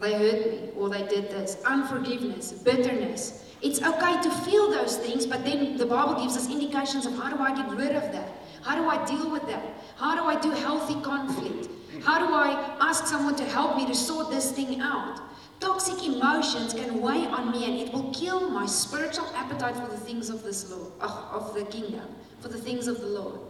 they 0.01 0.13
hurt 0.17 0.47
me 0.51 0.72
or 0.76 0.89
they 0.89 1.03
did 1.03 1.30
this. 1.30 1.57
Unforgiveness, 1.63 2.53
bitterness, 2.53 3.45
it's 3.61 3.80
okay 3.80 4.20
to 4.24 4.32
feel 4.47 4.72
those 4.72 4.97
things, 4.97 5.28
but 5.28 5.43
then 5.43 5.78
the 5.78 5.86
Bible 5.86 6.15
gives 6.24 6.36
us 6.36 6.49
indications 6.49 7.05
of 7.05 7.13
how 7.13 7.30
do 7.30 7.38
I 7.43 7.53
get 7.53 7.70
rid 7.70 7.95
of 7.95 8.11
that? 8.13 8.32
How 8.63 8.78
do 8.82 8.89
I 8.89 9.05
deal 9.05 9.30
with 9.30 9.45
that? 9.45 9.61
How 9.95 10.15
do 10.15 10.24
I 10.24 10.39
do 10.41 10.49
healthy 10.49 10.99
conflict? 11.01 11.70
How 12.03 12.17
do 12.17 12.34
I 12.34 12.49
ask 12.82 13.05
someone 13.05 13.36
to 13.36 13.45
help 13.45 13.78
me 13.78 13.86
to 13.86 13.93
sort 13.93 14.32
this 14.32 14.51
thing 14.51 14.82
out? 14.82 15.22
Toxic 15.59 16.03
emotions 16.03 16.74
can 16.74 16.99
weigh 16.99 17.28
on 17.28 17.51
me 17.51 17.65
and 17.65 17.78
it 17.78 17.93
will 17.93 18.09
kill 18.11 18.49
my 18.49 18.65
spiritual 18.65 19.28
appetite 19.36 19.76
for 19.76 19.88
the 19.88 19.99
things 19.99 20.32
of 20.32 20.41
this 20.41 20.72
Lord, 20.72 20.93
of 20.99 21.53
the 21.53 21.65
kingdom, 21.65 22.07
for 22.39 22.47
the 22.47 22.57
things 22.57 22.88
of 22.88 23.01
the 23.01 23.07
Lord. 23.07 23.49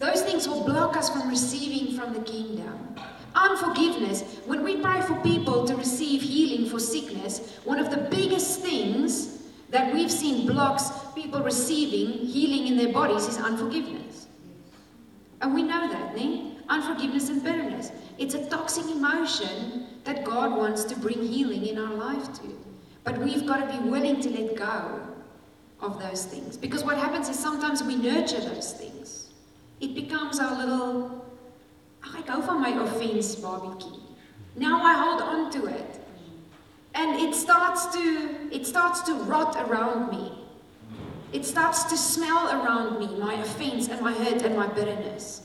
Those 0.00 0.22
things 0.22 0.48
will 0.48 0.64
block 0.64 0.96
us 0.96 1.10
from 1.10 1.28
receiving 1.28 1.94
from 1.94 2.14
the 2.14 2.20
kingdom. 2.20 2.96
Unforgiveness. 3.34 4.22
When 4.46 4.64
we 4.64 4.80
pray 4.80 5.02
for 5.02 5.14
people 5.20 5.66
to 5.66 5.76
receive 5.76 6.22
healing 6.22 6.70
for 6.70 6.80
sickness, 6.80 7.58
one 7.64 7.78
of 7.78 7.90
the 7.90 8.08
biggest 8.10 8.60
things 8.60 9.42
that 9.68 9.92
we've 9.92 10.10
seen 10.10 10.46
blocks 10.46 10.90
people 11.14 11.42
receiving 11.42 12.26
healing 12.26 12.66
in 12.66 12.78
their 12.78 12.94
bodies 12.94 13.26
is 13.26 13.36
unforgiveness. 13.36 14.26
And 15.42 15.54
we 15.54 15.62
know 15.62 15.86
that, 15.86 16.16
ne? 16.16 16.56
Unforgiveness 16.70 17.28
and 17.28 17.44
bitterness. 17.44 17.92
It's 18.16 18.34
a 18.34 18.48
toxic 18.48 18.86
emotion 18.86 19.86
that 20.04 20.24
God 20.24 20.56
wants 20.56 20.84
to 20.84 20.96
bring 20.98 21.22
healing 21.22 21.66
in 21.66 21.76
our 21.76 21.92
life 21.92 22.32
to. 22.40 22.58
But 23.04 23.18
we've 23.18 23.46
got 23.46 23.70
to 23.70 23.78
be 23.78 23.90
willing 23.90 24.22
to 24.22 24.30
let 24.30 24.56
go 24.56 25.00
of 25.82 26.00
those 26.00 26.24
things. 26.24 26.56
Because 26.56 26.84
what 26.84 26.96
happens 26.96 27.28
is 27.28 27.38
sometimes 27.38 27.82
we 27.82 27.96
nurture 27.96 28.40
those 28.40 28.72
things. 28.72 28.89
It 29.80 29.94
becomes 29.94 30.38
our 30.38 30.56
little, 30.58 31.24
I 32.02 32.22
go 32.22 32.42
for 32.42 32.58
my 32.58 32.70
offense 32.70 33.34
barbecue. 33.36 33.98
Now 34.56 34.82
I 34.82 34.94
hold 34.94 35.22
on 35.22 35.50
to 35.52 35.66
it. 35.66 36.00
And 36.94 37.20
it 37.20 37.34
starts 37.34 37.86
to 37.94 38.48
it 38.50 38.66
starts 38.66 39.00
to 39.02 39.14
rot 39.14 39.56
around 39.56 40.10
me. 40.10 40.32
It 41.32 41.44
starts 41.44 41.84
to 41.84 41.96
smell 41.96 42.48
around 42.48 42.98
me, 42.98 43.18
my 43.18 43.34
offense 43.34 43.88
and 43.88 44.00
my 44.00 44.12
hurt 44.12 44.42
and 44.42 44.56
my 44.56 44.66
bitterness. 44.66 45.42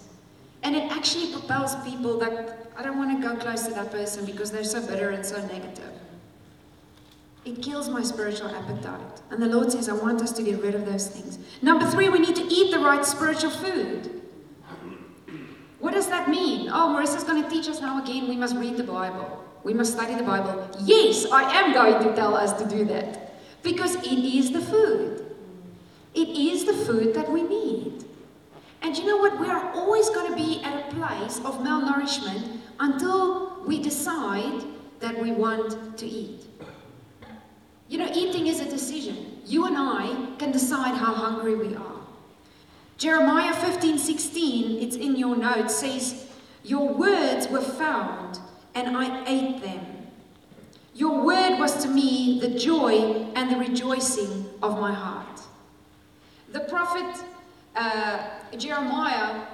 And 0.64 0.76
it 0.76 0.92
actually 0.92 1.32
propels 1.32 1.76
people 1.88 2.18
that 2.20 2.72
I 2.76 2.82
don't 2.82 2.98
want 2.98 3.22
to 3.22 3.28
go 3.28 3.36
close 3.36 3.68
to 3.68 3.74
that 3.76 3.92
person 3.92 4.26
because 4.26 4.52
they're 4.52 4.64
so 4.64 4.86
bitter 4.86 5.12
and 5.12 5.24
so 5.24 5.40
negative. 5.46 5.92
It 7.46 7.62
kills 7.62 7.88
my 7.88 8.02
spiritual 8.02 8.50
appetite. 8.50 9.22
And 9.30 9.40
the 9.40 9.48
Lord 9.48 9.72
says, 9.72 9.88
I 9.88 9.94
want 9.94 10.24
us 10.24 10.32
to 10.32 10.42
get 10.42 10.60
rid 10.64 10.74
of 10.74 10.88
those 10.88 11.08
things. 11.08 11.38
Number 11.62 11.86
three, 11.92 12.10
we 12.10 12.18
need 12.18 12.36
to 12.36 12.44
eat 12.44 12.72
the 12.72 12.80
right 12.80 13.06
spiritual 13.06 13.52
food. 13.52 14.15
Does 15.96 16.08
that 16.10 16.28
mean? 16.30 16.68
Oh, 16.68 16.94
Marissa's 16.94 17.24
going 17.24 17.42
to 17.42 17.50
teach 17.50 17.70
us 17.70 17.80
now 17.80 18.04
again 18.04 18.28
we 18.28 18.36
must 18.36 18.58
read 18.58 18.76
the 18.76 18.84
Bible. 18.84 19.42
We 19.64 19.74
must 19.74 19.94
study 19.94 20.14
the 20.14 20.24
Bible. 20.24 20.70
Yes, 20.82 21.26
I 21.32 21.44
am 21.60 21.74
going 21.74 22.04
to 22.04 22.14
tell 22.14 22.36
us 22.36 22.52
to 22.62 22.68
do 22.68 22.84
that. 22.84 23.34
Because 23.64 23.96
it 23.96 24.20
is 24.38 24.52
the 24.52 24.60
food. 24.60 25.26
It 26.14 26.28
is 26.28 26.66
the 26.66 26.74
food 26.74 27.14
that 27.14 27.32
we 27.32 27.44
need. 27.44 28.04
And 28.82 28.98
you 28.98 29.06
know 29.06 29.16
what? 29.16 29.40
We 29.40 29.48
are 29.48 29.72
always 29.72 30.10
going 30.10 30.30
to 30.30 30.36
be 30.36 30.62
at 30.64 30.92
a 30.92 30.96
place 30.96 31.38
of 31.38 31.60
malnourishment 31.60 32.60
until 32.82 33.64
we 33.64 33.82
decide 33.82 34.66
that 35.00 35.18
we 35.18 35.32
want 35.32 35.98
to 35.98 36.06
eat. 36.06 36.46
You 37.88 38.00
know, 38.00 38.12
eating 38.14 38.48
is 38.48 38.60
a 38.60 38.70
decision. 38.70 39.40
You 39.46 39.66
and 39.66 39.78
I 39.78 40.36
can 40.40 40.52
decide 40.52 40.96
how 40.96 41.14
hungry 41.14 41.56
we 41.56 41.74
are. 41.74 41.95
Jeremiah 42.98 43.54
15 43.54 43.98
16, 43.98 44.82
it's 44.82 44.96
in 44.96 45.16
your 45.16 45.36
notes, 45.36 45.76
says, 45.76 46.28
Your 46.64 46.88
words 46.94 47.48
were 47.50 47.62
found, 47.62 48.40
and 48.74 48.96
I 48.96 49.24
ate 49.28 49.62
them. 49.62 49.86
Your 50.94 51.26
word 51.26 51.60
was 51.60 51.84
to 51.84 51.90
me 51.90 52.40
the 52.40 52.58
joy 52.58 53.28
and 53.36 53.52
the 53.52 53.58
rejoicing 53.58 54.46
of 54.64 54.80
my 54.80 54.94
heart. 54.94 55.42
The 56.54 56.62
prophet 56.62 57.22
uh, 57.76 58.30
Jeremiah 58.58 59.46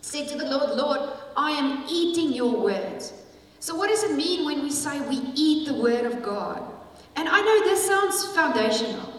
said 0.00 0.28
to 0.28 0.38
the 0.38 0.44
Lord, 0.44 0.76
Lord, 0.76 1.10
I 1.36 1.50
am 1.50 1.84
eating 1.90 2.32
your 2.32 2.56
words. 2.56 3.12
So, 3.58 3.74
what 3.74 3.88
does 3.88 4.04
it 4.04 4.14
mean 4.14 4.44
when 4.44 4.62
we 4.62 4.70
say 4.70 5.00
we 5.08 5.16
eat 5.34 5.66
the 5.66 5.74
word 5.74 6.06
of 6.06 6.22
God? 6.22 6.62
And 7.16 7.28
I 7.28 7.40
know 7.40 7.64
this 7.64 7.84
sounds 7.84 8.24
foundational. 8.26 9.12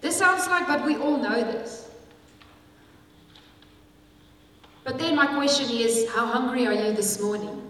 This 0.00 0.16
sounds 0.16 0.46
like, 0.46 0.68
but 0.68 0.86
we 0.86 0.96
all 0.96 1.16
know 1.16 1.40
this. 1.40 1.87
But 4.88 4.98
then 4.98 5.16
my 5.16 5.26
question 5.26 5.68
is, 5.68 6.08
how 6.12 6.24
hungry 6.24 6.66
are 6.66 6.72
you 6.72 6.94
this 6.94 7.20
morning? 7.20 7.62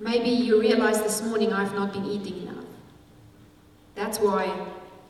Maybe 0.00 0.30
you 0.30 0.60
realize 0.60 1.00
this 1.00 1.22
morning 1.22 1.52
I've 1.52 1.72
not 1.72 1.92
been 1.92 2.04
eating 2.04 2.42
enough. 2.42 2.64
That's 3.94 4.18
why 4.18 4.52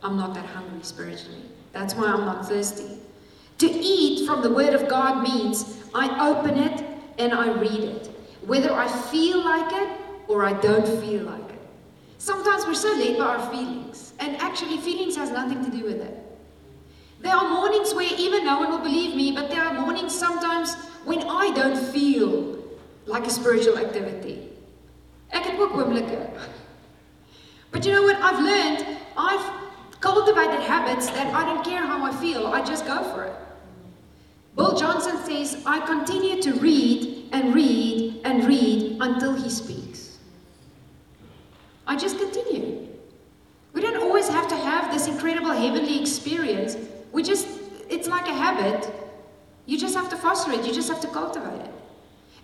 I'm 0.03 0.19
not 0.19 0.35
that 0.35 0.45
hungry 0.45 0.83
spiritually. 0.83 1.45
That's 1.73 1.95
why 1.95 2.05
I'm 2.05 2.27
not 2.27 2.47
thirsty. 2.47 2.99
To 3.61 3.67
eat 3.67 4.27
from 4.27 4.43
the 4.43 4.53
Word 4.53 4.75
of 4.75 4.89
God 4.89 5.23
means 5.23 5.83
I 5.95 6.29
open 6.29 6.59
it 6.59 6.85
and 7.17 7.33
I 7.33 7.59
read 7.59 7.81
it, 7.81 8.09
whether 8.45 8.75
I 8.75 8.89
feel 9.11 9.43
like 9.43 9.73
it 9.73 9.99
or 10.29 10.45
I 10.45 10.53
don't 10.61 10.87
feel 11.01 11.23
like 11.23 11.49
it. 11.49 11.63
Sometimes 12.19 12.67
we're 12.67 12.75
so 12.75 12.93
led 12.93 13.17
by 13.17 13.25
our 13.25 13.51
feelings, 13.51 14.13
and 14.19 14.37
actually, 14.37 14.77
feelings 14.77 15.17
has 15.17 15.31
nothing 15.31 15.65
to 15.65 15.71
do 15.71 15.83
with 15.83 16.03
it. 16.03 16.22
There 17.23 17.35
are 17.35 17.49
mornings 17.49 17.95
where 17.95 18.11
even 18.19 18.45
no 18.45 18.59
one 18.59 18.71
will 18.71 18.79
believe 18.79 19.15
me, 19.15 19.33
but 19.33 19.49
there 19.49 19.63
are 19.63 19.73
mornings 19.73 20.17
sometimes 20.17 20.75
when 21.05 21.23
I 21.23 21.53
don't 21.55 21.77
feel 21.77 22.59
like 23.07 23.27
a 23.27 23.31
spiritual 23.31 23.79
activity. 23.79 24.49
Ek 25.31 25.45
het 25.45 25.61
ook 25.61 25.73
oomblikke. 25.77 26.17
Eh, 26.17 26.43
but 27.71 27.87
you 27.87 27.93
know 27.93 28.03
what 28.03 28.17
I've 28.17 28.43
learned? 28.45 28.99
I've 29.17 29.47
cultivated 30.01 30.61
habits 30.61 31.07
that 31.11 31.33
I 31.33 31.45
don't 31.45 31.65
care 31.65 31.87
how 31.87 32.05
I 32.05 32.13
feel, 32.21 32.49
I 32.49 32.63
just 32.63 32.87
go 32.87 33.03
for 33.15 33.25
it. 33.25 33.33
Bill 34.57 34.77
Johnson 34.77 35.17
says, 35.25 35.63
I 35.65 35.81
continue 35.81 36.43
to 36.43 36.53
read 36.55 37.29
and 37.33 37.55
read 37.55 38.21
and 38.25 38.45
read 38.45 38.99
until 39.01 39.33
he 39.33 39.49
speaks. 39.49 40.19
I 41.87 41.97
just 41.97 42.19
continue. 42.19 42.89
We 43.73 43.81
don't 43.81 43.97
always 43.97 44.29
have 44.29 44.49
to 44.49 44.57
have 44.57 44.93
this 44.93 45.07
incredible 45.09 45.53
heavenly 45.53 46.01
experience. 46.01 46.77
We 47.13 47.23
just, 47.23 47.47
it's 47.89 48.09
like 48.09 48.27
a 48.27 48.35
habit. 48.35 48.91
You 49.67 49.79
just 49.79 49.95
have 49.95 50.09
to 50.09 50.17
foster 50.17 50.51
it, 50.53 50.67
you 50.67 50.73
just 50.73 50.89
have 50.89 51.01
to 51.03 51.09
cultivate 51.09 51.61
it. 51.61 51.71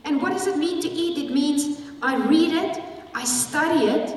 And 0.04 0.22
what 0.22 0.32
does 0.32 0.46
it 0.46 0.56
mean 0.56 0.80
to 0.82 0.88
eat? 0.88 1.18
It 1.18 1.32
means 1.32 1.80
I 2.00 2.16
read 2.28 2.52
it, 2.52 2.82
I 3.14 3.24
study 3.24 3.86
it, 3.86 4.16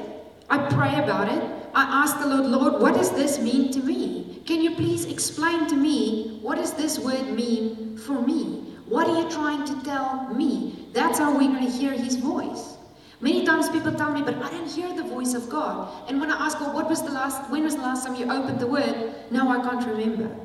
I 0.49 0.57
pray 0.69 1.03
about 1.03 1.31
it, 1.31 1.41
I 1.73 2.03
ask 2.03 2.19
the 2.19 2.27
Lord, 2.27 2.45
Lord, 2.45 2.81
what 2.81 2.93
does 2.93 3.11
this 3.11 3.39
mean 3.39 3.71
to 3.71 3.79
me? 3.79 4.41
Can 4.45 4.61
you 4.61 4.75
please 4.75 5.05
explain 5.05 5.67
to 5.67 5.75
me 5.75 6.39
what 6.41 6.57
does 6.57 6.73
this 6.73 6.99
word 6.99 7.31
mean 7.31 7.97
for 7.97 8.21
me? 8.21 8.75
What 8.87 9.07
are 9.07 9.21
you 9.21 9.29
trying 9.29 9.63
to 9.65 9.83
tell 9.83 10.27
me? 10.33 10.87
That's 10.91 11.17
how 11.17 11.31
we're 11.31 11.47
going 11.47 11.65
to 11.65 11.71
hear 11.71 11.91
his 11.91 12.17
voice. 12.17 12.75
Many 13.21 13.45
times 13.45 13.69
people 13.69 13.93
tell 13.93 14.11
me, 14.11 14.23
but 14.23 14.35
I 14.41 14.49
didn't 14.49 14.71
hear 14.71 14.93
the 14.95 15.03
voice 15.03 15.35
of 15.35 15.47
God. 15.47 16.09
And 16.09 16.19
when 16.19 16.31
I 16.31 16.45
ask, 16.45 16.59
well, 16.59 16.73
what 16.73 16.89
was 16.89 17.03
the 17.03 17.11
last, 17.11 17.49
when 17.51 17.63
was 17.63 17.75
the 17.75 17.81
last 17.81 18.05
time 18.05 18.15
you 18.15 18.29
opened 18.31 18.59
the 18.59 18.67
word? 18.67 19.13
Now 19.29 19.49
I 19.49 19.61
can't 19.61 19.85
remember. 19.87 20.35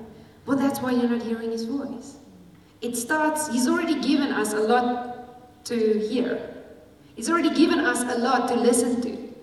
Well, 0.44 0.58
that's 0.58 0.80
why 0.80 0.92
you're 0.92 1.08
not 1.08 1.22
hearing 1.22 1.50
his 1.50 1.64
voice. 1.64 2.16
It 2.82 2.94
starts, 2.94 3.48
he's 3.48 3.66
already 3.66 4.00
given 4.00 4.30
us 4.30 4.52
a 4.52 4.60
lot 4.60 5.64
to 5.64 5.98
hear. 5.98 6.54
He's 7.14 7.30
already 7.30 7.50
given 7.54 7.80
us 7.80 8.02
a 8.02 8.18
lot 8.18 8.46
to 8.48 8.54
listen 8.54 9.00
to. 9.00 9.34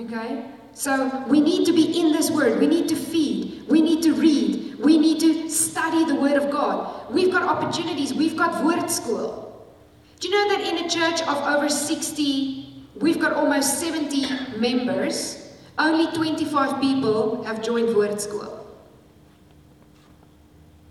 Okay? 0.00 0.46
So 0.72 1.24
we 1.28 1.40
need 1.40 1.64
to 1.66 1.72
be 1.72 2.00
in 2.00 2.12
this 2.12 2.28
word. 2.30 2.58
We 2.58 2.66
need 2.66 2.88
to 2.88 2.96
feed. 2.96 3.68
We 3.68 3.80
need 3.80 4.02
to 4.02 4.14
read. 4.14 4.80
We 4.80 4.98
need 4.98 5.20
to 5.20 5.48
study 5.48 6.04
the 6.04 6.16
word 6.16 6.42
of 6.42 6.50
God. 6.50 7.12
We've 7.12 7.30
got 7.30 7.42
opportunities. 7.42 8.12
We've 8.12 8.36
got 8.36 8.64
word 8.64 8.90
school. 8.90 9.47
Do 10.20 10.28
you 10.28 10.34
know 10.34 10.56
that 10.56 10.66
in 10.66 10.84
a 10.84 10.88
church 10.88 11.22
of 11.22 11.36
over 11.36 11.68
60, 11.68 12.84
we've 12.96 13.20
got 13.20 13.32
almost 13.32 13.78
70 13.78 14.58
members, 14.58 15.48
only 15.78 16.12
25 16.12 16.80
people 16.80 17.44
have 17.44 17.62
joined 17.62 17.94
word 17.94 18.20
school. 18.20 18.66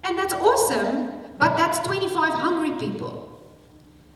And 0.03 0.17
that's 0.17 0.33
awesome, 0.33 1.11
but 1.37 1.57
that's 1.57 1.79
25 1.79 2.33
hungry 2.33 2.71
people. 2.79 3.27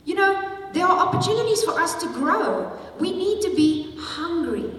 You 0.06 0.16
know, 0.16 0.70
there 0.72 0.86
are 0.86 1.08
opportunities 1.08 1.62
for 1.64 1.78
us 1.78 1.96
to 1.96 2.08
grow. 2.14 2.72
We 2.98 3.12
need 3.12 3.42
to 3.42 3.54
be 3.54 3.94
hungry. 3.98 4.72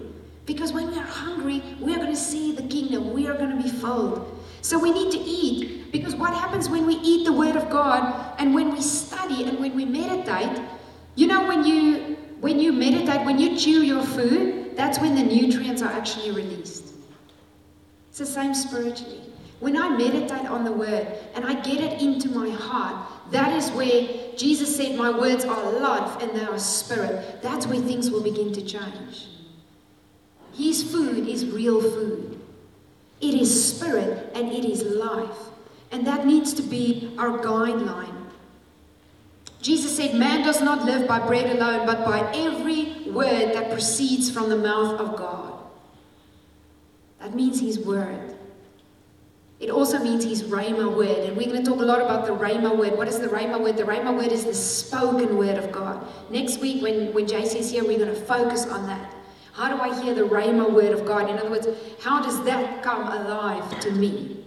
Because 0.46 0.72
when 0.72 0.90
we 0.90 0.98
are 0.98 1.02
hungry, 1.04 1.62
we 1.78 1.92
are 1.94 1.98
going 1.98 2.08
to 2.08 2.16
see 2.16 2.52
the 2.52 2.62
kingdom. 2.62 3.12
We 3.12 3.26
are 3.28 3.34
going 3.34 3.56
to 3.56 3.62
be 3.62 3.68
filled. 3.68 4.41
So 4.62 4.78
we 4.78 4.92
need 4.92 5.12
to 5.12 5.18
eat. 5.18 5.92
Because 5.92 6.14
what 6.14 6.32
happens 6.32 6.70
when 6.70 6.86
we 6.86 6.94
eat 6.94 7.24
the 7.24 7.32
word 7.32 7.56
of 7.56 7.68
God 7.68 8.34
and 8.38 8.54
when 8.54 8.72
we 8.72 8.80
study 8.80 9.44
and 9.44 9.58
when 9.58 9.76
we 9.76 9.84
meditate, 9.84 10.62
you 11.16 11.26
know 11.26 11.46
when 11.46 11.64
you 11.64 12.16
when 12.40 12.58
you 12.58 12.72
meditate, 12.72 13.24
when 13.24 13.38
you 13.38 13.56
chew 13.56 13.82
your 13.82 14.02
food, 14.02 14.76
that's 14.76 14.98
when 14.98 15.14
the 15.14 15.22
nutrients 15.22 15.80
are 15.80 15.92
actually 15.92 16.32
released. 16.32 16.92
It's 18.08 18.18
the 18.18 18.26
same 18.26 18.52
spiritually. 18.52 19.20
When 19.60 19.76
I 19.76 19.90
meditate 19.90 20.46
on 20.46 20.64
the 20.64 20.72
word 20.72 21.06
and 21.36 21.44
I 21.44 21.54
get 21.62 21.80
it 21.80 22.02
into 22.02 22.28
my 22.30 22.50
heart, 22.50 23.06
that 23.30 23.52
is 23.56 23.70
where 23.70 24.08
Jesus 24.36 24.74
said, 24.74 24.96
My 24.96 25.16
words 25.16 25.44
are 25.44 25.72
life 25.78 26.20
and 26.20 26.36
they 26.36 26.44
are 26.44 26.58
spirit. 26.58 27.42
That's 27.42 27.66
where 27.68 27.80
things 27.80 28.10
will 28.10 28.22
begin 28.22 28.52
to 28.54 28.60
change. 28.60 29.28
His 30.52 30.82
food 30.82 31.28
is 31.28 31.46
real 31.46 31.80
food. 31.80 32.41
It 33.22 33.34
is 33.34 33.72
spirit 33.72 34.32
and 34.34 34.52
it 34.52 34.64
is 34.64 34.82
life. 34.82 35.38
And 35.92 36.06
that 36.06 36.26
needs 36.26 36.52
to 36.54 36.62
be 36.62 37.14
our 37.18 37.38
guideline. 37.38 38.22
Jesus 39.62 39.96
said, 39.96 40.16
Man 40.16 40.44
does 40.44 40.60
not 40.60 40.84
live 40.84 41.06
by 41.06 41.24
bread 41.24 41.56
alone, 41.56 41.86
but 41.86 42.04
by 42.04 42.20
every 42.34 43.10
word 43.10 43.54
that 43.54 43.70
proceeds 43.70 44.28
from 44.28 44.48
the 44.48 44.56
mouth 44.56 44.98
of 44.98 45.16
God. 45.16 45.54
That 47.20 47.34
means 47.34 47.60
His 47.60 47.78
word. 47.78 48.34
It 49.60 49.70
also 49.70 50.00
means 50.00 50.24
His 50.24 50.42
Rhema 50.42 50.92
word. 50.96 51.18
And 51.18 51.36
we're 51.36 51.46
going 51.46 51.62
to 51.62 51.70
talk 51.70 51.80
a 51.80 51.84
lot 51.84 52.00
about 52.00 52.26
the 52.26 52.32
Rhema 52.32 52.76
word. 52.76 52.98
What 52.98 53.06
is 53.06 53.20
the 53.20 53.28
Rhema 53.28 53.60
word? 53.60 53.76
The 53.76 53.84
Rhema 53.84 54.16
word 54.16 54.32
is 54.32 54.44
the 54.44 54.54
spoken 54.54 55.36
word 55.36 55.56
of 55.56 55.70
God. 55.70 56.04
Next 56.30 56.58
week, 56.58 56.82
when, 56.82 57.12
when 57.12 57.26
JC 57.26 57.56
is 57.56 57.70
here, 57.70 57.84
we're 57.84 57.98
going 57.98 58.12
to 58.12 58.20
focus 58.20 58.66
on 58.66 58.88
that. 58.88 59.14
How 59.52 59.68
do 59.74 59.80
I 59.80 60.02
hear 60.02 60.14
the 60.14 60.22
Rhema 60.22 60.70
word 60.72 60.92
of 60.92 61.04
God? 61.04 61.28
In 61.28 61.38
other 61.38 61.50
words, 61.50 61.68
how 62.00 62.22
does 62.22 62.42
that 62.44 62.82
come 62.82 63.06
alive 63.06 63.80
to 63.80 63.90
me? 63.90 64.44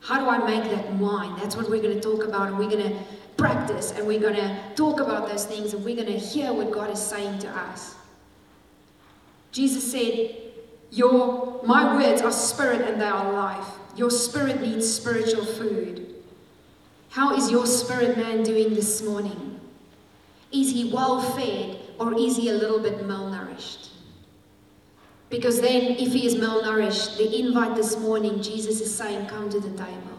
How 0.00 0.20
do 0.20 0.28
I 0.28 0.38
make 0.38 0.70
that 0.70 0.98
mine? 1.00 1.36
That's 1.40 1.56
what 1.56 1.68
we're 1.68 1.82
going 1.82 1.94
to 1.94 2.00
talk 2.00 2.24
about, 2.24 2.48
and 2.48 2.58
we're 2.58 2.70
going 2.70 2.90
to 2.90 2.98
practice, 3.36 3.92
and 3.92 4.06
we're 4.06 4.20
going 4.20 4.36
to 4.36 4.60
talk 4.76 5.00
about 5.00 5.28
those 5.28 5.44
things, 5.44 5.74
and 5.74 5.84
we're 5.84 5.96
going 5.96 6.06
to 6.06 6.18
hear 6.18 6.52
what 6.52 6.70
God 6.70 6.90
is 6.90 7.00
saying 7.00 7.40
to 7.40 7.48
us. 7.48 7.96
Jesus 9.50 9.90
said, 9.90 10.36
Your 10.90 11.60
my 11.64 11.96
words 11.96 12.22
are 12.22 12.30
spirit 12.30 12.82
and 12.82 13.00
they 13.00 13.06
are 13.06 13.32
life. 13.32 13.66
Your 13.96 14.10
spirit 14.10 14.60
needs 14.60 14.86
spiritual 14.86 15.44
food. 15.44 16.14
How 17.08 17.34
is 17.34 17.50
your 17.50 17.64
spirit 17.64 18.18
man 18.18 18.42
doing 18.42 18.74
this 18.74 19.02
morning? 19.02 19.58
Is 20.52 20.72
he 20.72 20.92
well 20.92 21.22
fed 21.22 21.78
or 21.98 22.14
is 22.18 22.36
he 22.36 22.50
a 22.50 22.52
little 22.52 22.78
bit 22.78 22.98
malnourished? 22.98 23.85
Because 25.28 25.60
then, 25.60 25.82
if 25.98 26.12
he 26.12 26.26
is 26.26 26.36
malnourished, 26.36 27.16
the 27.16 27.40
invite 27.40 27.74
this 27.74 27.98
morning, 27.98 28.40
Jesus 28.42 28.80
is 28.80 28.94
saying, 28.94 29.26
Come 29.26 29.50
to 29.50 29.58
the 29.58 29.70
table. 29.70 30.16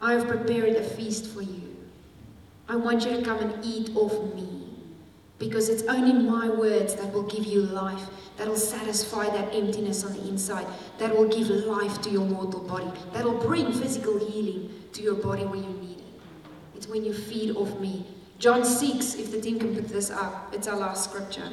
I 0.00 0.14
have 0.14 0.26
prepared 0.26 0.74
a 0.74 0.82
feast 0.82 1.26
for 1.26 1.42
you. 1.42 1.76
I 2.68 2.74
want 2.74 3.04
you 3.04 3.16
to 3.16 3.22
come 3.22 3.38
and 3.38 3.64
eat 3.64 3.90
off 3.94 4.34
me. 4.34 4.48
Because 5.38 5.68
it's 5.68 5.82
only 5.84 6.12
my 6.12 6.48
words 6.48 6.94
that 6.96 7.12
will 7.12 7.24
give 7.24 7.44
you 7.44 7.62
life, 7.62 8.02
that 8.36 8.48
will 8.48 8.56
satisfy 8.56 9.28
that 9.28 9.54
emptiness 9.54 10.04
on 10.04 10.12
the 10.12 10.28
inside, 10.28 10.66
that 10.98 11.16
will 11.16 11.28
give 11.28 11.48
life 11.48 12.00
to 12.02 12.10
your 12.10 12.24
mortal 12.24 12.60
body, 12.60 12.90
that 13.12 13.24
will 13.24 13.38
bring 13.38 13.72
physical 13.72 14.18
healing 14.18 14.70
to 14.92 15.02
your 15.02 15.16
body 15.16 15.44
where 15.44 15.60
you 15.60 15.68
need 15.80 15.98
it. 15.98 16.04
It's 16.76 16.86
when 16.86 17.04
you 17.04 17.12
feed 17.12 17.56
off 17.56 17.78
me. 17.80 18.06
John 18.38 18.64
6, 18.64 19.14
if 19.16 19.30
the 19.30 19.40
team 19.40 19.58
can 19.58 19.74
put 19.74 19.88
this 19.88 20.10
up, 20.10 20.52
it's 20.52 20.66
our 20.66 20.76
last 20.76 21.10
scripture. 21.10 21.50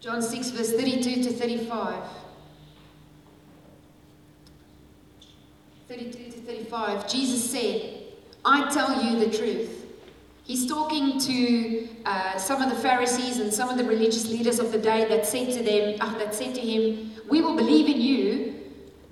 John 0.00 0.22
6, 0.22 0.50
verse 0.50 0.72
32 0.72 1.24
to 1.24 1.30
35. 1.30 2.02
32 5.88 6.24
to 6.24 6.30
35. 6.30 7.06
Jesus 7.06 7.50
said, 7.50 8.04
I 8.44 8.72
tell 8.72 9.02
you 9.02 9.22
the 9.22 9.36
truth. 9.36 9.80
He's 10.44 10.66
talking 10.66 11.20
to 11.20 11.88
uh, 12.06 12.38
some 12.38 12.62
of 12.62 12.70
the 12.70 12.76
Pharisees 12.76 13.38
and 13.38 13.52
some 13.52 13.68
of 13.68 13.76
the 13.76 13.84
religious 13.84 14.28
leaders 14.30 14.58
of 14.58 14.72
the 14.72 14.78
day 14.78 15.06
that 15.08 15.26
said 15.26 15.52
to 15.52 15.62
them, 15.62 15.96
uh, 16.00 16.18
that 16.18 16.34
said 16.34 16.54
to 16.54 16.60
him, 16.60 17.12
"We 17.28 17.40
will 17.40 17.54
believe 17.54 17.86
in 17.86 18.00
you." 18.00 18.54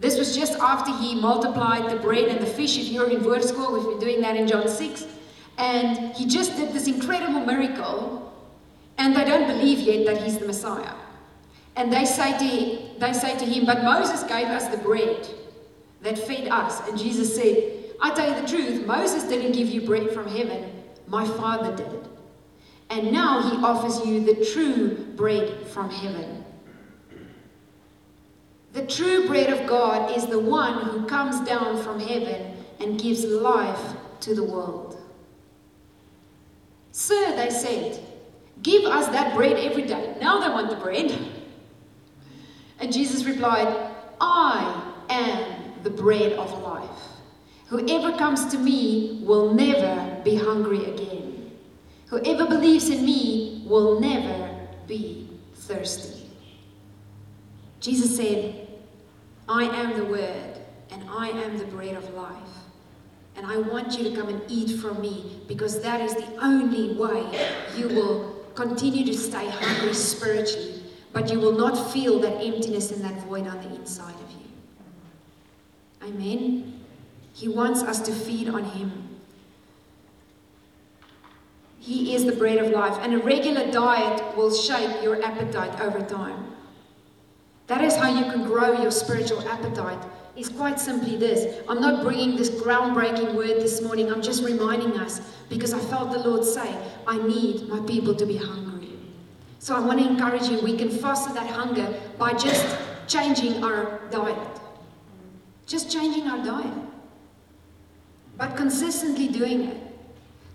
This 0.00 0.18
was 0.18 0.34
just 0.34 0.54
after 0.58 0.92
he 0.96 1.14
multiplied 1.14 1.90
the 1.90 1.96
bread 1.96 2.24
and 2.24 2.40
the 2.40 2.46
fish. 2.46 2.78
If 2.78 2.88
you're 2.88 3.10
in 3.10 3.22
word 3.22 3.44
school, 3.44 3.72
we've 3.72 3.84
been 3.84 4.00
doing 4.00 4.20
that 4.22 4.36
in 4.36 4.48
John 4.48 4.68
six, 4.68 5.06
and 5.58 6.12
he 6.16 6.26
just 6.26 6.56
did 6.56 6.72
this 6.72 6.88
incredible 6.88 7.40
miracle, 7.46 8.27
and 8.98 9.16
they 9.16 9.24
don't 9.24 9.46
believe 9.46 9.78
yet 9.78 10.06
that 10.06 10.22
he's 10.22 10.38
the 10.38 10.46
Messiah. 10.46 10.94
And 11.76 11.92
they 11.92 12.04
say 12.04 12.32
to 12.32 12.98
they 12.98 13.12
say 13.12 13.38
to 13.38 13.44
him, 13.44 13.64
"But 13.64 13.84
Moses 13.84 14.24
gave 14.24 14.48
us 14.48 14.66
the 14.68 14.78
bread 14.78 15.26
that 16.02 16.18
fed 16.18 16.48
us." 16.48 16.86
And 16.88 16.98
Jesus 16.98 17.34
said, 17.34 17.72
"I 18.00 18.10
tell 18.10 18.28
you 18.28 18.40
the 18.40 18.48
truth. 18.48 18.86
Moses 18.86 19.24
didn't 19.24 19.52
give 19.52 19.68
you 19.68 19.82
bread 19.82 20.10
from 20.10 20.26
heaven." 20.26 20.72
My 21.06 21.24
Father 21.24 21.74
did. 21.74 21.92
it. 21.92 22.04
And 22.90 23.12
now 23.12 23.42
he 23.42 23.56
offers 23.62 24.04
you 24.04 24.20
the 24.24 24.44
true 24.44 24.94
bread 25.16 25.66
from 25.68 25.90
heaven. 25.90 26.44
The 28.72 28.86
true 28.86 29.26
bread 29.26 29.50
of 29.50 29.66
God 29.66 30.16
is 30.16 30.26
the 30.26 30.38
one 30.38 30.84
who 30.84 31.06
comes 31.06 31.40
down 31.48 31.82
from 31.82 32.00
heaven 32.00 32.56
and 32.80 33.00
gives 33.00 33.24
life 33.24 33.94
to 34.20 34.34
the 34.34 34.44
world. 34.44 34.96
Sir, 36.92 37.36
they 37.36 37.50
said, 37.50 38.00
give 38.62 38.84
us 38.84 39.06
that 39.08 39.34
bread 39.34 39.58
every 39.58 39.82
day. 39.82 40.16
Now 40.20 40.40
they 40.40 40.48
want 40.48 40.70
the 40.70 40.76
bread. 40.76 41.16
And 42.80 42.92
Jesus 42.92 43.24
replied, 43.24 43.92
I 44.20 44.92
am 45.08 45.82
the 45.82 45.90
bread 45.90 46.32
of 46.32 46.62
life. 46.62 46.88
Whoever 47.66 48.16
comes 48.16 48.46
to 48.46 48.58
me 48.58 49.20
will 49.24 49.52
never 49.52 50.20
be 50.24 50.36
hungry 50.36 50.84
again. 50.86 51.52
Whoever 52.06 52.46
believes 52.46 52.88
in 52.88 53.04
me 53.04 53.64
will 53.66 54.00
never 54.00 54.56
be 54.86 55.28
thirsty. 55.54 56.30
Jesus 57.80 58.16
said, 58.16 58.66
I 59.48 59.64
am 59.64 59.96
the 59.96 60.04
Word, 60.04 60.58
and 60.90 61.02
I 61.10 61.28
am 61.28 61.58
the 61.58 61.66
bread 61.66 61.94
of 61.94 62.14
life. 62.14 62.34
And 63.36 63.46
I 63.46 63.58
want 63.58 63.96
you 63.96 64.04
to 64.10 64.16
come 64.16 64.28
and 64.28 64.42
eat 64.48 64.80
from 64.80 65.00
me 65.00 65.42
because 65.46 65.80
that 65.82 66.00
is 66.00 66.14
the 66.14 66.44
only 66.44 66.94
way 66.94 67.46
you 67.76 67.88
will 67.88 68.37
continue 68.58 69.06
to 69.06 69.14
stay 69.16 69.48
hungry 69.48 69.94
spiritually, 69.94 70.82
but 71.12 71.30
you 71.30 71.38
will 71.38 71.52
not 71.52 71.92
feel 71.92 72.18
that 72.18 72.42
emptiness 72.42 72.90
and 72.90 73.04
that 73.04 73.14
void 73.22 73.46
on 73.46 73.56
the 73.60 73.72
inside 73.76 74.14
of 74.14 74.30
you. 74.32 74.48
Amen. 76.08 76.80
He 77.34 77.46
wants 77.46 77.82
us 77.82 78.00
to 78.00 78.12
feed 78.12 78.48
on 78.48 78.64
Him. 78.64 79.20
He 81.78 82.16
is 82.16 82.24
the 82.24 82.32
bread 82.32 82.58
of 82.58 82.72
life, 82.72 82.98
and 83.00 83.14
a 83.14 83.18
regular 83.18 83.70
diet 83.70 84.36
will 84.36 84.52
shape 84.52 85.04
your 85.04 85.22
appetite 85.22 85.80
over 85.80 86.04
time. 86.04 86.56
That 87.68 87.84
is 87.84 87.94
how 87.94 88.08
you 88.08 88.24
can 88.32 88.42
grow 88.42 88.82
your 88.82 88.90
spiritual 88.90 89.46
appetite. 89.48 90.02
Is 90.38 90.48
quite 90.48 90.78
simply 90.78 91.16
this. 91.16 91.62
I'm 91.68 91.80
not 91.80 92.04
bringing 92.04 92.36
this 92.36 92.48
groundbreaking 92.48 93.34
word 93.34 93.60
this 93.60 93.82
morning. 93.82 94.10
I'm 94.10 94.22
just 94.22 94.44
reminding 94.44 94.96
us 94.98 95.20
because 95.48 95.74
I 95.74 95.80
felt 95.80 96.12
the 96.12 96.20
Lord 96.20 96.44
say, 96.44 96.76
I 97.08 97.18
need 97.18 97.68
my 97.68 97.80
people 97.80 98.14
to 98.14 98.24
be 98.24 98.36
hungry. 98.36 98.92
So 99.58 99.74
I 99.74 99.80
want 99.80 99.98
to 99.98 100.06
encourage 100.08 100.48
you. 100.48 100.60
We 100.60 100.76
can 100.76 100.90
foster 100.90 101.34
that 101.34 101.50
hunger 101.50 101.92
by 102.18 102.34
just 102.34 102.64
changing 103.08 103.64
our 103.64 104.00
diet. 104.10 104.60
Just 105.66 105.90
changing 105.90 106.28
our 106.28 106.44
diet 106.44 106.72
but 108.38 108.56
consistently 108.56 109.28
doing 109.28 109.64
it, 109.64 109.76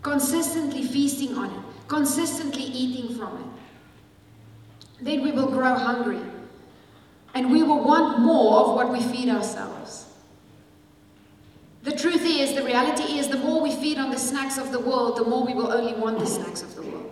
consistently 0.02 0.84
feasting 0.84 1.38
on 1.38 1.52
it, 1.52 1.66
consistently 1.90 2.64
eating 2.64 3.16
from 3.18 3.38
it, 3.38 5.04
then 5.04 5.22
we 5.22 5.34
will 5.34 5.50
grow 5.50 5.76
hungry 5.76 6.22
and 7.34 7.52
we 7.52 7.64
will 7.64 7.84
want 7.84 8.20
more 8.20 8.62
of 8.62 8.76
what 8.76 8.92
we 8.92 9.02
feed 9.02 9.30
ourselves. 9.30 10.06
The 11.84 11.92
truth 11.92 12.24
is, 12.26 12.56
the 12.56 12.64
reality 12.64 13.20
is, 13.20 13.28
the 13.28 13.38
more 13.38 13.62
we 13.62 13.76
feed 13.76 13.98
on 13.98 14.10
the 14.10 14.18
snacks 14.18 14.58
of 14.58 14.72
the 14.72 14.80
world, 14.80 15.18
the 15.18 15.26
more 15.26 15.46
we 15.46 15.54
will 15.54 15.72
only 15.72 15.94
want 15.94 16.20
the 16.20 16.26
snacks 16.26 16.62
of 16.62 16.76
the 16.76 16.84
world. 16.84 17.12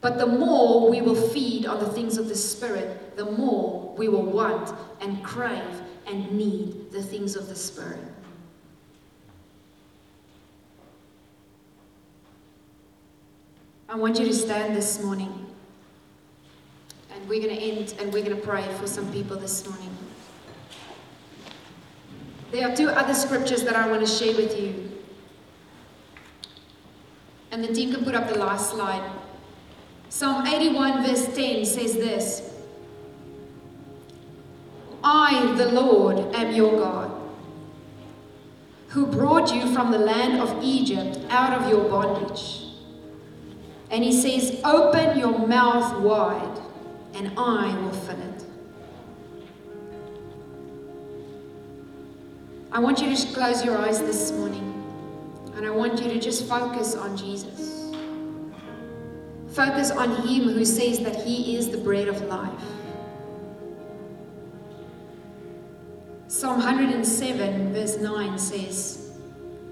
But 0.00 0.18
the 0.18 0.26
more 0.26 0.90
we 0.90 1.00
will 1.00 1.14
feed 1.14 1.66
on 1.66 1.78
the 1.78 1.88
things 1.88 2.18
of 2.18 2.28
the 2.28 2.34
Spirit, 2.34 3.16
the 3.16 3.24
more 3.24 3.94
we 3.96 4.08
will 4.08 4.24
want 4.24 4.74
and 5.00 5.22
crave 5.22 5.82
and 6.06 6.32
need 6.32 6.90
the 6.90 7.02
things 7.02 7.36
of 7.36 7.48
the 7.48 7.54
Spirit. 7.54 8.00
I 13.88 13.96
want 13.96 14.18
you 14.18 14.26
to 14.26 14.34
stand 14.34 14.74
this 14.74 15.00
morning. 15.02 15.43
And 17.14 17.28
we're 17.28 17.40
going 17.40 17.56
to 17.56 17.62
end 17.62 17.94
and 17.98 18.12
we're 18.12 18.24
going 18.24 18.36
to 18.36 18.42
pray 18.42 18.66
for 18.78 18.86
some 18.86 19.10
people 19.12 19.36
this 19.36 19.68
morning. 19.68 19.96
There 22.50 22.68
are 22.68 22.76
two 22.76 22.88
other 22.88 23.14
scriptures 23.14 23.64
that 23.64 23.76
I 23.76 23.88
want 23.88 24.06
to 24.06 24.06
share 24.06 24.34
with 24.36 24.58
you. 24.58 24.90
And 27.50 27.62
the 27.62 27.72
team 27.72 27.92
can 27.92 28.04
put 28.04 28.14
up 28.14 28.28
the 28.28 28.38
last 28.38 28.70
slide. 28.70 29.10
Psalm 30.08 30.46
81, 30.46 31.04
verse 31.04 31.26
10 31.34 31.64
says 31.64 31.94
this 31.94 32.54
I, 35.04 35.54
the 35.56 35.70
Lord, 35.70 36.34
am 36.34 36.54
your 36.54 36.78
God, 36.78 37.10
who 38.88 39.06
brought 39.06 39.54
you 39.54 39.72
from 39.72 39.90
the 39.90 39.98
land 39.98 40.40
of 40.40 40.62
Egypt 40.62 41.18
out 41.28 41.60
of 41.60 41.68
your 41.68 41.88
bondage. 41.88 42.62
And 43.90 44.02
he 44.02 44.12
says, 44.12 44.60
Open 44.64 45.18
your 45.18 45.46
mouth 45.46 46.00
wide, 46.00 46.53
and 47.14 47.32
I 47.38 47.74
will 47.80 47.92
fill 47.92 48.20
it. 48.20 48.44
I 52.72 52.80
want 52.80 52.98
you 52.98 53.06
to 53.06 53.12
just 53.12 53.32
close 53.34 53.64
your 53.64 53.78
eyes 53.78 54.00
this 54.00 54.32
morning, 54.32 54.72
and 55.54 55.64
I 55.64 55.70
want 55.70 56.02
you 56.02 56.08
to 56.10 56.18
just 56.18 56.48
focus 56.48 56.96
on 56.96 57.16
Jesus. 57.16 57.92
Focus 59.52 59.92
on 59.92 60.10
Him 60.26 60.48
who 60.48 60.64
says 60.64 60.98
that 61.00 61.14
He 61.24 61.56
is 61.56 61.70
the 61.70 61.78
bread 61.78 62.08
of 62.08 62.20
life. 62.22 62.50
Psalm 66.26 66.58
107, 66.58 67.72
verse 67.72 67.96
9 67.98 68.38
says, 68.38 69.12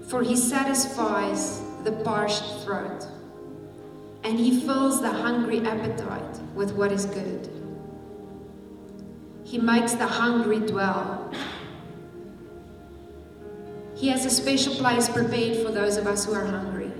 For 0.07 0.23
He 0.23 0.37
satisfies 0.37 1.61
the 1.83 1.91
parched 2.03 2.45
throat 2.63 3.05
and 4.23 4.39
he 4.39 4.59
fills 4.61 5.01
the 5.01 5.11
hungry 5.11 5.59
appetite 5.59 6.39
with 6.55 6.71
what 6.73 6.91
is 6.91 7.05
good. 7.05 7.49
He 9.43 9.57
makes 9.57 9.93
the 9.93 10.07
hungry 10.07 10.59
dwell. 10.59 11.31
He 13.95 14.07
has 14.09 14.25
a 14.25 14.29
special 14.29 14.73
place 14.75 15.07
prepared 15.09 15.57
for 15.65 15.71
those 15.71 15.97
of 15.97 16.07
us 16.07 16.25
who 16.25 16.33
are 16.33 16.45
hungry. 16.45 16.91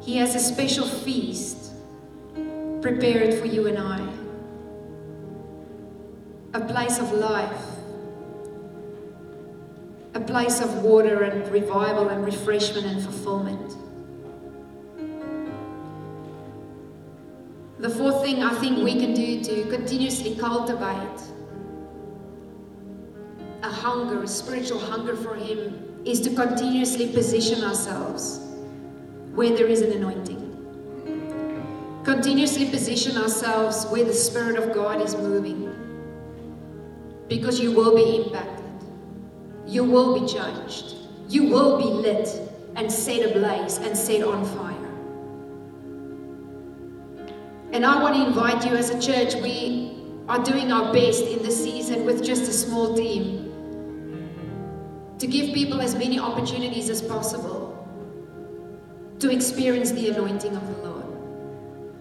He 0.00 0.16
has 0.16 0.34
a 0.34 0.40
special 0.40 0.86
feast 0.86 1.72
prepared 2.80 3.34
for 3.34 3.46
you 3.46 3.66
and 3.66 3.78
I. 3.78 4.22
a 6.54 6.60
place 6.60 6.98
of 6.98 7.10
life, 7.12 7.64
a 10.14 10.20
place 10.20 10.60
of 10.60 10.82
water 10.82 11.22
and 11.22 11.50
revival 11.50 12.10
and 12.10 12.24
refreshment 12.26 12.86
and 12.86 13.02
fulfillment. 13.02 13.74
The 17.82 17.90
fourth 17.90 18.22
thing 18.22 18.44
I 18.44 18.54
think 18.60 18.84
we 18.84 18.92
can 18.94 19.12
do 19.12 19.42
to 19.42 19.64
continuously 19.68 20.36
cultivate 20.36 21.20
a 23.64 23.68
hunger, 23.68 24.22
a 24.22 24.28
spiritual 24.28 24.78
hunger 24.78 25.16
for 25.16 25.34
Him, 25.34 26.00
is 26.04 26.20
to 26.20 26.30
continuously 26.32 27.08
position 27.08 27.64
ourselves 27.64 28.38
where 29.34 29.50
there 29.56 29.66
is 29.66 29.80
an 29.80 29.90
anointing. 29.90 30.40
Continuously 32.04 32.70
position 32.70 33.16
ourselves 33.16 33.84
where 33.86 34.04
the 34.04 34.14
Spirit 34.14 34.54
of 34.62 34.72
God 34.72 35.02
is 35.02 35.16
moving. 35.16 35.68
Because 37.26 37.58
you 37.58 37.72
will 37.72 37.96
be 37.96 38.22
impacted. 38.22 38.64
You 39.66 39.82
will 39.82 40.20
be 40.20 40.32
judged. 40.32 40.94
You 41.28 41.48
will 41.48 41.78
be 41.78 41.86
lit 42.08 42.28
and 42.76 42.92
set 42.92 43.28
ablaze 43.28 43.78
and 43.78 43.98
set 43.98 44.22
on 44.22 44.44
fire. 44.56 44.71
And 47.72 47.86
I 47.86 48.02
want 48.02 48.14
to 48.16 48.26
invite 48.26 48.66
you 48.66 48.76
as 48.76 48.90
a 48.90 49.00
church, 49.00 49.34
we 49.36 49.96
are 50.28 50.44
doing 50.44 50.70
our 50.70 50.92
best 50.92 51.24
in 51.24 51.42
this 51.42 51.56
season 51.62 52.04
with 52.04 52.22
just 52.22 52.42
a 52.42 52.52
small 52.52 52.94
team 52.94 53.48
to 55.18 55.26
give 55.26 55.54
people 55.54 55.80
as 55.80 55.94
many 55.94 56.18
opportunities 56.18 56.90
as 56.90 57.00
possible 57.00 57.70
to 59.20 59.30
experience 59.30 59.90
the 59.92 60.10
anointing 60.10 60.54
of 60.54 60.66
the 60.66 60.82
Lord. 60.86 61.06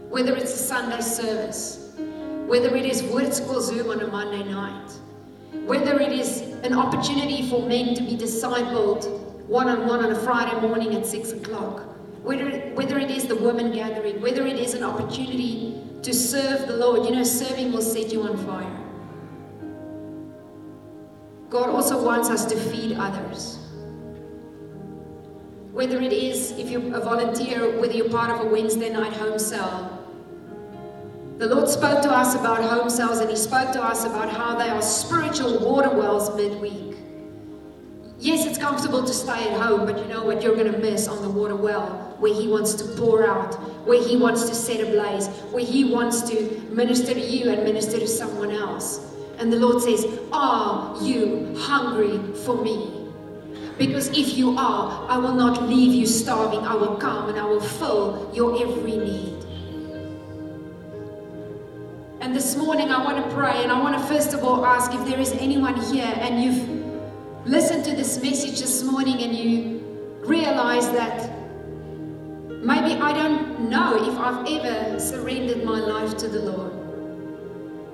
Whether 0.09 0.35
it's 0.35 0.53
a 0.53 0.57
Sunday 0.57 0.99
service, 0.99 1.93
whether 2.47 2.75
it 2.75 2.85
is 2.85 3.01
Word 3.03 3.33
School 3.33 3.61
Zoom 3.61 3.91
on 3.91 4.01
a 4.01 4.07
Monday 4.07 4.43
night, 4.43 4.91
whether 5.65 6.01
it 6.01 6.11
is 6.11 6.41
an 6.63 6.73
opportunity 6.73 7.49
for 7.49 7.65
men 7.65 7.95
to 7.95 8.03
be 8.03 8.17
discipled 8.17 9.05
one 9.47 9.69
on 9.69 9.87
one 9.87 10.03
on 10.03 10.11
a 10.11 10.15
Friday 10.15 10.59
morning 10.59 10.95
at 10.95 11.05
6 11.05 11.31
o'clock, 11.31 11.90
whether, 12.23 12.49
whether 12.75 12.99
it 12.99 13.09
is 13.09 13.25
the 13.25 13.35
women 13.35 13.71
gathering, 13.71 14.21
whether 14.21 14.45
it 14.45 14.57
is 14.57 14.73
an 14.73 14.83
opportunity 14.83 15.81
to 16.03 16.13
serve 16.13 16.67
the 16.67 16.77
Lord. 16.77 17.05
You 17.05 17.15
know, 17.15 17.23
serving 17.23 17.71
will 17.71 17.81
set 17.81 18.11
you 18.11 18.23
on 18.23 18.37
fire. 18.45 18.77
God 21.49 21.69
also 21.69 22.03
wants 22.03 22.29
us 22.29 22.45
to 22.45 22.55
feed 22.55 22.97
others. 22.97 23.57
Whether 25.73 26.01
it 26.01 26.13
is, 26.13 26.51
if 26.57 26.69
you're 26.69 26.95
a 26.95 26.99
volunteer, 26.99 27.79
whether 27.79 27.93
you're 27.93 28.09
part 28.09 28.29
of 28.29 28.45
a 28.45 28.49
Wednesday 28.49 28.89
night 28.89 29.13
home 29.13 29.39
cell, 29.39 29.97
the 31.37 31.47
Lord 31.47 31.67
spoke 31.67 32.03
to 32.03 32.11
us 32.11 32.35
about 32.35 32.61
home 32.63 32.89
cells 32.89 33.19
and 33.19 33.29
He 33.29 33.35
spoke 33.35 33.71
to 33.73 33.83
us 33.83 34.05
about 34.05 34.31
how 34.31 34.55
they 34.55 34.69
are 34.69 34.81
spiritual 34.81 35.59
water 35.59 35.89
wells 35.89 36.35
midweek. 36.35 36.95
Yes, 38.19 38.45
it's 38.45 38.59
comfortable 38.59 39.03
to 39.03 39.13
stay 39.13 39.49
at 39.49 39.59
home, 39.59 39.85
but 39.85 39.97
you 39.97 40.05
know 40.05 40.23
what 40.23 40.43
you're 40.43 40.55
going 40.55 40.71
to 40.71 40.77
miss 40.77 41.07
on 41.07 41.21
the 41.23 41.29
water 41.29 41.55
well, 41.55 42.10
where 42.21 42.33
He 42.33 42.47
wants 42.47 42.73
to 42.75 42.85
pour 42.95 43.27
out, 43.27 43.55
where 43.85 44.01
He 44.01 44.15
wants 44.15 44.47
to 44.47 44.55
set 44.55 44.79
ablaze, 44.79 45.27
where 45.51 45.65
He 45.65 45.83
wants 45.83 46.21
to 46.29 46.61
minister 46.69 47.13
to 47.13 47.19
you 47.19 47.49
and 47.49 47.63
minister 47.63 47.99
to 47.99 48.07
someone 48.07 48.51
else. 48.51 49.11
And 49.39 49.51
the 49.51 49.57
Lord 49.57 49.81
says, 49.81 50.05
Are 50.31 50.95
you 51.01 51.53
hungry 51.57 52.19
for 52.45 52.61
me? 52.61 53.09
Because 53.79 54.09
if 54.09 54.37
you 54.37 54.55
are, 54.57 55.09
I 55.09 55.17
will 55.17 55.33
not 55.33 55.63
leave 55.63 55.95
you 55.95 56.05
starving. 56.05 56.59
I 56.59 56.75
will 56.75 56.95
come 56.97 57.29
and 57.29 57.39
I 57.39 57.45
will 57.45 57.59
fill 57.59 58.31
your 58.33 58.61
every 58.61 58.97
need. 58.97 59.43
And 62.21 62.35
this 62.35 62.55
morning 62.55 62.91
I 62.91 63.03
want 63.03 63.17
to 63.17 63.35
pray 63.35 63.63
and 63.63 63.71
I 63.71 63.81
want 63.81 63.97
to 63.97 64.03
first 64.07 64.35
of 64.35 64.43
all 64.43 64.63
ask 64.63 64.93
if 64.93 65.03
there 65.05 65.19
is 65.19 65.31
anyone 65.31 65.75
here 65.91 66.13
and 66.17 66.43
you've 66.43 67.47
listened 67.47 67.83
to 67.85 67.95
this 67.95 68.21
message 68.21 68.59
this 68.59 68.83
morning 68.83 69.23
and 69.23 69.35
you 69.35 69.81
realize 70.23 70.87
that 70.91 71.30
maybe 72.61 72.99
I 73.01 73.11
don't 73.13 73.69
know 73.69 73.95
if 73.95 74.17
I've 74.17 74.47
ever 74.47 74.99
surrendered 74.99 75.63
my 75.63 75.79
life 75.79 76.17
to 76.17 76.27
the 76.27 76.39
Lord. 76.39 76.81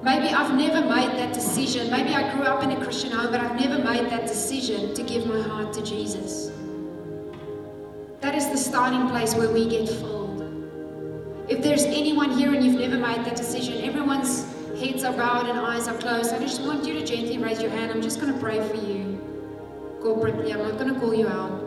Maybe 0.04 0.28
I've 0.28 0.56
never 0.56 0.82
made 0.88 1.12
that 1.18 1.34
decision. 1.34 1.90
Maybe 1.90 2.14
I 2.14 2.32
grew 2.34 2.44
up 2.44 2.64
in 2.64 2.72
a 2.72 2.84
Christian 2.84 3.12
home, 3.12 3.32
but 3.32 3.42
I've 3.42 3.60
never 3.60 3.84
made 3.84 4.10
that 4.12 4.28
decision 4.28 4.94
to 4.94 5.04
give 5.04 5.26
my 5.26 5.42
heart 5.42 5.74
to 5.74 5.84
Jesus. 5.84 6.52
That 8.22 8.36
is 8.36 8.50
the 8.50 8.58
starting 8.58 9.10
place 9.10 9.36
where 9.36 9.52
we 9.52 9.68
get 9.68 9.88
filled. 9.88 10.28
If 11.50 11.64
there's 11.64 11.84
anyone 11.84 12.32
here 12.32 12.54
and 12.54 12.64
you've 12.64 12.80
never 12.80 12.98
made 12.98 13.26
that 13.26 13.36
decision, 13.36 13.84
everyone's 13.84 14.46
heads 14.80 15.04
are 15.04 15.14
bowed 15.14 15.50
and 15.50 15.58
eyes 15.60 15.88
are 15.88 15.98
closed. 15.98 16.34
I 16.34 16.40
just 16.40 16.62
want 16.62 16.86
you 16.86 16.94
to 16.94 17.06
gently 17.06 17.38
raise 17.38 17.62
your 17.62 17.72
hand. 17.72 17.92
I'm 17.92 18.02
just 18.02 18.22
going 18.22 18.34
to 18.34 18.40
pray 18.40 18.66
for 18.68 18.76
you 18.76 19.20
corporately. 20.02 20.54
I'm 20.54 20.60
not 20.60 20.78
going 20.78 20.94
to 20.94 21.00
call 21.00 21.14
you 21.14 21.28
out. 21.28 21.67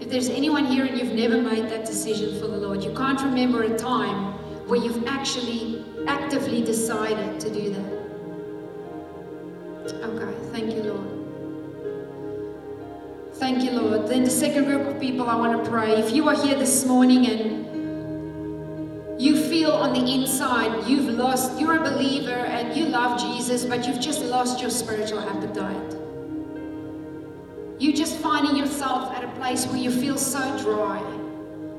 If 0.00 0.10
there's 0.10 0.28
anyone 0.28 0.66
here 0.66 0.84
and 0.84 0.98
you've 0.98 1.14
never 1.14 1.40
made 1.40 1.70
that 1.70 1.86
decision 1.86 2.38
for 2.38 2.46
the 2.46 2.56
Lord, 2.58 2.84
you 2.84 2.92
can't 2.94 3.20
remember 3.22 3.62
a 3.62 3.76
time 3.78 4.34
where 4.68 4.78
you've 4.78 5.06
actually 5.06 5.84
actively 6.06 6.62
decided 6.62 7.40
to 7.40 7.50
do 7.50 7.70
that. 7.72 7.92
Okay, 10.02 10.34
thank 10.52 10.74
you, 10.74 10.82
Lord. 10.82 11.16
Thank 13.34 13.64
you, 13.64 13.70
Lord. 13.70 14.08
Then 14.08 14.24
the 14.24 14.30
second 14.30 14.64
group 14.64 14.86
of 14.86 15.00
people 15.00 15.28
I 15.28 15.36
want 15.36 15.64
to 15.64 15.70
pray. 15.70 15.92
If 15.92 16.12
you 16.12 16.28
are 16.28 16.34
here 16.34 16.58
this 16.58 16.84
morning 16.84 17.26
and 17.26 17.66
you 19.20 19.36
feel 19.48 19.72
on 19.72 19.92
the 19.92 20.14
inside 20.14 20.86
you've 20.86 21.14
lost, 21.14 21.58
you're 21.58 21.76
a 21.76 21.80
believer 21.80 22.30
and 22.30 22.76
you 22.76 22.86
love 22.86 23.18
Jesus, 23.20 23.64
but 23.64 23.86
you've 23.86 24.00
just 24.00 24.20
lost 24.22 24.60
your 24.60 24.70
spiritual 24.70 25.20
appetite. 25.20 25.95
You're 27.78 27.94
just 27.94 28.16
finding 28.18 28.56
yourself 28.56 29.12
at 29.14 29.22
a 29.22 29.28
place 29.38 29.66
where 29.66 29.76
you 29.76 29.90
feel 29.90 30.16
so 30.16 30.40
dry. 30.62 30.98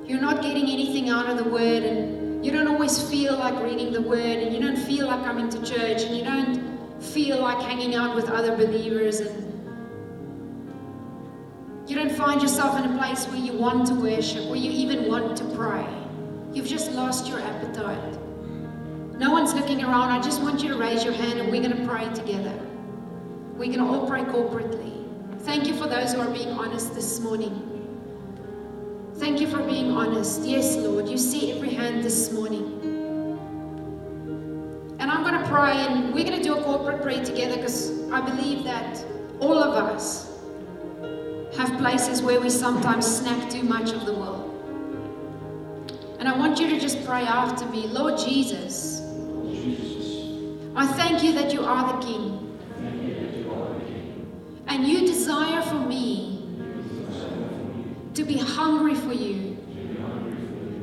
You're 0.05 0.21
not 0.21 0.43
getting 0.43 0.69
anything 0.69 1.09
out 1.09 1.27
of 1.27 1.37
the 1.37 1.49
word 1.49 1.83
and 1.83 2.45
you 2.45 2.51
don't 2.51 2.67
always 2.67 3.01
feel 3.09 3.35
like 3.35 3.59
reading 3.63 3.91
the 3.91 4.01
word 4.01 4.37
and 4.37 4.53
you 4.53 4.61
don't 4.61 4.77
feel 4.77 5.07
like 5.07 5.23
coming 5.25 5.49
to 5.49 5.57
church 5.65 6.03
and 6.03 6.15
you 6.15 6.23
don't 6.23 7.01
feel 7.01 7.41
like 7.41 7.59
hanging 7.59 7.95
out 7.95 8.15
with 8.15 8.29
other 8.29 8.55
believers 8.55 9.21
and 9.21 9.43
you 11.89 11.95
don't 11.95 12.11
find 12.11 12.43
yourself 12.43 12.77
in 12.77 12.91
a 12.91 12.97
place 12.97 13.25
where 13.25 13.37
you 13.37 13.53
want 13.53 13.87
to 13.87 13.95
worship, 13.95 14.45
where 14.49 14.59
you 14.59 14.69
even 14.69 15.07
want 15.07 15.35
to 15.37 15.45
pray. 15.55 15.87
You've 16.53 16.67
just 16.67 16.91
lost 16.91 17.27
your 17.27 17.39
appetite. 17.39 18.19
No 19.17 19.31
one's 19.31 19.55
looking 19.55 19.83
around. 19.83 20.11
I 20.11 20.21
just 20.21 20.41
want 20.41 20.61
you 20.61 20.69
to 20.69 20.77
raise 20.77 21.03
your 21.03 21.13
hand 21.13 21.39
and 21.39 21.51
we're 21.51 21.63
going 21.63 21.75
to 21.75 21.87
pray 21.87 22.07
together. 22.13 22.53
We're 23.53 23.73
going 23.73 23.79
to 23.79 23.85
all 23.85 24.07
pray 24.07 24.21
corporately. 24.21 25.06
Thank 25.47 25.65
you 25.65 25.75
for 25.75 25.87
those 25.87 26.11
who 26.11 26.19
are 26.19 26.29
being 26.29 26.49
honest 26.49 26.93
this 26.93 27.21
morning. 27.21 27.55
Thank 29.15 29.39
you 29.39 29.47
for 29.47 29.63
being 29.63 29.91
honest. 29.91 30.41
Yes, 30.41 30.75
Lord, 30.75 31.07
you 31.07 31.17
see 31.17 31.53
every 31.53 31.69
hand 31.69 32.03
this 32.03 32.33
morning. 32.33 32.65
And 34.99 35.09
I'm 35.09 35.23
going 35.23 35.41
to 35.41 35.49
pray, 35.49 35.71
and 35.71 36.13
we're 36.13 36.25
going 36.25 36.35
to 36.37 36.43
do 36.43 36.57
a 36.57 36.63
corporate 36.63 37.01
prayer 37.01 37.23
together 37.23 37.55
because 37.55 38.11
I 38.11 38.19
believe 38.19 38.65
that 38.65 39.01
all 39.39 39.57
of 39.57 39.73
us 39.73 40.37
have 41.55 41.79
places 41.79 42.21
where 42.21 42.41
we 42.41 42.49
sometimes 42.49 43.07
snack 43.07 43.49
too 43.49 43.63
much 43.63 43.93
of 43.93 44.05
the 44.05 44.15
world. 44.15 44.51
And 46.19 46.27
I 46.27 46.37
want 46.37 46.59
you 46.59 46.67
to 46.71 46.77
just 46.77 47.05
pray 47.05 47.21
after 47.21 47.65
me 47.67 47.87
Lord 47.87 48.17
Jesus, 48.17 49.01
I 50.75 50.85
thank 50.85 51.23
you 51.23 51.31
that 51.35 51.53
you 51.53 51.61
are 51.61 51.93
the 51.93 52.05
King. 52.05 52.46
And 54.67 54.85
you 54.85 55.07
desire 55.07 55.61
for 55.61 55.79
me 55.79 56.37
to 58.13 58.23
be 58.23 58.37
hungry 58.37 58.95
for 58.95 59.13
you, 59.13 59.57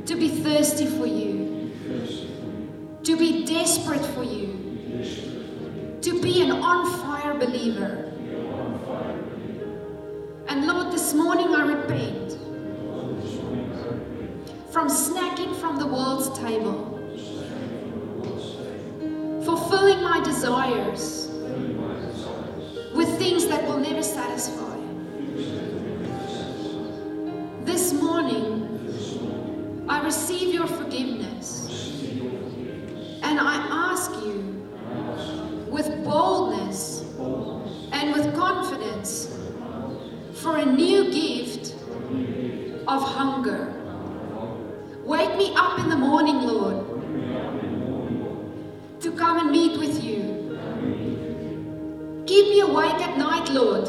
to 0.05 0.15
be 0.15 0.29
thirsty 0.29 0.85
for 0.87 1.05
you, 1.05 1.71
to 3.03 3.17
be 3.17 3.45
desperate 3.45 4.05
for 4.05 4.23
you, 4.23 5.99
to 6.01 6.21
be 6.21 6.41
an 6.41 6.51
on 6.51 6.99
fire 6.99 7.33
believer. 7.37 8.11
And 10.47 10.65
Lord, 10.65 10.91
this 10.91 11.13
morning 11.13 11.53
I 11.53 11.65
repent 11.65 12.33
from 14.71 14.87
snacking 14.89 15.55
from 15.59 15.77
the 15.77 15.85
world's 15.85 16.37
table, 16.39 16.91
fulfilling 19.43 20.01
my 20.01 20.21
desires 20.23 21.24
will 23.75 23.81
never 23.81 24.03
satisfy. 24.03 24.77
This 27.65 27.91
morning, 27.91 29.85
I 29.89 30.01
receive 30.01 30.53
your 30.53 30.65
forgiveness. 30.65 32.01
And 33.21 33.37
I 33.37 33.55
ask 33.91 34.11
you 34.23 34.65
with 35.69 36.05
boldness 36.05 37.01
and 37.91 38.13
with 38.13 38.33
confidence 38.33 39.37
for 40.35 40.55
a 40.55 40.65
new 40.65 41.11
gift 41.11 41.75
of 42.87 43.01
hunger. 43.01 43.64
Lord, 53.55 53.85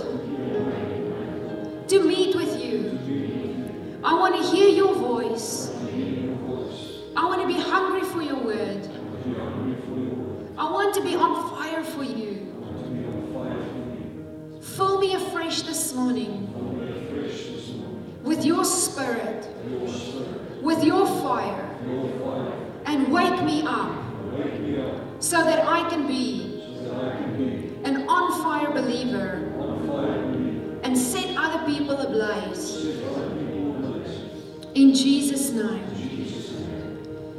to 1.89 2.01
meet 2.05 2.37
with 2.37 2.63
you. 2.63 3.99
I 4.05 4.15
want 4.15 4.37
to 4.37 4.43
hear 4.43 4.69
your 4.69 4.95
voice. 4.95 5.73
I 7.17 7.25
want 7.25 7.41
to 7.41 7.49
be 7.49 7.61
hungry 7.61 8.03
for 8.03 8.23
your 8.23 8.39
word. 8.39 8.89
I 10.57 10.71
want 10.71 10.95
to 10.95 11.03
be 11.03 11.17
on 11.17 11.51
fire 11.51 11.83
for 11.83 12.05
you. 12.05 12.47
Fill 14.63 15.01
me 15.01 15.15
afresh 15.15 15.63
this 15.63 15.93
morning 15.95 16.47
with 18.23 18.45
your 18.45 18.65
spirit, 18.65 19.49
with 20.63 20.85
your 20.85 21.07
fire, 21.23 21.77
and 22.85 23.13
wake 23.13 23.43
me 23.43 23.65
up 23.67 23.91
so 25.19 25.43
that 25.43 25.67
I 25.67 25.89
can 25.91 26.07
be 26.07 26.36
believer 28.87 29.43
and 30.83 30.97
set 30.97 31.37
other 31.37 31.65
people 31.67 31.97
ablaze. 31.97 32.87
In 34.75 34.95
Jesus' 34.95 35.51
name. 35.51 35.83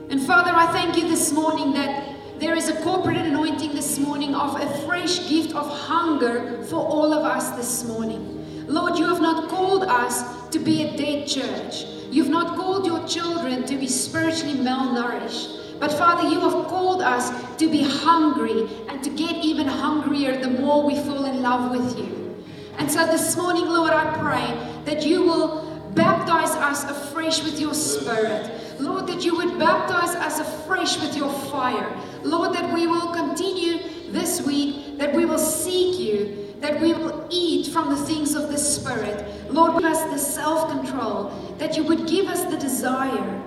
And 0.09 0.21
Father, 0.21 0.51
I 0.53 0.67
thank 0.73 0.97
you 0.97 1.07
this 1.07 1.31
morning 1.31 1.73
that 1.73 2.15
there 2.39 2.55
is 2.55 2.67
a 2.67 2.81
corporate 2.81 3.17
anointing 3.17 3.73
this 3.73 3.97
morning 3.97 4.35
of 4.35 4.59
a 4.59 4.67
fresh 4.85 5.29
gift 5.29 5.55
of 5.55 5.67
hunger 5.69 6.63
for 6.63 6.85
all 6.85 7.13
of 7.13 7.23
us 7.23 7.51
this 7.51 7.85
morning. 7.85 8.67
Lord, 8.67 8.97
you 8.97 9.05
have 9.05 9.21
not 9.21 9.49
called 9.49 9.83
us 9.83 10.49
to 10.49 10.59
be 10.59 10.83
a 10.83 10.97
dead 10.97 11.27
church. 11.27 11.85
You've 12.11 12.29
not 12.29 12.57
called 12.57 12.85
your 12.85 13.07
children 13.07 13.65
to 13.65 13.77
be 13.77 13.87
spiritually 13.87 14.55
malnourished. 14.55 15.56
But 15.79 15.91
Father, 15.93 16.27
you 16.27 16.39
have 16.39 16.67
called 16.67 17.01
us 17.01 17.31
to 17.57 17.69
be 17.69 17.83
hungry 17.83 18.67
and 18.89 19.03
to 19.03 19.09
get 19.09 19.43
even 19.43 19.67
hungrier 19.67 20.37
the 20.37 20.49
more 20.49 20.83
we 20.83 20.95
fall 20.95 21.25
in 21.25 21.41
love 21.41 21.71
with 21.71 21.97
you. 21.97 22.45
And 22.77 22.91
so 22.91 23.05
this 23.05 23.35
morning, 23.37 23.65
Lord, 23.65 23.91
I 23.91 24.17
pray 24.17 24.83
that 24.85 25.05
you 25.05 25.23
will 25.23 25.91
baptize 25.93 26.51
us 26.51 26.83
afresh 26.83 27.43
with 27.43 27.59
your 27.59 27.73
spirit. 27.73 28.51
Lord, 28.79 29.07
that 29.07 29.23
you 29.23 29.35
would 29.35 29.57
baptize 29.57 30.15
us 30.15 30.39
afresh 30.39 30.99
with 31.01 31.15
your 31.15 31.31
fire. 31.49 31.91
Lord, 32.23 32.53
that 32.53 32.71
we 32.73 32.85
will 32.87 33.13
continue 33.13 33.79
this 34.11 34.45
week, 34.45 34.97
that 34.97 35.13
we 35.13 35.25
will 35.25 35.39
seek 35.39 35.99
you, 35.99 36.55
that 36.59 36.79
we 36.79 36.93
will 36.93 37.27
eat 37.29 37.67
from 37.67 37.89
the 37.89 38.05
things 38.05 38.35
of 38.35 38.49
the 38.49 38.57
Spirit. 38.57 39.51
Lord, 39.51 39.81
give 39.81 39.85
us 39.85 40.03
the 40.11 40.17
self 40.17 40.69
control, 40.69 41.29
that 41.57 41.75
you 41.77 41.83
would 41.83 42.07
give 42.07 42.27
us 42.27 42.43
the 42.45 42.57
desire, 42.57 43.43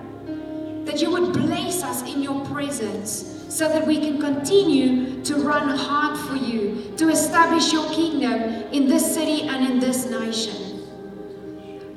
that 0.85 1.01
you 1.01 1.11
would 1.11 1.33
place 1.35 1.83
us 1.83 2.03
in 2.03 2.23
your 2.23 2.45
presence 2.47 3.45
so 3.49 3.69
that 3.69 3.87
we 3.87 3.99
can 3.99 4.21
continue 4.21 5.23
to 5.25 5.37
run 5.37 5.77
hard 5.77 6.19
for 6.29 6.37
you, 6.37 6.93
to 6.97 7.09
establish 7.09 7.73
your 7.73 7.89
kingdom 7.91 8.43
in 8.73 8.89
this 8.89 9.15
city 9.15 9.43
and 9.43 9.67
in 9.71 9.81
this 9.81 10.09
nation. 10.09 10.87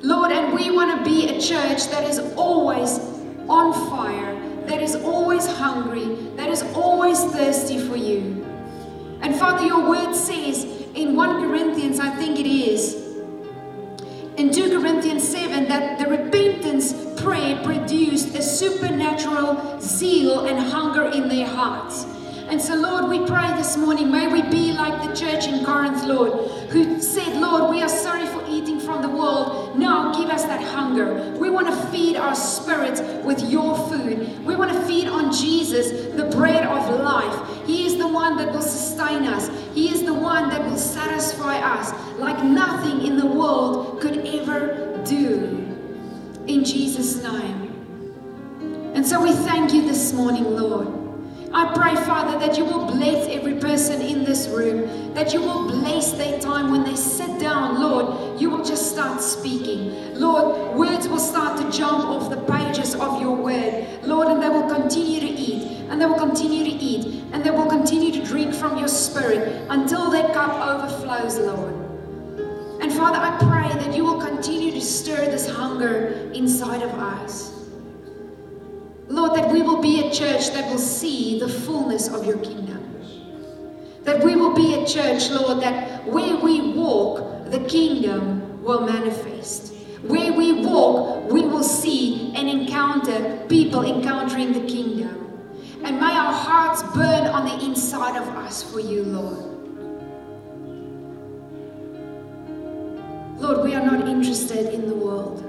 Lord, 0.00 0.32
and 0.32 0.52
we 0.52 0.70
want 0.70 0.98
to 0.98 1.04
be 1.10 1.28
a 1.28 1.40
church 1.40 1.88
that 1.88 2.04
is 2.04 2.18
always 2.36 2.98
on 3.48 3.72
fire, 3.88 4.34
that 4.66 4.82
is 4.82 4.96
always 4.96 5.46
hungry, 5.46 6.04
that 6.36 6.48
is 6.48 6.62
always 6.74 7.22
thirsty 7.24 7.78
for 7.78 7.96
you. 7.96 8.44
And 9.22 9.34
Father, 9.36 9.64
your 9.64 9.88
word 9.88 10.14
says 10.14 10.64
in 10.94 11.16
1 11.16 11.48
Corinthians, 11.48 12.00
I 12.00 12.10
think 12.16 12.38
it 12.38 12.46
is, 12.46 12.94
in 14.36 14.52
2 14.52 14.80
Corinthians 14.80 15.26
7, 15.26 15.68
that 15.68 15.98
the 15.98 16.06
repentance 16.06 16.92
prayer 17.24 17.58
produced 17.64 18.34
a 18.34 18.42
supernatural 18.42 19.80
zeal 19.80 20.44
and 20.44 20.58
hunger 20.58 21.06
in 21.06 21.26
their 21.26 21.46
hearts. 21.46 22.04
And 22.48 22.60
so, 22.60 22.74
Lord, 22.74 23.08
we 23.08 23.26
pray 23.26 23.50
this 23.56 23.78
morning, 23.78 24.12
may 24.12 24.28
we 24.28 24.42
be 24.42 24.74
like 24.74 25.08
the 25.08 25.16
church 25.16 25.46
in 25.46 25.64
Corinth, 25.64 26.04
Lord, 26.04 26.50
who 26.68 27.00
said, 27.00 27.40
Lord, 27.40 27.70
we 27.70 27.80
are 27.80 27.88
sorry 27.88 28.26
for 28.26 28.44
eating 28.46 28.78
from 28.78 29.00
the 29.00 29.08
world. 29.08 29.78
Now 29.78 30.12
give 30.12 30.28
us 30.28 30.42
that 30.44 30.62
hunger. 30.62 31.34
We 31.38 31.48
want 31.48 31.68
to 31.68 31.76
feed 31.86 32.16
our 32.16 32.34
spirits 32.34 33.00
with 33.24 33.42
your 33.50 33.74
food. 33.88 34.44
We 34.44 34.54
want 34.54 34.72
to 34.72 34.82
feed 34.82 35.08
on 35.08 35.32
Jesus, 35.32 36.14
the 36.14 36.24
bread 36.36 36.66
of 36.66 37.00
life. 37.00 37.66
He 37.66 37.86
is 37.86 37.96
the 37.96 38.06
one 38.06 38.36
that 38.36 38.52
will 38.52 38.60
sustain 38.60 39.24
us, 39.24 39.48
He 39.74 39.88
is 39.88 40.04
the 40.04 40.12
one 40.12 40.50
that 40.50 40.62
will 40.62 40.76
satisfy 40.76 41.56
us 41.56 41.90
like 42.18 42.44
nothing 42.44 43.06
in 43.06 43.16
the 43.16 43.26
world 43.26 44.02
could 44.02 44.18
ever 44.26 45.02
do. 45.06 45.73
In 46.46 46.62
Jesus' 46.62 47.22
name. 47.22 48.92
And 48.94 49.06
so 49.06 49.22
we 49.22 49.32
thank 49.32 49.72
you 49.72 49.82
this 49.82 50.12
morning, 50.12 50.44
Lord. 50.44 50.88
I 51.54 51.72
pray, 51.72 51.94
Father, 52.04 52.38
that 52.38 52.58
you 52.58 52.64
will 52.64 52.86
bless 52.86 53.28
every 53.28 53.54
person 53.54 54.02
in 54.02 54.24
this 54.24 54.48
room, 54.48 55.14
that 55.14 55.32
you 55.32 55.40
will 55.40 55.68
bless 55.68 56.12
their 56.12 56.38
time 56.40 56.70
when 56.70 56.84
they 56.84 56.96
sit 56.96 57.40
down, 57.40 57.80
Lord. 57.80 58.40
You 58.40 58.50
will 58.50 58.64
just 58.64 58.92
start 58.92 59.22
speaking. 59.22 60.18
Lord, 60.18 60.76
words 60.76 61.08
will 61.08 61.18
start 61.18 61.60
to 61.60 61.70
jump 61.70 62.04
off 62.04 62.28
the 62.28 62.40
pages 62.52 62.94
of 62.94 63.22
your 63.22 63.36
word, 63.36 63.86
Lord, 64.02 64.28
and 64.28 64.42
they 64.42 64.48
will 64.48 64.68
continue 64.68 65.20
to 65.20 65.26
eat, 65.26 65.88
and 65.88 66.00
they 66.00 66.06
will 66.06 66.18
continue 66.18 66.64
to 66.64 66.70
eat, 66.70 67.24
and 67.32 67.42
they 67.42 67.50
will 67.50 67.70
continue 67.70 68.12
to 68.12 68.24
drink 68.24 68.52
from 68.52 68.76
your 68.76 68.88
spirit 68.88 69.66
until 69.70 70.10
their 70.10 70.28
cup 70.34 70.52
overflows, 70.60 71.38
Lord. 71.38 71.83
Father, 72.96 73.18
I 73.18 73.36
pray 73.38 73.76
that 73.82 73.94
you 73.96 74.04
will 74.04 74.20
continue 74.20 74.70
to 74.70 74.80
stir 74.80 75.26
this 75.26 75.48
hunger 75.48 76.30
inside 76.32 76.80
of 76.80 76.90
us. 76.92 77.52
Lord, 79.08 79.36
that 79.36 79.50
we 79.50 79.62
will 79.62 79.82
be 79.82 80.06
a 80.06 80.12
church 80.12 80.50
that 80.50 80.70
will 80.70 80.78
see 80.78 81.40
the 81.40 81.48
fullness 81.48 82.08
of 82.08 82.24
your 82.24 82.38
kingdom. 82.38 82.80
That 84.04 84.22
we 84.22 84.36
will 84.36 84.54
be 84.54 84.74
a 84.74 84.86
church, 84.86 85.28
Lord, 85.30 85.60
that 85.62 86.06
where 86.06 86.36
we 86.36 86.72
walk, 86.72 87.50
the 87.50 87.64
kingdom 87.68 88.62
will 88.62 88.82
manifest. 88.82 89.74
Where 90.02 90.32
we 90.32 90.64
walk, 90.64 91.32
we 91.32 91.42
will 91.42 91.64
see 91.64 92.32
and 92.36 92.48
encounter 92.48 93.44
people 93.48 93.84
encountering 93.84 94.52
the 94.52 94.66
kingdom. 94.72 95.42
And 95.82 95.98
may 95.98 96.12
our 96.12 96.32
hearts 96.32 96.82
burn 96.94 97.26
on 97.26 97.44
the 97.44 97.64
inside 97.64 98.16
of 98.16 98.28
us 98.36 98.62
for 98.62 98.78
you, 98.78 99.02
Lord. 99.02 99.53
Lord, 103.36 103.64
we 103.64 103.74
are 103.74 103.84
not 103.84 104.08
interested 104.08 104.72
in 104.72 104.88
the 104.88 104.94
world. 104.94 105.42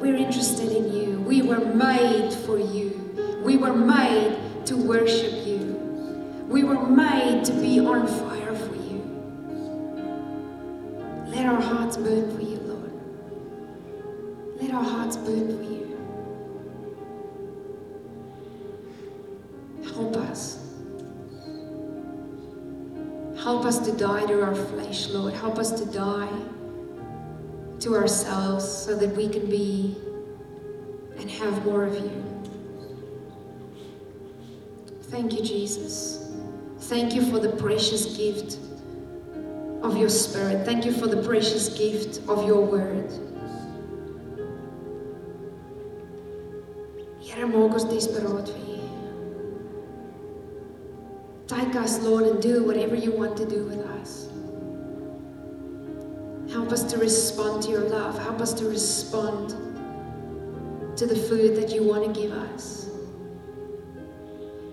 We're 0.00 0.16
interested 0.16 0.72
in 0.72 0.92
you. 0.92 1.20
We 1.20 1.42
were 1.42 1.64
made 1.64 2.32
for 2.32 2.58
you. 2.58 3.40
We 3.44 3.56
were 3.56 3.74
made 3.74 4.36
to 4.66 4.76
worship 4.76 5.46
you. 5.46 6.46
We 6.48 6.64
were 6.64 6.86
made 6.86 7.44
to 7.44 7.52
be 7.52 7.80
on 7.80 8.06
fire 8.06 8.54
for 8.54 8.74
you. 8.74 9.02
Let 11.26 11.46
our 11.46 11.60
hearts 11.60 11.96
burn 11.96 12.34
for 12.34 12.42
you, 12.42 12.56
Lord. 12.58 12.92
Let 14.60 14.72
our 14.72 14.84
hearts 14.84 15.16
burn 15.16 15.56
for 15.56 15.62
you. 15.62 15.67
Us 23.68 23.78
to 23.80 23.92
die 23.92 24.24
to 24.24 24.42
our 24.42 24.54
flesh, 24.54 25.08
Lord. 25.08 25.34
Help 25.34 25.58
us 25.58 25.72
to 25.72 25.84
die 25.92 26.32
to 27.80 27.94
ourselves 27.94 28.66
so 28.66 28.96
that 28.96 29.14
we 29.14 29.28
can 29.28 29.48
be 29.50 29.94
and 31.18 31.30
have 31.30 31.66
more 31.66 31.84
of 31.84 31.94
you. 31.94 32.24
Thank 35.02 35.34
you, 35.34 35.44
Jesus. 35.44 36.30
Thank 36.78 37.14
you 37.14 37.30
for 37.30 37.38
the 37.38 37.50
precious 37.50 38.16
gift 38.16 38.58
of 39.82 39.98
your 39.98 40.08
Spirit. 40.08 40.64
Thank 40.64 40.86
you 40.86 40.92
for 40.92 41.06
the 41.06 41.22
precious 41.22 41.68
gift 41.68 42.26
of 42.26 42.46
your 42.46 42.62
word. 42.62 43.12
Here, 47.20 47.46
Take 51.48 51.76
us, 51.76 51.98
Lord, 52.00 52.24
and 52.24 52.42
do 52.42 52.62
whatever 52.62 52.94
you 52.94 53.10
want 53.10 53.34
to 53.38 53.46
do 53.46 53.64
with 53.64 53.78
us. 53.78 54.28
Help 56.52 56.70
us 56.72 56.82
to 56.92 56.98
respond 56.98 57.62
to 57.62 57.70
your 57.70 57.88
love. 57.88 58.18
Help 58.18 58.42
us 58.42 58.52
to 58.54 58.66
respond 58.66 59.50
to 60.98 61.06
the 61.06 61.16
food 61.16 61.56
that 61.56 61.74
you 61.74 61.82
want 61.82 62.04
to 62.04 62.20
give 62.20 62.32
us. 62.32 62.90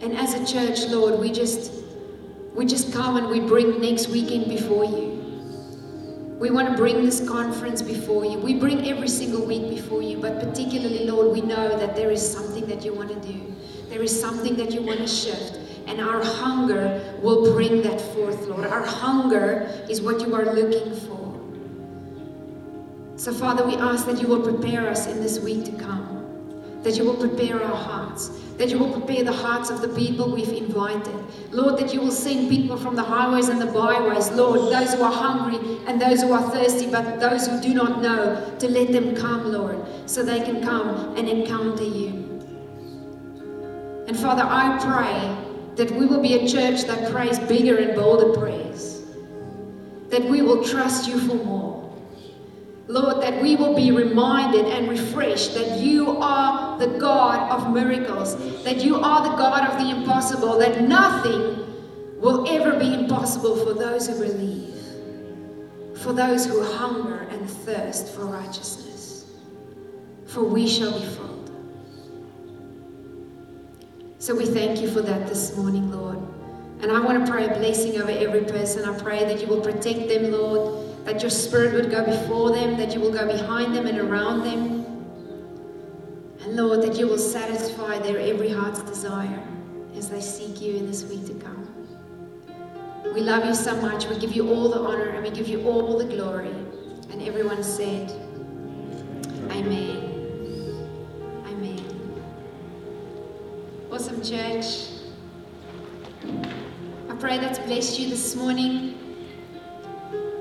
And 0.02 0.18
as 0.18 0.34
a 0.34 0.46
church, 0.46 0.90
Lord, 0.90 1.18
we 1.18 1.32
just 1.32 1.72
we 2.54 2.66
just 2.66 2.92
come 2.92 3.16
and 3.16 3.30
we 3.30 3.40
bring 3.40 3.80
next 3.80 4.10
weekend 4.10 4.48
before 4.50 4.84
you. 4.84 5.16
We 6.40 6.50
want 6.52 6.70
to 6.70 6.76
bring 6.76 7.06
this 7.06 7.26
conference 7.26 7.82
before 7.82 8.26
you. 8.26 8.38
We 8.38 8.54
bring 8.54 8.86
every 8.88 9.08
single 9.08 9.46
week 9.46 9.70
before 9.70 10.02
you, 10.02 10.18
but 10.18 10.42
particularly, 10.42 11.06
Lord, 11.06 11.32
we 11.32 11.42
know 11.42 11.78
that 11.78 11.96
there 11.96 12.12
is 12.12 12.22
something 12.22 12.66
that 12.68 12.84
you 12.84 12.94
want 12.94 13.10
to 13.10 13.28
do. 13.28 13.56
There 13.88 14.02
is 14.02 14.18
something 14.20 14.58
that 14.58 14.72
you 14.72 14.82
want 14.82 15.00
to 15.00 15.08
shift. 15.08 15.65
And 15.88 16.02
our 16.02 16.24
hunger 16.24 17.16
will 17.22 17.54
bring 17.54 17.82
that 17.84 18.02
forth, 18.02 18.48
Lord. 18.48 18.66
Our 18.68 18.86
hunger 18.86 19.70
is 19.90 20.02
what 20.02 20.22
you 20.22 20.34
are 20.36 20.46
looking 20.46 20.96
for. 21.02 21.16
So, 23.18 23.34
Father, 23.34 23.66
we 23.66 23.76
ask 23.76 24.06
that 24.08 24.22
you 24.22 24.28
will 24.28 24.42
prepare 24.42 24.90
us 24.90 25.08
in 25.08 25.22
this 25.22 25.40
week 25.40 25.66
to 25.66 25.72
come. 25.72 26.04
that 26.86 26.98
you 26.98 27.04
will 27.04 27.16
prepare 27.16 27.62
our 27.64 27.76
hearts, 27.76 28.30
that 28.58 28.70
you 28.70 28.78
will 28.78 28.92
prepare 28.92 29.24
the 29.24 29.32
hearts 29.32 29.72
of 29.72 29.82
the 29.82 29.88
people 29.88 30.32
we've 30.32 30.54
invited. 30.54 31.20
Lord, 31.52 31.80
that 31.80 31.92
you 31.92 32.00
will 32.00 32.12
send 32.12 32.48
people 32.48 32.78
from 32.78 32.96
the 32.96 33.02
highways 33.02 33.50
and 33.50 33.60
the 33.60 33.66
byways, 33.66 34.30
Lord, 34.30 34.72
those 34.72 34.94
who 34.94 35.02
are 35.02 35.12
hungry 35.12 35.80
and 35.88 36.00
those 36.00 36.22
who 36.22 36.32
are 36.32 36.48
thirsty, 36.52 36.86
but 36.86 37.20
those 37.20 37.48
who 37.48 37.60
do 37.60 37.74
not 37.74 38.04
know, 38.04 38.56
to 38.60 38.68
let 38.70 38.92
them 38.92 39.16
come, 39.16 39.52
Lord, 39.52 39.84
so 40.06 40.22
they 40.22 40.42
can 40.42 40.62
come 40.62 41.18
and 41.18 41.28
encounter 41.28 41.84
you. 41.84 42.22
And 44.08 44.16
Father, 44.16 44.44
I 44.46 44.78
pray 44.78 45.45
that 45.76 45.92
we 45.92 46.06
will 46.06 46.22
be 46.22 46.34
a 46.36 46.48
church 46.48 46.84
that 46.84 47.12
prays 47.12 47.40
bigger 47.40 47.78
and 47.78 47.96
bolder 47.96 48.38
prayers, 48.38 49.04
that 50.10 50.24
we 50.24 50.42
will 50.42 50.64
trust 50.64 51.08
you 51.08 51.20
for 51.20 51.36
more 51.36 51.76
Lord, 52.88 53.24
that 53.24 53.42
we 53.42 53.56
will 53.56 53.76
be 53.76 53.92
reminded 53.92 54.66
and 54.66 54.88
refreshed 54.88 55.56
that 55.56 55.80
you 55.80 56.18
are 56.22 56.78
the 56.78 56.88
God 57.00 57.50
of 57.50 57.74
miracles, 57.74 58.64
that 58.64 58.84
you 58.84 58.98
are 58.98 59.28
the 59.28 59.36
God 59.36 59.68
of 59.68 59.80
the 59.84 59.90
impossible, 59.90 60.60
that 60.60 60.82
nothing 60.82 61.66
will 62.20 62.48
ever 62.48 62.78
be 62.78 62.94
impossible 62.94 63.56
for 63.56 63.74
those 63.74 64.08
who 64.08 64.20
believe, 64.20 64.76
for 65.98 66.14
those 66.14 66.46
who 66.46 66.62
hunger 66.64 67.28
and 67.32 67.50
thirst 67.50 68.14
for 68.14 68.26
righteousness, 68.26 69.26
for 70.28 70.44
we 70.44 70.68
shall 70.68 71.00
be 71.00 71.06
filled. 71.08 71.35
So 74.20 74.36
we 74.36 74.46
thank 74.46 74.82
you 74.82 74.90
for 74.90 75.02
that 75.02 75.28
this 75.28 75.56
morning, 75.58 75.92
Lord. 75.92 76.18
And 76.82 76.92
I 76.92 77.00
want 77.00 77.26
to 77.26 77.32
pray 77.32 77.46
a 77.46 77.50
blessing 77.50 78.02
over 78.02 78.12
every 78.12 78.44
person. 78.44 78.88
I 78.88 78.98
pray 79.00 79.26
that 79.26 79.42
you 79.42 79.48
will 79.48 79.62
protect 79.62 80.08
them, 80.10 80.32
Lord 80.32 80.86
that 81.06 81.22
your 81.22 81.30
spirit 81.30 81.74
would 81.74 81.92
go 81.92 82.04
before 82.04 82.52
them, 82.52 82.78
that 82.78 82.94
you 82.94 83.00
will 83.00 83.14
go 83.14 83.28
behind 83.28 83.76
them 83.76 83.86
and 83.86 84.00
around 84.00 84.44
them. 84.44 84.84
And 86.42 86.56
Lord, 86.56 86.82
that 86.82 86.96
you 86.96 87.08
will 87.08 87.20
satisfy 87.20 88.00
their 88.00 88.20
every 88.20 88.50
heart's 88.50 88.82
desire 88.82 89.42
as 89.96 90.10
they 90.10 90.20
seek 90.20 90.62
you 90.62 90.76
in 90.76 90.88
this 90.88 91.04
week 91.06 91.26
to 91.28 91.34
come. 91.36 91.62
We 93.14 93.22
love 93.22 93.46
you 93.46 93.54
so 93.54 93.76
much. 93.82 94.08
We 94.08 94.18
give 94.18 94.36
you 94.36 94.50
all 94.50 94.70
the 94.70 94.80
honor 94.80 95.10
and 95.10 95.24
we 95.24 95.30
give 95.30 95.48
you 95.48 95.68
all 95.68 95.98
the 95.98 96.06
glory. 96.06 96.50
And 97.12 97.22
everyone 97.22 97.64
said, 97.64 98.10
Amen. 99.52 100.15
Awesome, 103.96 104.22
church. 104.22 104.90
I 107.10 107.16
pray 107.18 107.38
that's 107.38 107.60
blessed 107.60 107.98
you 107.98 108.10
this 108.10 108.36
morning 108.36 109.00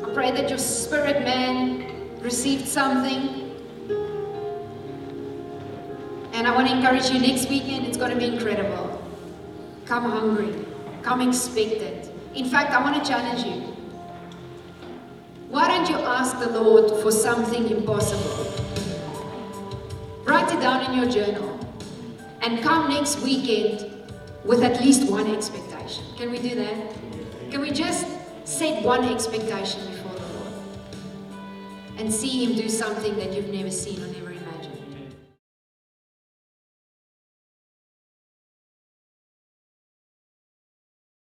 I 0.02 0.12
pray 0.12 0.32
that 0.32 0.48
your 0.48 0.59
spirit 0.59 1.22
man 1.22 2.18
received 2.20 2.66
something. 2.66 3.55
And 6.32 6.48
I 6.48 6.52
want 6.52 6.66
to 6.66 6.76
encourage 6.76 7.11
you 7.11 7.20
next 7.20 7.48
weekend, 7.48 7.86
it's 7.86 7.96
going 7.96 8.11
to 8.11 8.16
be 8.16 8.24
incredible. 8.24 9.00
Come 9.86 10.11
hungry, 10.11 10.52
come 11.05 11.20
expectant. 11.20 12.11
In 12.34 12.46
fact, 12.46 12.72
I 12.72 12.82
want 12.82 13.00
to 13.00 13.09
challenge 13.09 13.46
you. 13.46 13.72
Why 15.48 15.68
don't 15.68 15.88
you 15.88 15.94
ask 15.94 16.40
the 16.40 16.61
Lord 16.61 16.90
for 17.00 17.12
something 17.12 17.70
impossible? 17.70 18.52
Write 20.24 20.52
it 20.52 20.61
down 20.61 20.92
in 20.92 20.98
your 20.98 21.09
journal 21.09 21.53
and 22.45 22.62
come 22.62 22.90
next 22.90 23.20
weekend 23.20 23.90
with 24.45 24.62
at 24.62 24.80
least 24.82 25.11
one 25.11 25.26
expectation. 25.34 26.05
Can 26.18 26.30
we 26.30 26.38
do 26.38 26.55
that? 26.55 26.95
Can 27.51 27.62
we 27.62 27.70
just 27.70 28.07
set 28.45 28.84
one 28.84 29.05
expectation 29.05 29.80
before 29.86 30.12
the 30.12 30.26
Lord 30.38 30.53
and 31.97 32.12
see 32.12 32.45
Him 32.45 32.55
do 32.55 32.68
something 32.68 33.16
that 33.16 33.32
you've 33.32 33.49
never 33.49 33.70
seen 33.70 34.03
on 34.03 34.13